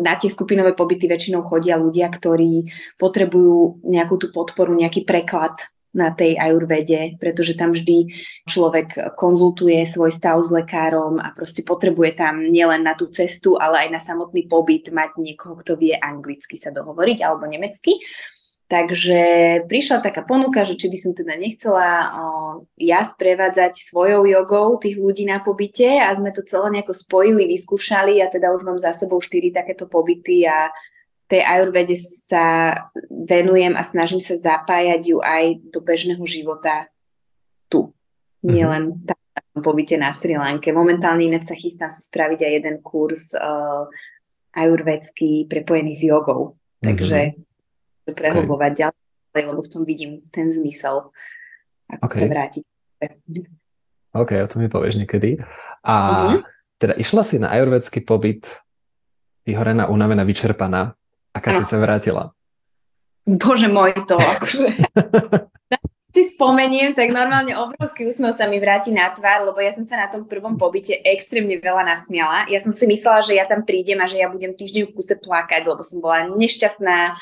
na 0.00 0.18
tie 0.18 0.32
skupinové 0.32 0.74
pobyty 0.74 1.06
väčšinou 1.06 1.44
chodia 1.46 1.78
ľudia, 1.78 2.10
ktorí 2.10 2.70
potrebujú 2.98 3.84
nejakú 3.86 4.16
tú 4.18 4.32
podporu, 4.34 4.74
nejaký 4.74 5.06
preklad 5.06 5.54
na 5.94 6.10
tej 6.10 6.34
ajurvede, 6.34 7.16
pretože 7.22 7.54
tam 7.54 7.70
vždy 7.70 8.10
človek 8.50 9.14
konzultuje 9.14 9.86
svoj 9.86 10.10
stav 10.10 10.42
s 10.42 10.50
lekárom 10.50 11.22
a 11.22 11.30
proste 11.30 11.62
potrebuje 11.62 12.18
tam 12.18 12.42
nielen 12.50 12.82
na 12.82 12.98
tú 12.98 13.06
cestu, 13.14 13.54
ale 13.54 13.86
aj 13.86 13.88
na 13.94 14.00
samotný 14.02 14.50
pobyt 14.50 14.90
mať 14.90 15.22
niekoho, 15.22 15.54
kto 15.62 15.78
vie 15.78 15.94
anglicky 15.94 16.58
sa 16.58 16.74
dohovoriť 16.74 17.22
alebo 17.22 17.46
nemecky. 17.46 18.02
Takže 18.74 19.22
prišla 19.70 20.02
taká 20.02 20.26
ponuka, 20.26 20.66
že 20.66 20.74
či 20.74 20.90
by 20.90 20.98
som 20.98 21.12
teda 21.14 21.38
nechcela 21.38 22.10
o, 22.10 22.26
ja 22.74 23.06
sprevádzať 23.06 23.70
svojou 23.78 24.26
jogou 24.26 24.82
tých 24.82 24.98
ľudí 24.98 25.22
na 25.30 25.38
pobyte 25.38 26.02
a 26.02 26.10
sme 26.10 26.34
to 26.34 26.42
celé 26.42 26.74
nejako 26.74 26.90
spojili, 26.90 27.46
vyskúšali 27.46 28.18
a 28.18 28.26
teda 28.26 28.50
už 28.50 28.66
mám 28.66 28.74
za 28.82 28.90
sebou 28.90 29.22
štyri 29.22 29.54
takéto 29.54 29.86
pobyty 29.86 30.42
a 30.50 30.74
tej 31.30 31.46
ajurvede 31.46 31.94
sa 32.02 32.74
venujem 33.06 33.78
a 33.78 33.86
snažím 33.86 34.18
sa 34.18 34.34
zapájať 34.34 35.02
ju 35.06 35.22
aj 35.22 35.70
do 35.70 35.78
bežného 35.78 36.26
života 36.26 36.90
tu. 37.70 37.94
Mm-hmm. 38.42 38.50
Nielen 38.58 38.84
tam 39.06 39.62
pobyte 39.62 39.94
na 39.94 40.10
Sri 40.10 40.34
Lanke. 40.34 40.74
Momentálne 40.74 41.30
inak 41.30 41.46
sa 41.46 41.54
chystám 41.54 41.94
sa 41.94 42.02
spraviť 42.02 42.42
aj 42.42 42.52
jeden 42.58 42.76
kurz 42.82 43.38
uh, 43.38 43.86
ajurvedský 44.58 45.46
prepojený 45.46 45.94
s 45.94 46.10
jogou. 46.10 46.58
Takže 46.82 47.38
mm-hmm. 47.38 47.53
To 48.04 48.12
prehlbovať 48.12 48.72
okay. 48.72 48.80
ďalej, 48.86 49.44
lebo 49.50 49.60
v 49.60 49.70
tom 49.72 49.82
vidím 49.82 50.12
ten 50.28 50.52
zmysel, 50.52 51.10
ako 51.90 52.04
okay. 52.06 52.20
sa 52.20 52.26
vrátiť. 52.28 52.64
OK, 54.14 54.30
o 54.40 54.48
tom 54.48 54.62
mi 54.62 54.70
povieš 54.70 55.00
niekedy. 55.02 55.42
A 55.82 55.94
mm-hmm. 55.94 56.40
teda 56.78 56.94
išla 56.96 57.22
si 57.26 57.36
na 57.42 57.50
ajurvedský 57.50 58.06
pobyt 58.06 58.46
vyhorená, 59.44 59.90
unavená, 59.90 60.22
vyčerpaná. 60.24 60.96
Aká 61.34 61.58
si 61.58 61.66
sa 61.66 61.82
vrátila? 61.82 62.30
Bože 63.26 63.66
môj, 63.66 63.92
to 64.06 64.14
akože... 64.14 64.68
si 66.14 66.30
spomeniem, 66.30 66.94
tak 66.94 67.10
normálne 67.10 67.58
obrovský 67.58 68.06
úsmev 68.06 68.38
sa 68.38 68.46
mi 68.46 68.62
vráti 68.62 68.94
na 68.94 69.10
tvár, 69.10 69.50
lebo 69.50 69.58
ja 69.58 69.74
som 69.74 69.82
sa 69.82 69.98
na 69.98 70.06
tom 70.06 70.30
prvom 70.30 70.54
pobyte 70.54 70.94
extrémne 71.02 71.58
veľa 71.58 71.82
nasmiala. 71.82 72.46
Ja 72.46 72.62
som 72.62 72.70
si 72.70 72.86
myslela, 72.86 73.26
že 73.26 73.34
ja 73.34 73.42
tam 73.50 73.66
prídem 73.66 73.98
a 73.98 74.06
že 74.06 74.22
ja 74.22 74.30
budem 74.30 74.54
týždeň 74.54 74.86
v 74.86 74.94
kuse 74.94 75.18
plakať, 75.18 75.66
lebo 75.66 75.82
som 75.82 75.98
bola 75.98 76.30
nešťastná, 76.30 77.18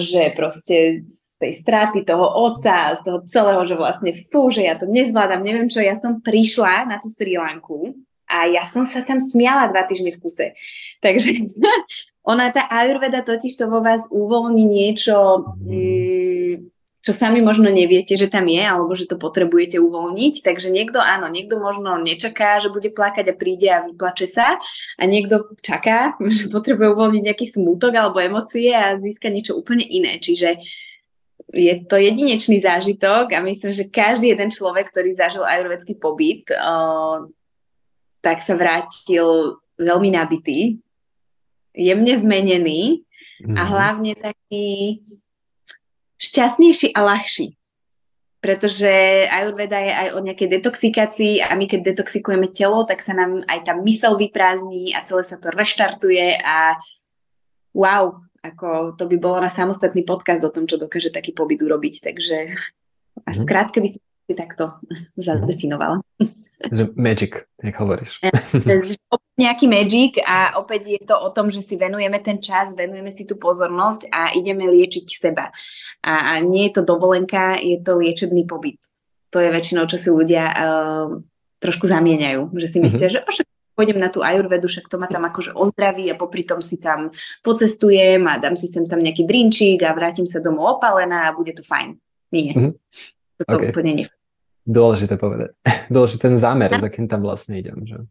že 0.00 0.32
proste 0.32 1.04
z 1.04 1.36
tej 1.36 1.52
straty 1.52 2.04
toho 2.04 2.24
oca, 2.24 2.96
z 2.96 3.00
toho 3.04 3.18
celého, 3.28 3.62
že 3.68 3.76
vlastne 3.76 4.12
fú, 4.32 4.48
že 4.48 4.64
ja 4.64 4.76
to 4.76 4.88
nezvládam, 4.88 5.44
neviem 5.44 5.68
čo, 5.68 5.84
ja 5.84 5.92
som 5.96 6.24
prišla 6.24 6.88
na 6.88 6.96
tú 6.96 7.12
Sri 7.12 7.36
Lanku 7.36 7.92
a 8.24 8.48
ja 8.48 8.64
som 8.64 8.88
sa 8.88 9.04
tam 9.04 9.20
smiala 9.20 9.68
dva 9.68 9.84
týždne 9.84 10.16
v 10.16 10.20
kuse. 10.20 10.46
Takže 11.04 11.52
ona, 12.30 12.48
tá 12.48 12.64
ajurveda 12.72 13.20
totiž 13.20 13.52
to 13.60 13.68
vo 13.68 13.84
vás 13.84 14.08
uvoľní 14.08 14.64
niečo, 14.64 15.44
mm, 15.60 16.79
čo 17.00 17.16
sami 17.16 17.40
možno 17.40 17.72
neviete, 17.72 18.12
že 18.16 18.28
tam 18.28 18.44
je, 18.44 18.60
alebo 18.60 18.92
že 18.92 19.08
to 19.08 19.16
potrebujete 19.16 19.80
uvoľniť. 19.80 20.44
Takže 20.44 20.68
niekto, 20.68 21.00
áno, 21.00 21.32
niekto 21.32 21.56
možno 21.56 21.96
nečaká, 21.96 22.60
že 22.60 22.68
bude 22.68 22.92
plakať 22.92 23.32
a 23.32 23.34
príde 23.34 23.68
a 23.72 23.84
vyplače 23.84 24.28
sa 24.28 24.60
a 25.00 25.02
niekto 25.08 25.56
čaká, 25.64 26.16
že 26.36 26.52
potrebuje 26.52 26.92
uvoľniť 26.92 27.22
nejaký 27.24 27.46
smútok 27.48 27.92
alebo 27.96 28.20
emócie 28.20 28.72
a 28.76 29.00
získa 29.00 29.32
niečo 29.32 29.56
úplne 29.56 29.84
iné. 29.84 30.20
Čiže 30.20 30.60
je 31.50 31.74
to 31.82 31.98
jedinečný 31.98 32.62
zážitok 32.62 33.34
a 33.34 33.42
myslím, 33.42 33.74
že 33.74 33.90
každý 33.90 34.30
jeden 34.30 34.54
človek, 34.54 34.94
ktorý 34.94 35.10
zažil 35.16 35.42
ajurvedský 35.42 35.98
pobyt, 35.98 36.46
tak 38.22 38.38
sa 38.38 38.54
vrátil 38.54 39.58
veľmi 39.80 40.14
nabitý 40.14 40.78
jemne 41.74 42.14
zmenený 42.18 43.06
a 43.56 43.62
mhm. 43.64 43.68
hlavne 43.72 44.12
taký 44.18 45.00
šťastnejší 46.20 46.92
a 46.92 47.00
ľahší. 47.02 47.56
Pretože 48.40 49.28
Ayurveda 49.28 49.76
je 49.84 49.92
aj 49.92 50.08
o 50.16 50.24
nejakej 50.24 50.48
detoxikácii 50.60 51.44
a 51.44 51.52
my 51.56 51.68
keď 51.68 51.92
detoxikujeme 51.92 52.48
telo, 52.52 52.88
tak 52.88 53.04
sa 53.04 53.12
nám 53.12 53.44
aj 53.44 53.68
tá 53.68 53.72
mysel 53.84 54.16
vyprázdni 54.16 54.96
a 54.96 55.04
celé 55.04 55.28
sa 55.28 55.36
to 55.36 55.52
reštartuje 55.52 56.40
a 56.40 56.80
wow, 57.76 58.16
ako 58.40 58.96
to 58.96 59.04
by 59.04 59.16
bolo 59.20 59.44
na 59.44 59.52
samostatný 59.52 60.08
podcast 60.08 60.40
o 60.40 60.52
tom, 60.52 60.64
čo 60.64 60.80
dokáže 60.80 61.12
taký 61.12 61.36
pobyt 61.36 61.60
urobiť. 61.60 62.00
Takže 62.00 62.36
a 63.28 63.30
mhm. 63.32 63.40
skrátke 63.44 63.84
by 63.84 63.88
som 63.92 64.00
si 64.00 64.34
takto 64.36 64.64
zadefinovala. 65.20 66.00
Magic, 66.94 67.48
jak 67.62 67.76
hovoríš. 67.80 68.20
Nejaký 69.40 69.64
magic 69.72 70.20
a 70.20 70.60
opäť 70.60 71.00
je 71.00 71.00
to 71.00 71.16
o 71.16 71.32
tom, 71.32 71.48
že 71.48 71.64
si 71.64 71.80
venujeme 71.80 72.20
ten 72.20 72.36
čas, 72.36 72.76
venujeme 72.76 73.08
si 73.08 73.24
tú 73.24 73.40
pozornosť 73.40 74.12
a 74.12 74.36
ideme 74.36 74.68
liečiť 74.68 75.06
seba. 75.08 75.48
A, 76.04 76.36
a 76.36 76.44
nie 76.44 76.68
je 76.68 76.76
to 76.76 76.82
dovolenka, 76.84 77.56
je 77.56 77.80
to 77.80 77.96
liečebný 77.96 78.44
pobyt. 78.44 78.76
To 79.32 79.40
je 79.40 79.48
väčšinou, 79.48 79.88
čo 79.88 79.96
si 79.96 80.12
ľudia 80.12 80.44
uh, 80.52 81.08
trošku 81.56 81.88
zamieňajú. 81.88 82.52
Že 82.52 82.66
si 82.68 82.76
mhm. 82.76 82.84
myslia, 82.84 83.08
mm-hmm. 83.08 83.32
že 83.32 83.42
pôjdem 83.72 83.96
na 83.96 84.12
tú 84.12 84.20
ajurvedu, 84.20 84.68
však 84.68 84.92
to 84.92 85.00
ma 85.00 85.08
tam 85.08 85.24
akože 85.24 85.56
ozdraví 85.56 86.12
a 86.12 86.20
popri 86.20 86.44
tom 86.44 86.60
si 86.60 86.76
tam 86.76 87.08
pocestujem 87.40 88.20
a 88.28 88.36
dám 88.36 88.60
si 88.60 88.68
sem 88.68 88.84
tam 88.84 89.00
nejaký 89.00 89.24
drinčík 89.24 89.80
a 89.88 89.96
vrátim 89.96 90.28
sa 90.28 90.44
domov 90.44 90.76
opalená 90.76 91.24
a 91.24 91.32
bude 91.32 91.56
to 91.56 91.64
fajn. 91.64 91.96
Nie. 92.28 92.52
Mm-hmm. 92.52 92.72
To 93.48 93.56
okay. 93.56 93.72
úplne 93.72 94.04
nefunguje. 94.04 94.19
Dôležité 94.70 95.18
povedať. 95.18 95.50
Dôležité 95.94 96.30
ten 96.30 96.38
zámer, 96.38 96.70
za 96.78 96.86
kým 96.86 97.10
tam 97.10 97.26
vlastne 97.26 97.58
idem. 97.58 97.82
Že? 97.82 98.06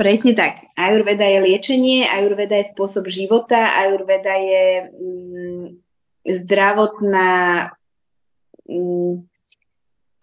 Presne 0.00 0.32
tak. 0.32 0.72
Ayurveda 0.72 1.28
je 1.28 1.38
liečenie, 1.44 2.08
ayurveda 2.08 2.56
je 2.56 2.72
spôsob 2.72 3.12
života, 3.12 3.76
ayurveda 3.76 4.34
je 4.40 4.64
mm, 4.88 5.66
zdravotná... 6.24 7.30
Mm, 8.64 9.28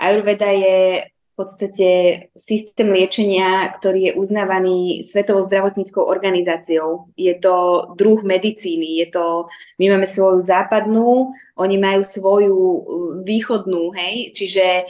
ayurveda 0.02 0.50
je 0.50 1.06
v 1.06 1.34
podstate 1.48 1.90
systém 2.36 2.92
liečenia, 2.92 3.72
ktorý 3.72 4.12
je 4.12 4.18
uznávaný 4.20 5.08
Svetovou 5.08 5.40
zdravotníckou 5.40 6.04
organizáciou. 6.04 7.08
Je 7.16 7.32
to 7.40 7.88
druh 7.96 8.20
medicíny, 8.28 9.00
je 9.00 9.08
to, 9.08 9.48
my 9.80 9.96
máme 9.96 10.04
svoju 10.04 10.44
západnú, 10.44 11.32
oni 11.56 11.80
majú 11.80 12.04
svoju 12.04 12.60
uh, 12.60 12.84
východnú, 13.24 13.96
hej, 13.96 14.36
čiže 14.36 14.84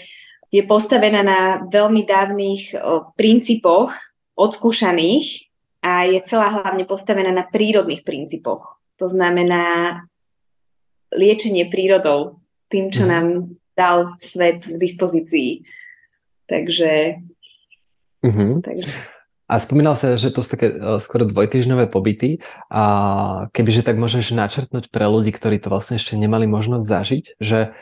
je 0.49 0.61
postavená 0.65 1.21
na 1.21 1.41
veľmi 1.69 2.01
dávnych 2.05 2.73
o, 2.73 3.13
princípoch 3.13 3.93
odskúšaných 4.33 5.49
a 5.85 6.09
je 6.09 6.19
celá 6.25 6.49
hlavne 6.49 6.83
postavená 6.89 7.29
na 7.31 7.45
prírodných 7.45 8.03
princípoch. 8.03 8.81
To 8.99 9.07
znamená 9.07 9.95
liečenie 11.13 11.69
prírodou, 11.71 12.41
tým, 12.69 12.93
čo 12.93 13.05
mhm. 13.05 13.09
nám 13.09 13.25
dal 13.73 13.97
svet 14.19 14.67
k 14.67 14.75
dispozícii. 14.75 15.63
Takže... 16.49 17.23
Mm-hmm. 18.25 18.51
takže... 18.65 18.91
A 19.49 19.57
spomínal 19.57 19.97
sa, 19.97 20.13
že 20.13 20.29
to 20.29 20.45
sú 20.45 20.53
také 20.53 20.77
skoro 21.01 21.25
dvojtyžňové 21.25 21.89
pobyty. 21.89 22.37
A 22.69 22.83
kebyže 23.49 23.81
tak 23.81 23.97
môžeš 23.97 24.35
načrtnúť 24.37 24.93
pre 24.93 25.09
ľudí, 25.09 25.33
ktorí 25.33 25.57
to 25.57 25.73
vlastne 25.73 25.97
ešte 25.97 26.19
nemali 26.19 26.45
možnosť 26.45 26.85
zažiť, 26.85 27.25
že 27.41 27.73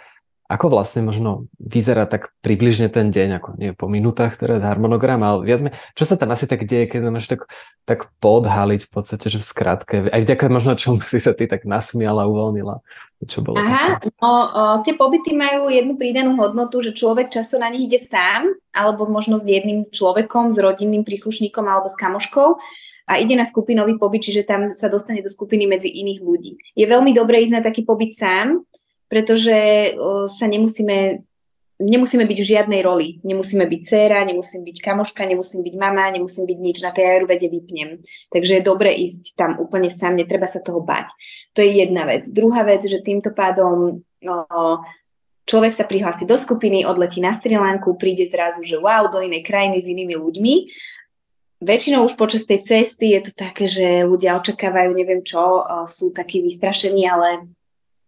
ako 0.47 0.71
vlastne 0.71 1.03
možno 1.03 1.51
vyzerá 1.59 2.07
tak 2.07 2.31
približne 2.39 2.87
ten 2.87 3.11
deň, 3.11 3.29
ako 3.39 3.49
nie 3.59 3.75
po 3.75 3.91
minútach 3.91 4.39
teraz 4.39 4.63
harmonogram, 4.63 5.19
ale 5.19 5.43
viac 5.43 5.59
me, 5.59 5.75
čo 5.91 6.07
sa 6.07 6.15
tam 6.15 6.31
asi 6.31 6.47
tak 6.47 6.63
deje, 6.63 6.87
keď 6.87 7.11
máš 7.11 7.27
tak, 7.27 7.51
tak 7.83 8.07
podhaliť 8.23 8.87
v 8.87 8.89
podstate, 8.89 9.27
že 9.27 9.43
v 9.43 9.45
skratke, 9.45 9.95
aj 10.07 10.23
vďaka 10.23 10.47
možno 10.47 10.79
čomu 10.79 11.03
si 11.03 11.19
sa 11.19 11.35
ty 11.35 11.51
tak 11.51 11.67
nasmiala, 11.67 12.31
uvoľnila. 12.31 12.79
Čo 13.27 13.43
bolo 13.43 13.59
Aha, 13.59 13.99
také? 13.99 14.13
no 14.21 14.29
o, 14.29 14.63
tie 14.87 14.93
pobyty 14.95 15.35
majú 15.35 15.67
jednu 15.67 15.99
pridanú 15.99 16.37
hodnotu, 16.39 16.79
že 16.79 16.95
človek 16.95 17.27
často 17.27 17.59
na 17.59 17.67
nich 17.67 17.91
ide 17.91 17.99
sám, 17.99 18.47
alebo 18.71 19.09
možno 19.09 19.41
s 19.41 19.45
jedným 19.49 19.89
človekom, 19.89 20.53
s 20.53 20.57
rodinným 20.61 21.03
príslušníkom 21.03 21.65
alebo 21.65 21.89
s 21.91 21.97
kamoškou 21.97 22.61
a 23.07 23.17
ide 23.17 23.35
na 23.39 23.43
skupinový 23.47 23.95
pobyt, 23.97 24.27
čiže 24.27 24.47
tam 24.47 24.69
sa 24.69 24.91
dostane 24.91 25.23
do 25.23 25.31
skupiny 25.31 25.65
medzi 25.65 25.89
iných 25.89 26.19
ľudí. 26.21 26.51
Je 26.75 26.85
veľmi 26.85 27.15
dobré 27.15 27.41
ísť 27.41 27.55
na 27.57 27.61
taký 27.63 27.87
pobyt 27.87 28.13
sám, 28.13 28.67
pretože 29.07 29.55
sa 30.27 30.45
nemusíme 30.45 31.23
nemusíme 31.77 32.25
byť 32.25 32.39
v 32.41 32.49
žiadnej 32.57 32.81
roli. 32.81 33.21
Nemusíme 33.21 33.69
byť 33.69 33.81
dcéra, 33.85 34.25
nemusím 34.25 34.65
byť 34.65 34.77
kamoška, 34.81 35.29
nemusím 35.29 35.61
byť 35.61 35.75
mama, 35.77 36.09
nemusím 36.09 36.49
byť 36.49 36.57
nič, 36.57 36.77
na 36.81 36.89
tej 36.89 37.05
ajurvede 37.05 37.47
vypnem. 37.53 38.01
Takže 38.33 38.53
je 38.57 38.63
dobre 38.65 38.89
ísť 38.97 39.37
tam 39.37 39.61
úplne 39.61 39.93
sám, 39.93 40.17
netreba 40.17 40.49
sa 40.49 40.57
toho 40.57 40.81
bať. 40.81 41.13
To 41.53 41.61
je 41.61 41.85
jedna 41.85 42.09
vec. 42.09 42.25
Druhá 42.33 42.65
vec, 42.65 42.81
že 42.81 43.05
týmto 43.05 43.29
pádom 43.29 44.01
človek 45.45 45.73
sa 45.77 45.85
prihlási 45.85 46.25
do 46.25 46.33
skupiny, 46.33 46.81
odletí 46.81 47.21
na 47.21 47.37
Sri 47.37 47.53
Lanku, 47.53 47.93
príde 47.93 48.25
zrazu, 48.25 48.65
že 48.65 48.81
wow, 48.81 49.13
do 49.13 49.21
inej 49.21 49.45
krajiny 49.45 49.77
s 49.77 49.85
inými 49.85 50.17
ľuďmi. 50.17 50.55
Väčšinou 51.57 52.05
už 52.05 52.17
počas 52.17 52.45
tej 52.45 52.61
cesty 52.61 53.17
je 53.17 53.29
to 53.29 53.31
také, 53.33 53.65
že 53.65 54.05
ľudia 54.05 54.37
očakávajú 54.37 54.93
neviem 54.93 55.25
čo, 55.25 55.65
sú 55.89 56.13
takí 56.13 56.41
vystrašení, 56.41 57.05
ale 57.09 57.49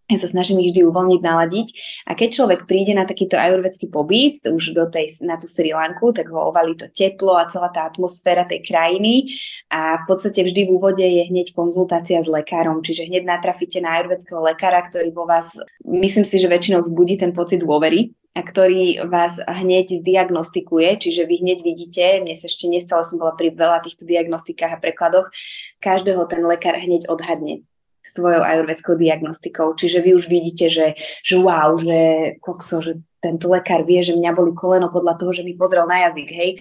ja 0.09 0.17
sa 0.17 0.25
snažím 0.25 0.57
ich 0.65 0.73
vždy 0.73 0.89
uvoľniť, 0.89 1.21
naladiť. 1.21 1.67
A 2.09 2.17
keď 2.17 2.29
človek 2.33 2.59
príde 2.65 2.97
na 2.97 3.05
takýto 3.05 3.37
ajurvedský 3.37 3.93
pobyt, 3.93 4.41
už 4.41 4.73
do 4.73 4.89
tej, 4.89 5.21
na 5.21 5.37
tú 5.37 5.45
Sri 5.45 5.69
Lanku, 5.69 6.09
tak 6.09 6.33
ho 6.33 6.49
ovalí 6.49 6.73
to 6.73 6.89
teplo 6.89 7.37
a 7.37 7.45
celá 7.45 7.69
tá 7.69 7.85
atmosféra 7.85 8.49
tej 8.49 8.65
krajiny. 8.65 9.29
A 9.69 10.01
v 10.01 10.05
podstate 10.09 10.41
vždy 10.41 10.65
v 10.65 10.73
úvode 10.73 11.05
je 11.05 11.29
hneď 11.29 11.53
konzultácia 11.53 12.25
s 12.25 12.25
lekárom, 12.25 12.81
čiže 12.81 13.05
hneď 13.05 13.29
natrafíte 13.29 13.77
na 13.85 14.01
ajurvedského 14.01 14.41
lekára, 14.41 14.81
ktorý 14.81 15.13
vo 15.13 15.29
vás, 15.29 15.61
myslím 15.85 16.25
si, 16.25 16.41
že 16.41 16.49
väčšinou 16.49 16.81
zbudí 16.81 17.21
ten 17.21 17.29
pocit 17.29 17.61
dôvery 17.61 18.17
a 18.33 18.41
ktorý 18.41 19.05
vás 19.05 19.37
hneď 19.45 20.01
zdiagnostikuje, 20.01 20.89
čiže 20.97 21.29
vy 21.29 21.35
hneď 21.45 21.59
vidíte, 21.61 22.03
mne 22.25 22.33
sa 22.33 22.49
ešte 22.49 22.65
nestalo, 22.65 23.05
som 23.05 23.21
bola 23.21 23.37
pri 23.37 23.53
veľa 23.53 23.85
týchto 23.85 24.09
diagnostikách 24.09 24.73
a 24.73 24.81
prekladoch, 24.81 25.29
každého 25.81 26.25
ten 26.29 26.41
lekár 26.45 26.77
hneď 26.77 27.09
odhadne 27.09 27.65
svojou 28.03 28.41
ajurvedskou 28.41 28.97
diagnostikou. 28.97 29.73
Čiže 29.77 30.01
vy 30.01 30.11
už 30.17 30.25
vidíte, 30.27 30.69
že, 30.69 30.97
že 31.23 31.35
wow, 31.37 31.77
že 31.77 32.33
kokso, 32.41 32.81
že 32.81 33.01
tento 33.19 33.51
lekár 33.51 33.83
vie, 33.83 33.99
že 33.99 34.15
mňa 34.15 34.31
boli 34.31 34.55
koleno 34.55 34.87
podľa 34.87 35.19
toho, 35.19 35.31
že 35.35 35.43
mi 35.43 35.53
pozrel 35.53 35.83
na 35.83 36.07
jazyk, 36.07 36.29
hej. 36.31 36.51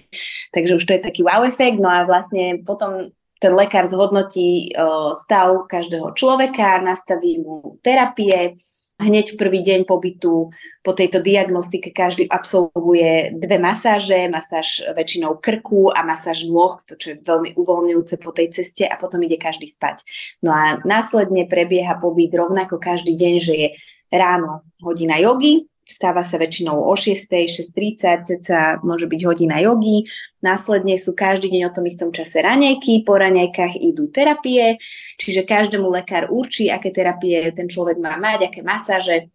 Takže 0.51 0.75
už 0.75 0.83
to 0.83 0.93
je 0.95 1.01
taký 1.01 1.21
wow 1.23 1.47
efekt, 1.47 1.79
no 1.79 1.87
a 1.87 2.03
vlastne 2.03 2.59
potom 2.67 3.15
ten 3.39 3.55
lekár 3.55 3.87
zhodnotí 3.87 4.75
uh, 4.75 5.15
stav 5.15 5.63
každého 5.71 6.11
človeka, 6.11 6.83
nastaví 6.83 7.39
mu 7.39 7.79
terapie, 7.79 8.59
hneď 8.99 9.33
v 9.33 9.39
prvý 9.39 9.59
deň 9.63 9.87
pobytu 9.87 10.51
po 10.83 10.91
tejto 10.91 11.23
diagnostike 11.23 11.95
každý 11.95 12.27
absolvuje 12.27 13.31
dve 13.39 13.57
masáže, 13.57 14.27
masáž 14.27 14.83
väčšinou 14.91 15.39
krku 15.39 15.87
a 15.89 16.03
masáž 16.03 16.45
nôh, 16.51 16.75
čo 16.83 17.15
je 17.15 17.21
veľmi 17.23 17.55
uvoľňujúce 17.55 18.19
po 18.19 18.35
tej 18.35 18.51
ceste 18.51 18.83
a 18.83 18.99
potom 18.99 19.23
ide 19.23 19.39
každý 19.39 19.71
spať. 19.71 20.03
No 20.43 20.51
a 20.51 20.83
následne 20.83 21.47
prebieha 21.47 21.95
pobyt 21.95 22.35
rovnako 22.35 22.75
každý 22.77 23.15
deň, 23.15 23.33
že 23.39 23.53
je 23.55 23.67
ráno 24.11 24.67
hodina 24.83 25.15
jogy, 25.17 25.65
Stáva 25.89 26.21
sa 26.21 26.37
väčšinou 26.37 26.85
o 26.85 26.93
6, 26.93 27.25
6.30, 27.25 28.29
ceca 28.29 28.77
môže 28.85 29.09
byť 29.09 29.21
hodina 29.25 29.57
jogy. 29.57 30.05
Následne 30.45 31.01
sú 31.01 31.17
každý 31.17 31.49
deň 31.49 31.65
o 31.65 31.73
tom 31.73 31.89
istom 31.89 32.13
čase 32.13 32.45
raňajky, 32.45 33.01
po 33.01 33.17
raňajkách 33.17 33.73
idú 33.81 34.05
terapie, 34.13 34.77
čiže 35.17 35.49
každému 35.49 35.89
lekár 35.89 36.29
určí, 36.29 36.69
aké 36.69 36.93
terapie 36.93 37.41
ten 37.57 37.65
človek 37.65 37.97
má 37.97 38.21
mať, 38.21 38.53
aké 38.53 38.61
masáže. 38.61 39.33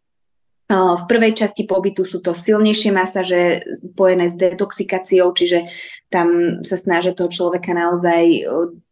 V 0.70 1.04
prvej 1.10 1.36
časti 1.36 1.68
pobytu 1.68 2.06
sú 2.06 2.22
to 2.22 2.32
silnejšie 2.32 2.94
masáže 2.94 3.74
spojené 3.74 4.30
s 4.30 4.38
detoxikáciou, 4.38 5.34
čiže 5.34 5.68
tam 6.08 6.62
sa 6.64 6.78
snažia 6.78 7.12
toho 7.12 7.28
človeka 7.28 7.74
naozaj 7.74 8.46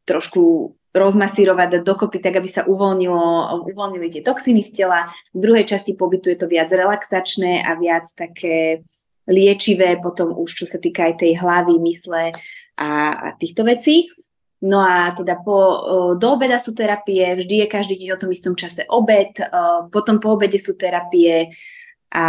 trošku 0.04 0.74
rozmasírovať, 0.92 1.80
dať 1.80 1.82
dokopy, 1.88 2.20
tak 2.20 2.36
aby 2.36 2.48
sa 2.48 2.68
uvoľnilo, 2.68 3.64
uvoľnili 3.72 4.12
tie 4.12 4.22
toxiny 4.22 4.60
z 4.60 4.84
tela. 4.84 5.08
V 5.32 5.40
druhej 5.40 5.64
časti 5.64 5.96
pobytu 5.96 6.28
je 6.28 6.38
to 6.38 6.46
viac 6.46 6.68
relaxačné 6.68 7.64
a 7.64 7.72
viac 7.80 8.04
také 8.12 8.84
liečivé, 9.24 9.96
potom 9.98 10.36
už 10.36 10.52
čo 10.52 10.66
sa 10.68 10.76
týka 10.76 11.08
aj 11.08 11.24
tej 11.24 11.40
hlavy, 11.40 11.80
mysle 11.80 12.36
a, 12.76 12.88
a 13.12 13.28
týchto 13.40 13.64
vecí. 13.64 14.12
No 14.62 14.78
a 14.78 15.10
teda 15.10 15.42
po, 15.42 15.58
do 16.14 16.28
obeda 16.30 16.62
sú 16.62 16.70
terapie, 16.70 17.34
vždy 17.34 17.66
je 17.66 17.72
každý 17.72 17.98
deň 17.98 18.08
o 18.14 18.20
tom 18.20 18.30
istom 18.30 18.54
čase 18.54 18.86
obed, 18.86 19.34
potom 19.90 20.22
po 20.22 20.38
obede 20.38 20.54
sú 20.54 20.78
terapie, 20.78 21.50
a 22.12 22.26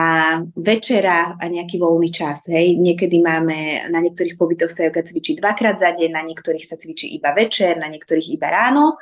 večera 0.56 1.36
a 1.36 1.46
nejaký 1.52 1.76
voľný 1.76 2.08
čas. 2.08 2.48
Hej. 2.48 2.80
Niekedy 2.80 3.20
máme, 3.20 3.92
na 3.92 4.00
niektorých 4.00 4.40
pobytoch 4.40 4.72
sa 4.72 4.88
joga 4.88 5.04
cvičí 5.04 5.36
dvakrát 5.36 5.76
za 5.76 5.92
deň, 5.92 6.10
na 6.16 6.24
niektorých 6.24 6.64
sa 6.64 6.80
cvičí 6.80 7.12
iba 7.12 7.36
večer, 7.36 7.76
na 7.76 7.92
niektorých 7.92 8.32
iba 8.32 8.48
ráno. 8.48 8.96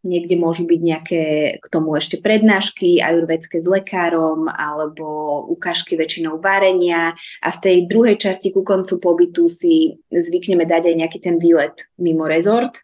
Niekde 0.00 0.40
môžu 0.40 0.64
byť 0.64 0.80
nejaké 0.80 1.22
k 1.60 1.66
tomu 1.68 1.92
ešte 1.92 2.20
prednášky 2.24 3.04
ajurvedské 3.04 3.60
s 3.60 3.68
lekárom 3.68 4.48
alebo 4.48 5.44
ukážky 5.52 5.92
väčšinou 5.96 6.40
varenia 6.40 7.12
a 7.44 7.48
v 7.52 7.58
tej 7.60 7.76
druhej 7.84 8.16
časti 8.16 8.48
ku 8.48 8.64
koncu 8.64 8.96
pobytu 8.96 9.48
si 9.52 10.00
zvykneme 10.08 10.64
dať 10.64 10.88
aj 10.88 10.96
nejaký 11.04 11.18
ten 11.20 11.36
výlet 11.36 11.84
mimo 12.00 12.24
rezort, 12.24 12.80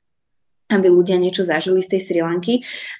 aby 0.67 0.87
ľudia 0.91 1.17
niečo 1.19 1.47
zažili 1.47 1.83
z 1.83 1.97
tej 1.97 2.01
Sri 2.03 2.21
Lanky, 2.23 2.55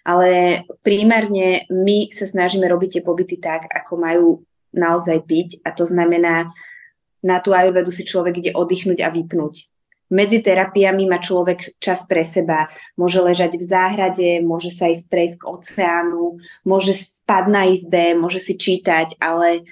ale 0.07 0.63
primárne 0.87 1.67
my 1.71 2.15
sa 2.15 2.27
snažíme 2.27 2.67
robiť 2.71 2.99
tie 2.99 3.03
pobyty 3.03 3.43
tak, 3.43 3.67
ako 3.67 3.93
majú 3.99 4.29
naozaj 4.71 5.25
byť 5.25 5.49
a 5.67 5.75
to 5.75 5.85
znamená, 5.89 6.55
na 7.27 7.43
tú 7.43 7.51
ajurvedu 7.51 7.91
si 7.91 8.07
človek 8.07 8.39
ide 8.39 8.53
oddychnúť 8.55 9.03
a 9.03 9.11
vypnúť. 9.11 9.67
Medzi 10.07 10.39
terapiami 10.39 11.11
má 11.11 11.19
človek 11.19 11.83
čas 11.83 12.07
pre 12.07 12.23
seba. 12.23 12.71
Môže 12.95 13.19
ležať 13.19 13.59
v 13.59 13.65
záhrade, 13.67 14.31
môže 14.39 14.71
sa 14.71 14.87
ísť 14.87 15.11
prejsť 15.11 15.37
k 15.43 15.49
oceánu, 15.51 16.39
môže 16.63 16.95
spať 16.95 17.45
na 17.51 17.67
izbe, 17.67 18.15
môže 18.15 18.39
si 18.39 18.55
čítať, 18.55 19.19
ale 19.19 19.67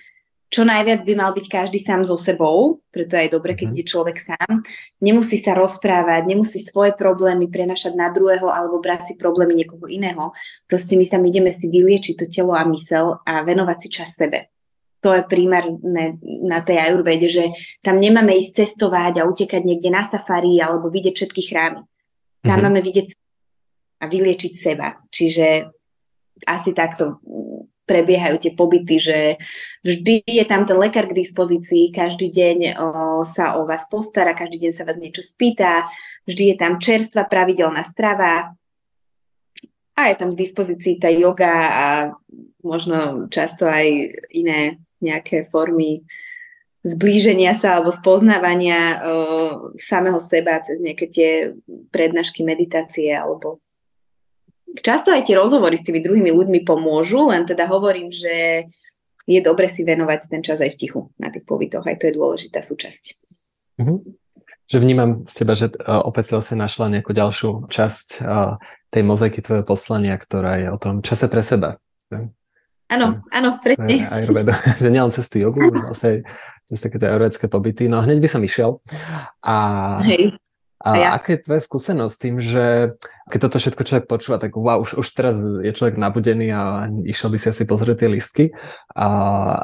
čo 0.54 0.62
najviac 0.62 1.02
by 1.02 1.14
mal 1.18 1.34
byť 1.34 1.46
každý 1.50 1.82
sám 1.82 2.06
so 2.06 2.14
sebou, 2.14 2.78
preto 2.94 3.18
je 3.18 3.26
dobre, 3.26 3.58
keď 3.58 3.74
mhm. 3.74 3.78
je 3.82 3.84
človek 3.90 4.16
sám. 4.22 4.62
Nemusí 5.02 5.34
sa 5.34 5.58
rozprávať, 5.58 6.30
nemusí 6.30 6.62
svoje 6.62 6.94
problémy 6.94 7.50
prenašať 7.50 7.98
na 7.98 8.14
druhého 8.14 8.46
alebo 8.46 8.78
brať 8.78 9.10
si 9.10 9.14
problémy 9.18 9.58
niekoho 9.58 9.90
iného. 9.90 10.30
Proste 10.70 10.94
my 10.94 11.02
sa 11.02 11.18
ideme 11.18 11.50
si 11.50 11.66
vyliečiť 11.66 12.14
to 12.22 12.26
telo 12.30 12.54
a 12.54 12.62
mysel 12.70 13.18
a 13.26 13.42
venovať 13.42 13.78
si 13.82 13.88
čas 13.90 14.14
sebe. 14.14 14.54
To 15.02 15.12
je 15.12 15.26
primárne 15.26 15.76
na 16.22 16.64
tej 16.64 16.80
ajurvede, 16.80 17.28
že 17.28 17.44
tam 17.84 18.00
nemáme 18.00 18.32
ísť 18.38 18.64
cestovať 18.64 19.20
a 19.20 19.28
utekať 19.28 19.60
niekde 19.60 19.90
na 19.92 20.06
safari 20.06 20.62
alebo 20.62 20.88
vidieť 20.88 21.12
všetky 21.18 21.42
chrámy. 21.50 21.82
Tam 21.82 21.90
mm-hmm. 22.46 22.62
máme 22.62 22.80
vidieť 22.80 23.08
a 24.00 24.04
vyliečiť 24.08 24.52
seba. 24.56 24.96
Čiže 25.12 25.68
asi 26.46 26.70
takto 26.72 27.20
prebiehajú 27.84 28.36
tie 28.40 28.52
pobyty, 28.56 28.96
že 28.96 29.18
vždy 29.84 30.24
je 30.24 30.44
tam 30.48 30.64
ten 30.64 30.76
lekár 30.76 31.08
k 31.08 31.16
dispozícii, 31.16 31.92
každý 31.92 32.32
deň 32.32 32.58
o, 32.80 32.88
sa 33.28 33.60
o 33.60 33.68
vás 33.68 33.84
postará, 33.88 34.32
každý 34.32 34.68
deň 34.68 34.72
sa 34.72 34.88
vás 34.88 34.96
niečo 34.96 35.20
spýta, 35.20 35.88
vždy 36.24 36.52
je 36.52 36.56
tam 36.56 36.80
čerstvá 36.80 37.28
pravidelná 37.28 37.84
strava 37.84 38.56
a 39.94 40.00
je 40.10 40.16
tam 40.18 40.34
k 40.34 40.40
dispozícii 40.42 40.98
tá 40.98 41.08
yoga 41.12 41.54
a 41.70 41.86
možno 42.64 43.30
často 43.30 43.68
aj 43.68 44.10
iné 44.34 44.82
nejaké 44.98 45.46
formy 45.46 46.02
zblíženia 46.84 47.56
sa 47.56 47.80
alebo 47.80 47.88
spoznávania 47.88 49.00
uh, 49.00 49.72
samého 49.80 50.20
seba 50.20 50.60
cez 50.60 50.84
nejaké 50.84 51.06
tie 51.08 51.30
prednášky 51.88 52.44
meditácie 52.44 53.08
alebo 53.08 53.63
často 54.80 55.14
aj 55.14 55.28
tie 55.28 55.38
rozhovory 55.38 55.76
s 55.78 55.86
tými 55.86 56.00
druhými 56.02 56.30
ľuďmi 56.32 56.60
pomôžu, 56.66 57.30
len 57.30 57.46
teda 57.46 57.68
hovorím, 57.70 58.10
že 58.10 58.66
je 59.24 59.40
dobre 59.40 59.68
si 59.70 59.84
venovať 59.84 60.28
ten 60.28 60.42
čas 60.44 60.60
aj 60.60 60.74
v 60.74 60.78
tichu 60.80 61.00
na 61.16 61.32
tých 61.32 61.44
pobytoch, 61.48 61.84
aj 61.84 61.96
to 62.00 62.04
je 62.10 62.16
dôležitá 62.16 62.60
súčasť. 62.60 63.04
Mm-hmm. 63.80 63.98
Že 64.64 64.76
vnímam 64.80 65.10
z 65.28 65.34
teba, 65.44 65.52
že 65.52 65.68
uh, 65.72 66.00
opäť 66.04 66.40
si 66.40 66.56
našla 66.56 66.88
nejakú 66.88 67.12
ďalšiu 67.12 67.68
časť 67.68 68.24
uh, 68.24 68.56
tej 68.88 69.02
mozaiky 69.04 69.44
tvojho 69.44 69.64
poslania, 69.64 70.16
ktorá 70.16 70.60
je 70.60 70.68
o 70.72 70.78
tom 70.80 71.04
čase 71.04 71.28
pre 71.28 71.44
seba. 71.44 71.76
Áno, 72.88 73.24
áno, 73.32 73.48
presne. 73.60 74.04
že 74.82 74.88
nielen 74.92 75.12
cez 75.12 75.28
tú 75.28 75.40
jogu, 75.40 75.72
vlastne 75.72 76.24
cez 76.68 76.80
také 76.80 77.00
tie 77.00 77.08
ayurvedské 77.12 77.48
pobyty. 77.48 77.88
No 77.88 78.00
hneď 78.04 78.20
by 78.20 78.28
som 78.28 78.40
išiel. 78.44 78.80
A, 79.44 79.54
Hej. 80.04 80.36
A 80.84 80.90
ja. 81.00 81.16
aké 81.16 81.40
je 81.40 81.48
tvoje 81.48 81.64
skúsenosť 81.64 82.12
s 82.12 82.20
tým, 82.20 82.36
že 82.44 82.92
keď 83.32 83.38
toto 83.40 83.56
všetko 83.56 83.82
človek 83.88 84.04
počúva, 84.04 84.36
tak 84.36 84.52
wow, 84.52 84.84
už, 84.84 85.00
už 85.00 85.08
teraz 85.16 85.40
je 85.40 85.72
človek 85.72 85.96
nabudený 85.96 86.52
a 86.52 86.92
išiel 87.08 87.32
by 87.32 87.40
si 87.40 87.48
asi 87.48 87.64
pozrieť 87.64 88.04
tie 88.04 88.12
listky. 88.12 88.44
A 88.92 89.08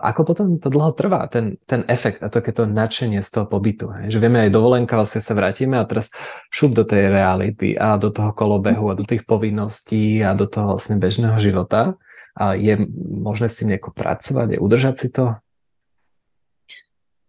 ako 0.00 0.32
potom 0.32 0.46
to 0.56 0.72
dlho 0.72 0.96
trvá, 0.96 1.28
ten, 1.28 1.60
ten 1.68 1.84
efekt 1.92 2.24
a 2.24 2.32
to 2.32 2.40
takéto 2.40 2.64
nadšenie 2.64 3.20
z 3.20 3.30
toho 3.36 3.44
pobytu. 3.44 3.92
Hej? 3.92 4.16
Že 4.16 4.18
vieme 4.24 4.48
aj 4.48 4.56
dovolenka, 4.56 4.96
vlastne 4.96 5.20
sa 5.20 5.36
vrátime 5.36 5.76
a 5.76 5.84
teraz 5.84 6.08
šup 6.48 6.72
do 6.72 6.88
tej 6.88 7.12
reality 7.12 7.76
a 7.76 8.00
do 8.00 8.08
toho 8.08 8.32
kolobehu 8.32 8.88
a 8.88 8.96
do 8.96 9.04
tých 9.04 9.28
povinností 9.28 10.24
a 10.24 10.32
do 10.32 10.48
toho 10.48 10.80
vlastne 10.80 10.96
bežného 10.96 11.36
života. 11.36 12.00
A 12.32 12.56
je 12.56 12.80
možné 13.20 13.52
s 13.52 13.60
tým 13.60 13.76
nejako 13.76 13.92
pracovať, 13.92 14.56
je 14.56 14.58
udržať 14.58 14.94
si 14.96 15.12
to? 15.12 15.36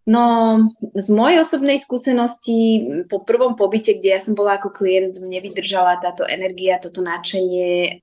No, 0.02 0.58
z 0.98 1.08
mojej 1.14 1.38
osobnej 1.46 1.78
skúsenosti 1.78 2.82
po 3.06 3.22
prvom 3.22 3.54
pobyte, 3.54 3.94
kde 3.94 4.18
ja 4.18 4.20
som 4.20 4.34
bola 4.34 4.58
ako 4.58 4.74
klient, 4.74 5.22
mne 5.22 5.38
vydržala 5.38 6.02
táto 6.02 6.26
energia, 6.26 6.82
toto 6.82 7.06
nadšenie 7.06 8.02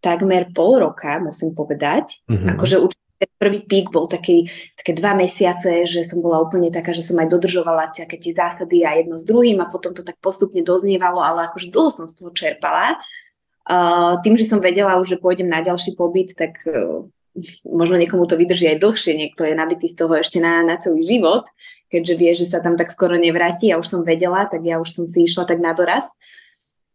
takmer 0.00 0.48
pol 0.56 0.80
roka, 0.80 1.20
musím 1.20 1.52
povedať. 1.52 2.24
Mm-hmm. 2.28 2.48
Akože 2.56 2.76
určite 2.80 3.28
prvý 3.36 3.60
pík 3.60 3.92
bol 3.92 4.08
taký, 4.08 4.48
také 4.76 4.96
dva 4.96 5.12
mesiace, 5.12 5.84
že 5.84 6.04
som 6.04 6.24
bola 6.24 6.40
úplne 6.40 6.72
taká, 6.72 6.96
že 6.96 7.04
som 7.04 7.20
aj 7.20 7.28
dodržovala 7.28 7.92
také 7.92 8.16
tie 8.16 8.32
zásady 8.32 8.84
a 8.84 8.96
jedno 8.96 9.20
s 9.20 9.24
druhým 9.24 9.60
a 9.60 9.68
potom 9.68 9.92
to 9.92 10.00
tak 10.00 10.16
postupne 10.24 10.60
doznievalo, 10.64 11.20
ale 11.20 11.48
akože 11.52 11.68
dlho 11.68 11.92
som 11.92 12.08
z 12.08 12.20
toho 12.20 12.32
čerpala. 12.32 12.96
Uh, 13.64 14.20
tým, 14.20 14.36
že 14.36 14.44
som 14.44 14.60
vedela 14.60 15.00
už, 15.00 15.16
že 15.16 15.20
pôjdem 15.20 15.48
na 15.48 15.64
ďalší 15.64 15.96
pobyt, 15.96 16.36
tak 16.36 16.60
uh, 16.68 17.08
možno 17.66 17.98
niekomu 17.98 18.26
to 18.30 18.38
vydrží 18.38 18.70
aj 18.70 18.82
dlhšie, 18.82 19.12
niekto 19.18 19.42
je 19.42 19.54
nabitý 19.58 19.90
z 19.90 19.98
toho 19.98 20.14
ešte 20.14 20.38
na, 20.38 20.62
na 20.62 20.78
celý 20.78 21.02
život, 21.02 21.46
keďže 21.90 22.14
vie, 22.14 22.32
že 22.34 22.46
sa 22.46 22.62
tam 22.62 22.78
tak 22.78 22.90
skoro 22.94 23.18
nevráti. 23.18 23.74
Ja 23.74 23.78
už 23.78 23.86
som 23.90 24.00
vedela, 24.06 24.46
tak 24.46 24.62
ja 24.62 24.78
už 24.78 24.90
som 24.90 25.04
si 25.06 25.26
išla 25.26 25.46
tak 25.46 25.58
na 25.58 25.74
doraz. 25.74 26.14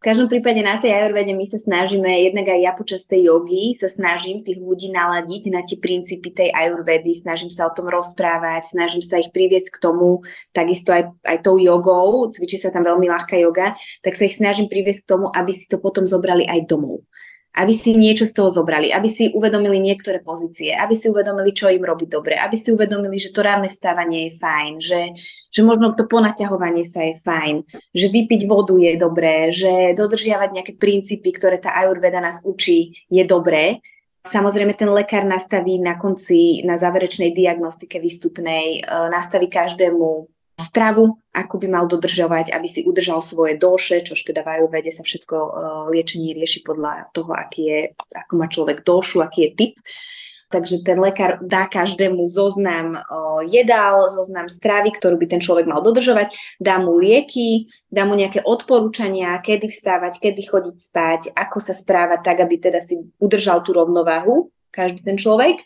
V 0.00 0.08
každom 0.08 0.32
prípade 0.32 0.64
na 0.64 0.80
tej 0.80 0.96
ajurvede 0.96 1.36
my 1.36 1.44
sa 1.44 1.60
snažíme, 1.60 2.08
jednak 2.08 2.48
aj 2.48 2.60
ja 2.64 2.72
počas 2.72 3.04
tej 3.04 3.28
jogy 3.28 3.76
sa 3.76 3.84
snažím 3.84 4.40
tých 4.40 4.56
ľudí 4.56 4.88
naladiť 4.88 5.52
na 5.52 5.60
tie 5.60 5.76
princípy 5.76 6.32
tej 6.32 6.48
ajurvedy, 6.56 7.12
snažím 7.12 7.52
sa 7.52 7.68
o 7.68 7.74
tom 7.76 7.84
rozprávať, 7.92 8.72
snažím 8.72 9.04
sa 9.04 9.20
ich 9.20 9.28
priviesť 9.28 9.76
k 9.76 9.76
tomu, 9.76 10.24
takisto 10.56 10.96
aj, 10.96 11.12
aj 11.20 11.44
tou 11.44 11.60
jogou, 11.60 12.32
cvičí 12.32 12.56
sa 12.56 12.72
tam 12.72 12.88
veľmi 12.88 13.12
ľahká 13.12 13.36
yoga, 13.44 13.76
tak 14.00 14.16
sa 14.16 14.24
ich 14.24 14.40
snažím 14.40 14.72
priviesť 14.72 15.04
k 15.04 15.10
tomu, 15.12 15.28
aby 15.36 15.52
si 15.52 15.68
to 15.68 15.76
potom 15.76 16.08
zobrali 16.08 16.48
aj 16.48 16.64
domov 16.64 17.04
aby 17.50 17.74
si 17.74 17.98
niečo 17.98 18.30
z 18.30 18.36
toho 18.38 18.46
zobrali, 18.46 18.94
aby 18.94 19.10
si 19.10 19.34
uvedomili 19.34 19.82
niektoré 19.82 20.22
pozície, 20.22 20.70
aby 20.70 20.94
si 20.94 21.10
uvedomili, 21.10 21.50
čo 21.50 21.66
im 21.66 21.82
robí 21.82 22.06
dobre, 22.06 22.38
aby 22.38 22.54
si 22.54 22.70
uvedomili, 22.70 23.18
že 23.18 23.34
to 23.34 23.42
ranné 23.42 23.66
vstávanie 23.66 24.30
je 24.30 24.38
fajn, 24.38 24.72
že, 24.78 25.02
že 25.50 25.60
možno 25.66 25.98
to 25.98 26.06
ponaťahovanie 26.06 26.86
sa 26.86 27.02
je 27.02 27.18
fajn, 27.26 27.66
že 27.90 28.06
vypiť 28.06 28.46
vodu 28.46 28.78
je 28.78 28.92
dobré, 28.94 29.50
že 29.50 29.98
dodržiavať 29.98 30.48
nejaké 30.54 30.72
princípy, 30.78 31.34
ktoré 31.34 31.58
tá 31.58 31.74
Ayurveda 31.74 32.22
nás 32.22 32.38
učí, 32.46 32.94
je 33.10 33.26
dobré. 33.26 33.82
Samozrejme, 34.20 34.76
ten 34.76 34.92
lekár 34.92 35.24
nastaví 35.24 35.80
na 35.80 35.96
konci, 35.96 36.62
na 36.62 36.76
záverečnej 36.76 37.32
diagnostike 37.32 37.96
výstupnej, 37.98 38.84
e, 38.84 39.08
nastaví 39.08 39.48
každému 39.48 40.28
stravu, 40.60 41.16
ako 41.32 41.54
by 41.56 41.66
mal 41.72 41.84
dodržovať, 41.88 42.52
aby 42.52 42.68
si 42.68 42.84
udržal 42.84 43.24
svoje 43.24 43.56
doše, 43.56 44.04
čož 44.04 44.20
teda 44.28 44.44
v 44.44 44.60
Ayurvede 44.60 44.92
sa 44.92 45.00
všetko 45.00 45.36
uh, 45.36 45.50
liečenie 45.88 46.36
rieši 46.36 46.60
podľa 46.60 47.08
toho, 47.16 47.32
aký 47.32 47.62
je, 47.64 47.80
ako 48.12 48.32
má 48.36 48.46
človek 48.52 48.84
došu, 48.84 49.24
aký 49.24 49.48
je 49.48 49.50
typ. 49.56 49.74
Takže 50.50 50.82
ten 50.82 50.98
lekár 50.98 51.38
dá 51.46 51.70
každému 51.70 52.26
zoznam 52.26 52.98
uh, 52.98 53.40
jedál, 53.46 54.10
zoznam 54.10 54.50
stravy, 54.50 54.90
ktorú 54.92 55.16
by 55.16 55.26
ten 55.30 55.40
človek 55.40 55.64
mal 55.64 55.80
dodržovať, 55.80 56.34
dá 56.58 56.82
mu 56.82 56.98
lieky, 56.98 57.70
dá 57.88 58.02
mu 58.02 58.18
nejaké 58.18 58.42
odporúčania, 58.42 59.38
kedy 59.38 59.70
vstávať, 59.70 60.18
kedy 60.18 60.42
chodiť 60.42 60.76
spať, 60.76 61.20
ako 61.32 61.58
sa 61.62 61.72
správať 61.72 62.20
tak, 62.26 62.42
aby 62.42 62.58
teda 62.58 62.82
si 62.82 62.98
udržal 63.22 63.62
tú 63.62 63.72
rovnováhu, 63.72 64.50
každý 64.74 65.06
ten 65.06 65.14
človek. 65.14 65.62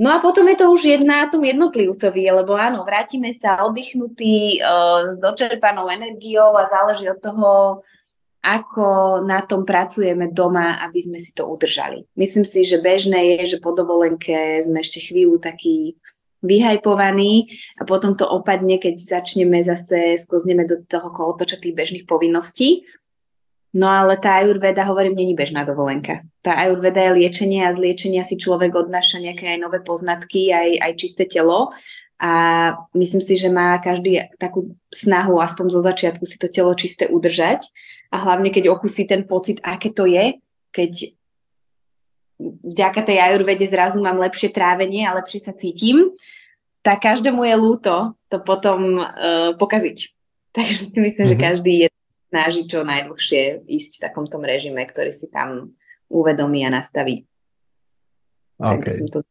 No 0.00 0.08
a 0.08 0.18
potom 0.24 0.48
je 0.48 0.56
to 0.56 0.72
už 0.72 0.96
jedna 0.96 1.28
tom 1.28 1.44
jednotlivcovi, 1.44 2.32
lebo 2.32 2.56
áno, 2.56 2.88
vrátime 2.88 3.36
sa 3.36 3.60
oddychnutí, 3.68 4.64
uh, 4.64 5.12
s 5.12 5.20
dočerpanou 5.20 5.92
energiou 5.92 6.56
a 6.56 6.72
záleží 6.72 7.04
od 7.04 7.20
toho, 7.20 7.48
ako 8.40 9.20
na 9.28 9.44
tom 9.44 9.68
pracujeme 9.68 10.32
doma, 10.32 10.80
aby 10.80 10.96
sme 11.04 11.20
si 11.20 11.36
to 11.36 11.44
udržali. 11.44 12.08
Myslím 12.16 12.48
si, 12.48 12.64
že 12.64 12.80
bežné 12.80 13.36
je, 13.36 13.56
že 13.56 13.58
po 13.60 13.76
dovolenke 13.76 14.64
sme 14.64 14.80
ešte 14.80 15.04
chvíľu 15.04 15.36
taký 15.36 16.00
vyhajpovaní 16.40 17.52
a 17.76 17.84
potom 17.84 18.16
to 18.16 18.24
opadne, 18.24 18.80
keď 18.80 18.96
začneme 18.96 19.60
zase, 19.60 20.16
sklozneme 20.16 20.64
do 20.64 20.80
toho 20.88 21.12
kolotoča 21.12 21.60
tých 21.60 21.76
bežných 21.76 22.08
povinností 22.08 22.88
No 23.70 23.86
ale 23.86 24.18
tá 24.18 24.42
ajurveda, 24.42 24.82
hovorím, 24.90 25.14
není 25.14 25.34
bežná 25.38 25.62
dovolenka. 25.62 26.26
Tá 26.42 26.58
ajurveda 26.58 27.06
je 27.06 27.22
liečenie 27.22 27.62
a 27.62 27.70
z 27.70 27.78
liečenia 27.78 28.26
si 28.26 28.34
človek 28.34 28.74
odnáša 28.74 29.22
nejaké 29.22 29.46
aj 29.46 29.58
nové 29.62 29.78
poznatky, 29.78 30.50
aj, 30.50 30.68
aj 30.82 30.92
čisté 30.98 31.22
telo. 31.30 31.70
A 32.18 32.32
myslím 32.98 33.22
si, 33.22 33.38
že 33.38 33.46
má 33.46 33.78
každý 33.78 34.26
takú 34.42 34.74
snahu, 34.90 35.38
aspoň 35.38 35.66
zo 35.70 35.80
začiatku, 35.80 36.26
si 36.26 36.36
to 36.36 36.50
telo 36.50 36.74
čisté 36.74 37.06
udržať. 37.06 37.70
A 38.10 38.18
hlavne, 38.26 38.50
keď 38.50 38.74
okusí 38.74 39.06
ten 39.06 39.22
pocit, 39.22 39.62
aké 39.62 39.94
to 39.94 40.04
je, 40.04 40.34
keď 40.74 41.14
vďaka 42.66 43.00
tej 43.06 43.18
ajurvede 43.22 43.66
zrazu 43.70 44.02
mám 44.02 44.18
lepšie 44.18 44.50
trávenie 44.50 45.06
a 45.06 45.14
lepšie 45.14 45.40
sa 45.46 45.54
cítim, 45.54 46.10
tak 46.80 47.04
každému 47.04 47.44
je 47.44 47.54
lúto 47.54 47.94
to 48.32 48.40
potom 48.40 48.98
uh, 48.98 49.52
pokaziť. 49.54 49.98
Takže 50.56 50.90
si 50.90 50.98
myslím, 50.98 51.30
mm-hmm. 51.30 51.30
že 51.30 51.36
mhm. 51.38 51.44
každý 51.46 51.72
je 51.86 51.88
snaží 52.30 52.64
čo 52.70 52.86
najdlhšie 52.86 53.66
ísť 53.66 53.98
v 53.98 54.02
takomto 54.06 54.38
režime, 54.38 54.86
ktorý 54.86 55.10
si 55.10 55.26
tam 55.26 55.74
uvedomí 56.06 56.62
a 56.64 56.70
nastaví. 56.70 57.26
Okay. 58.60 59.02
to... 59.10 59.26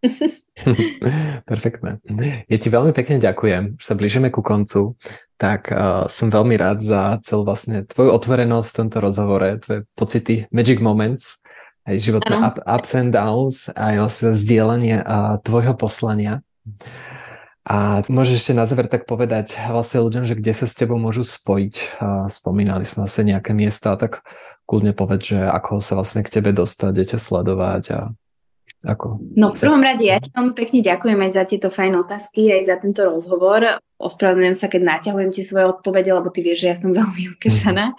Perfektné. 1.50 2.00
Ja 2.48 2.56
ti 2.56 2.68
veľmi 2.72 2.96
pekne 2.96 3.20
ďakujem, 3.20 3.76
že 3.76 3.84
sa 3.84 3.92
blížime 3.92 4.32
ku 4.32 4.40
koncu, 4.40 4.96
tak 5.36 5.68
uh, 5.68 6.08
som 6.08 6.32
veľmi 6.32 6.56
rád 6.56 6.80
za 6.80 7.20
celú 7.20 7.44
vlastne 7.44 7.84
tvoju 7.84 8.08
otvorenosť 8.16 8.68
v 8.72 8.78
tomto 8.80 8.98
rozhovore, 9.04 9.48
tvoje 9.60 9.80
pocity, 9.92 10.48
magic 10.48 10.80
moments, 10.80 11.44
aj 11.84 11.96
životné 12.00 12.36
up, 12.40 12.56
ups 12.64 12.90
and 12.96 13.12
downs, 13.12 13.68
aj 13.76 13.94
vlastne 14.00 14.30
zdieľanie 14.32 15.04
uh, 15.04 15.36
tvojho 15.44 15.76
poslania. 15.76 16.40
A 17.70 18.02
môžeš 18.10 18.42
ešte 18.42 18.58
na 18.58 18.66
záver 18.66 18.90
tak 18.90 19.06
povedať 19.06 19.54
vlastne 19.70 20.02
ľuďom, 20.02 20.26
že 20.26 20.34
kde 20.34 20.50
sa 20.58 20.66
s 20.66 20.74
tebou 20.74 20.98
môžu 20.98 21.22
spojiť. 21.22 22.02
Spomínali 22.26 22.82
sme 22.82 23.06
vlastne 23.06 23.30
nejaké 23.30 23.54
miesta, 23.54 23.94
tak 23.94 24.26
kľudne 24.66 24.90
povedz, 24.90 25.30
že 25.30 25.38
ako 25.38 25.78
sa 25.78 25.94
vlastne 25.94 26.26
k 26.26 26.34
tebe 26.34 26.50
dostať, 26.50 26.90
kde 26.90 27.14
sledovať 27.14 27.84
a 27.94 28.00
ako? 28.80 29.22
No 29.38 29.54
v 29.54 29.60
prvom 29.60 29.84
rade 29.86 30.02
ja 30.02 30.18
ti 30.18 30.34
veľmi 30.34 30.56
pekne 30.56 30.82
ďakujem 30.82 31.20
aj 31.20 31.30
za 31.36 31.44
tieto 31.46 31.68
fajn 31.70 31.94
otázky, 32.00 32.50
aj 32.50 32.62
za 32.66 32.76
tento 32.82 33.06
rozhovor. 33.06 33.78
Ospravedlňujem 34.02 34.56
sa, 34.58 34.66
keď 34.66 34.80
naťahujem 34.90 35.30
tie 35.30 35.44
svoje 35.46 35.70
odpovede, 35.70 36.10
lebo 36.10 36.32
ty 36.32 36.42
vieš, 36.42 36.66
že 36.66 36.70
ja 36.74 36.76
som 36.80 36.90
veľmi 36.98 37.38
ukecaná 37.38 37.94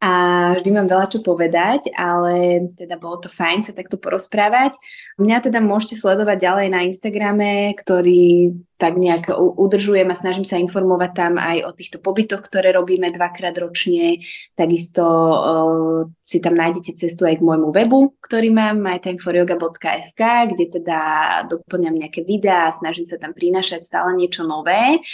a 0.00 0.12
vždy 0.56 0.70
mám 0.72 0.88
veľa 0.88 1.12
čo 1.12 1.20
povedať, 1.20 1.92
ale 1.92 2.64
teda 2.72 2.96
bolo 2.96 3.20
to 3.20 3.28
fajn 3.28 3.68
sa 3.68 3.76
takto 3.76 4.00
porozprávať. 4.00 4.80
Mňa 5.20 5.44
teda 5.44 5.60
môžete 5.60 6.00
sledovať 6.00 6.40
ďalej 6.40 6.66
na 6.72 6.80
Instagrame, 6.88 7.76
ktorý 7.76 8.56
tak 8.80 8.96
nejak 8.96 9.28
udržujem 9.36 10.08
a 10.08 10.16
snažím 10.16 10.48
sa 10.48 10.56
informovať 10.56 11.12
tam 11.12 11.32
aj 11.36 11.68
o 11.68 11.70
týchto 11.76 12.00
pobytoch, 12.00 12.40
ktoré 12.40 12.72
robíme 12.72 13.12
dvakrát 13.12 13.52
ročne. 13.60 14.24
Takisto 14.56 15.04
uh, 15.04 16.08
si 16.24 16.40
tam 16.40 16.56
nájdete 16.56 16.96
cestu 16.96 17.28
aj 17.28 17.38
k 17.38 17.44
môjmu 17.44 17.68
webu, 17.68 18.16
ktorý 18.24 18.48
mám, 18.48 18.80
mytimeforyoga.sk, 18.80 20.22
kde 20.56 20.64
teda 20.80 21.00
doplňam 21.44 22.00
nejaké 22.00 22.24
videá 22.24 22.72
snažím 22.72 23.04
sa 23.04 23.20
tam 23.20 23.36
prinašať 23.36 23.84
stále 23.84 24.16
niečo 24.16 24.48
nové. 24.48 25.04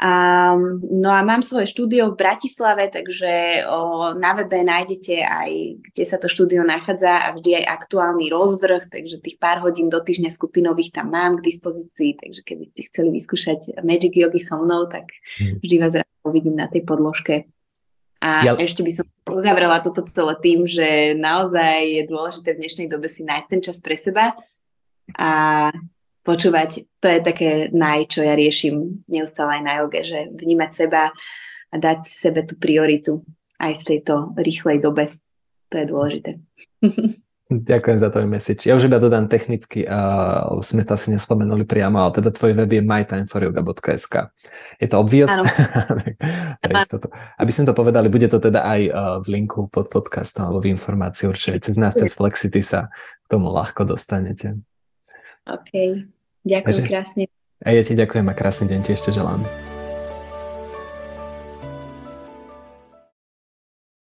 Um, 0.00 0.80
no 0.80 1.12
a 1.12 1.20
mám 1.20 1.44
svoje 1.44 1.68
štúdio 1.68 2.16
v 2.16 2.24
Bratislave, 2.24 2.88
takže 2.88 3.68
o, 3.68 4.16
na 4.16 4.32
webe 4.32 4.64
nájdete 4.64 5.20
aj, 5.20 5.50
kde 5.92 6.04
sa 6.08 6.16
to 6.16 6.24
štúdio 6.24 6.64
nachádza 6.64 7.28
a 7.28 7.36
vždy 7.36 7.60
aj 7.60 7.84
aktuálny 7.84 8.32
rozvrh, 8.32 8.88
takže 8.88 9.20
tých 9.20 9.36
pár 9.36 9.60
hodín 9.60 9.92
do 9.92 10.00
týždňa 10.00 10.32
skupinových 10.32 10.96
tam 10.96 11.12
mám 11.12 11.36
k 11.36 11.52
dispozícii, 11.52 12.16
takže 12.16 12.40
keby 12.40 12.64
ste 12.64 12.88
chceli 12.88 13.09
vyskúšať 13.12 13.82
Magic 13.82 14.14
Yogi 14.14 14.40
so 14.42 14.58
mnou, 14.58 14.86
tak 14.86 15.10
hmm. 15.38 15.60
vždy 15.62 15.76
vás 15.78 15.94
rád 15.98 16.10
uvidím 16.24 16.56
na 16.56 16.66
tej 16.66 16.86
podložke. 16.86 17.50
A 18.20 18.44
ja... 18.44 18.52
ešte 18.60 18.84
by 18.84 18.92
som 18.92 19.06
uzavrela 19.32 19.80
toto 19.80 20.04
celé 20.04 20.34
tým, 20.44 20.68
že 20.68 21.16
naozaj 21.16 21.76
je 21.88 22.02
dôležité 22.04 22.52
v 22.52 22.60
dnešnej 22.60 22.86
dobe 22.92 23.08
si 23.08 23.24
nájsť 23.24 23.48
ten 23.48 23.60
čas 23.64 23.80
pre 23.80 23.96
seba 23.96 24.36
a 25.16 25.30
počúvať, 26.20 26.84
to 27.00 27.06
je 27.08 27.20
také 27.24 27.50
naj, 27.72 28.12
čo 28.12 28.20
ja 28.20 28.36
riešim 28.36 29.08
neustále 29.08 29.60
aj 29.60 29.62
na 29.64 29.72
joge, 29.80 30.00
že 30.04 30.18
vnímať 30.36 30.70
seba 30.76 31.10
a 31.70 31.74
dať 31.74 32.04
sebe 32.04 32.44
tú 32.44 32.60
prioritu 32.60 33.24
aj 33.56 33.80
v 33.80 33.86
tejto 33.86 34.36
rýchlej 34.36 34.84
dobe. 34.84 35.08
To 35.72 35.74
je 35.80 35.86
dôležité. 35.86 36.30
Ďakujem 37.50 37.98
za 37.98 38.14
tvoj 38.14 38.30
message. 38.30 38.70
Ja 38.70 38.78
už 38.78 38.86
iba 38.86 39.02
dodám 39.02 39.26
technicky, 39.26 39.82
uh, 39.82 40.54
sme 40.62 40.86
to 40.86 40.94
asi 40.94 41.10
nespomenuli 41.10 41.66
priamo, 41.66 41.98
ale 41.98 42.22
teda 42.22 42.30
tvoj 42.30 42.54
web 42.54 42.70
je 42.70 42.82
mytimeforyoga.sk. 42.86 44.14
Je 44.78 44.86
to 44.86 44.96
obvious? 45.02 45.34
Aby 47.42 47.50
sme 47.50 47.64
to 47.66 47.74
povedali, 47.74 48.06
bude 48.06 48.30
to 48.30 48.38
teda 48.38 48.62
aj 48.62 48.80
uh, 48.86 48.94
v 49.18 49.26
linku 49.34 49.66
pod 49.66 49.90
podcastom 49.90 50.46
alebo 50.46 50.62
v 50.62 50.78
informácii 50.78 51.26
určite. 51.26 51.66
Cez 51.66 51.74
nás, 51.74 51.98
cez 51.98 52.14
Flexity 52.14 52.62
sa 52.62 52.86
k 52.94 53.26
tomu 53.26 53.50
ľahko 53.50 53.82
dostanete. 53.82 54.54
OK. 55.42 56.06
Ďakujem 56.46 56.66
Takže, 56.70 56.82
krásne. 56.86 57.22
A 57.66 57.74
ja 57.74 57.82
ti 57.82 57.98
ďakujem 57.98 58.30
a 58.30 58.34
krásny 58.38 58.70
deň 58.70 58.80
ti 58.86 58.94
ešte 58.94 59.10
želám. 59.10 59.69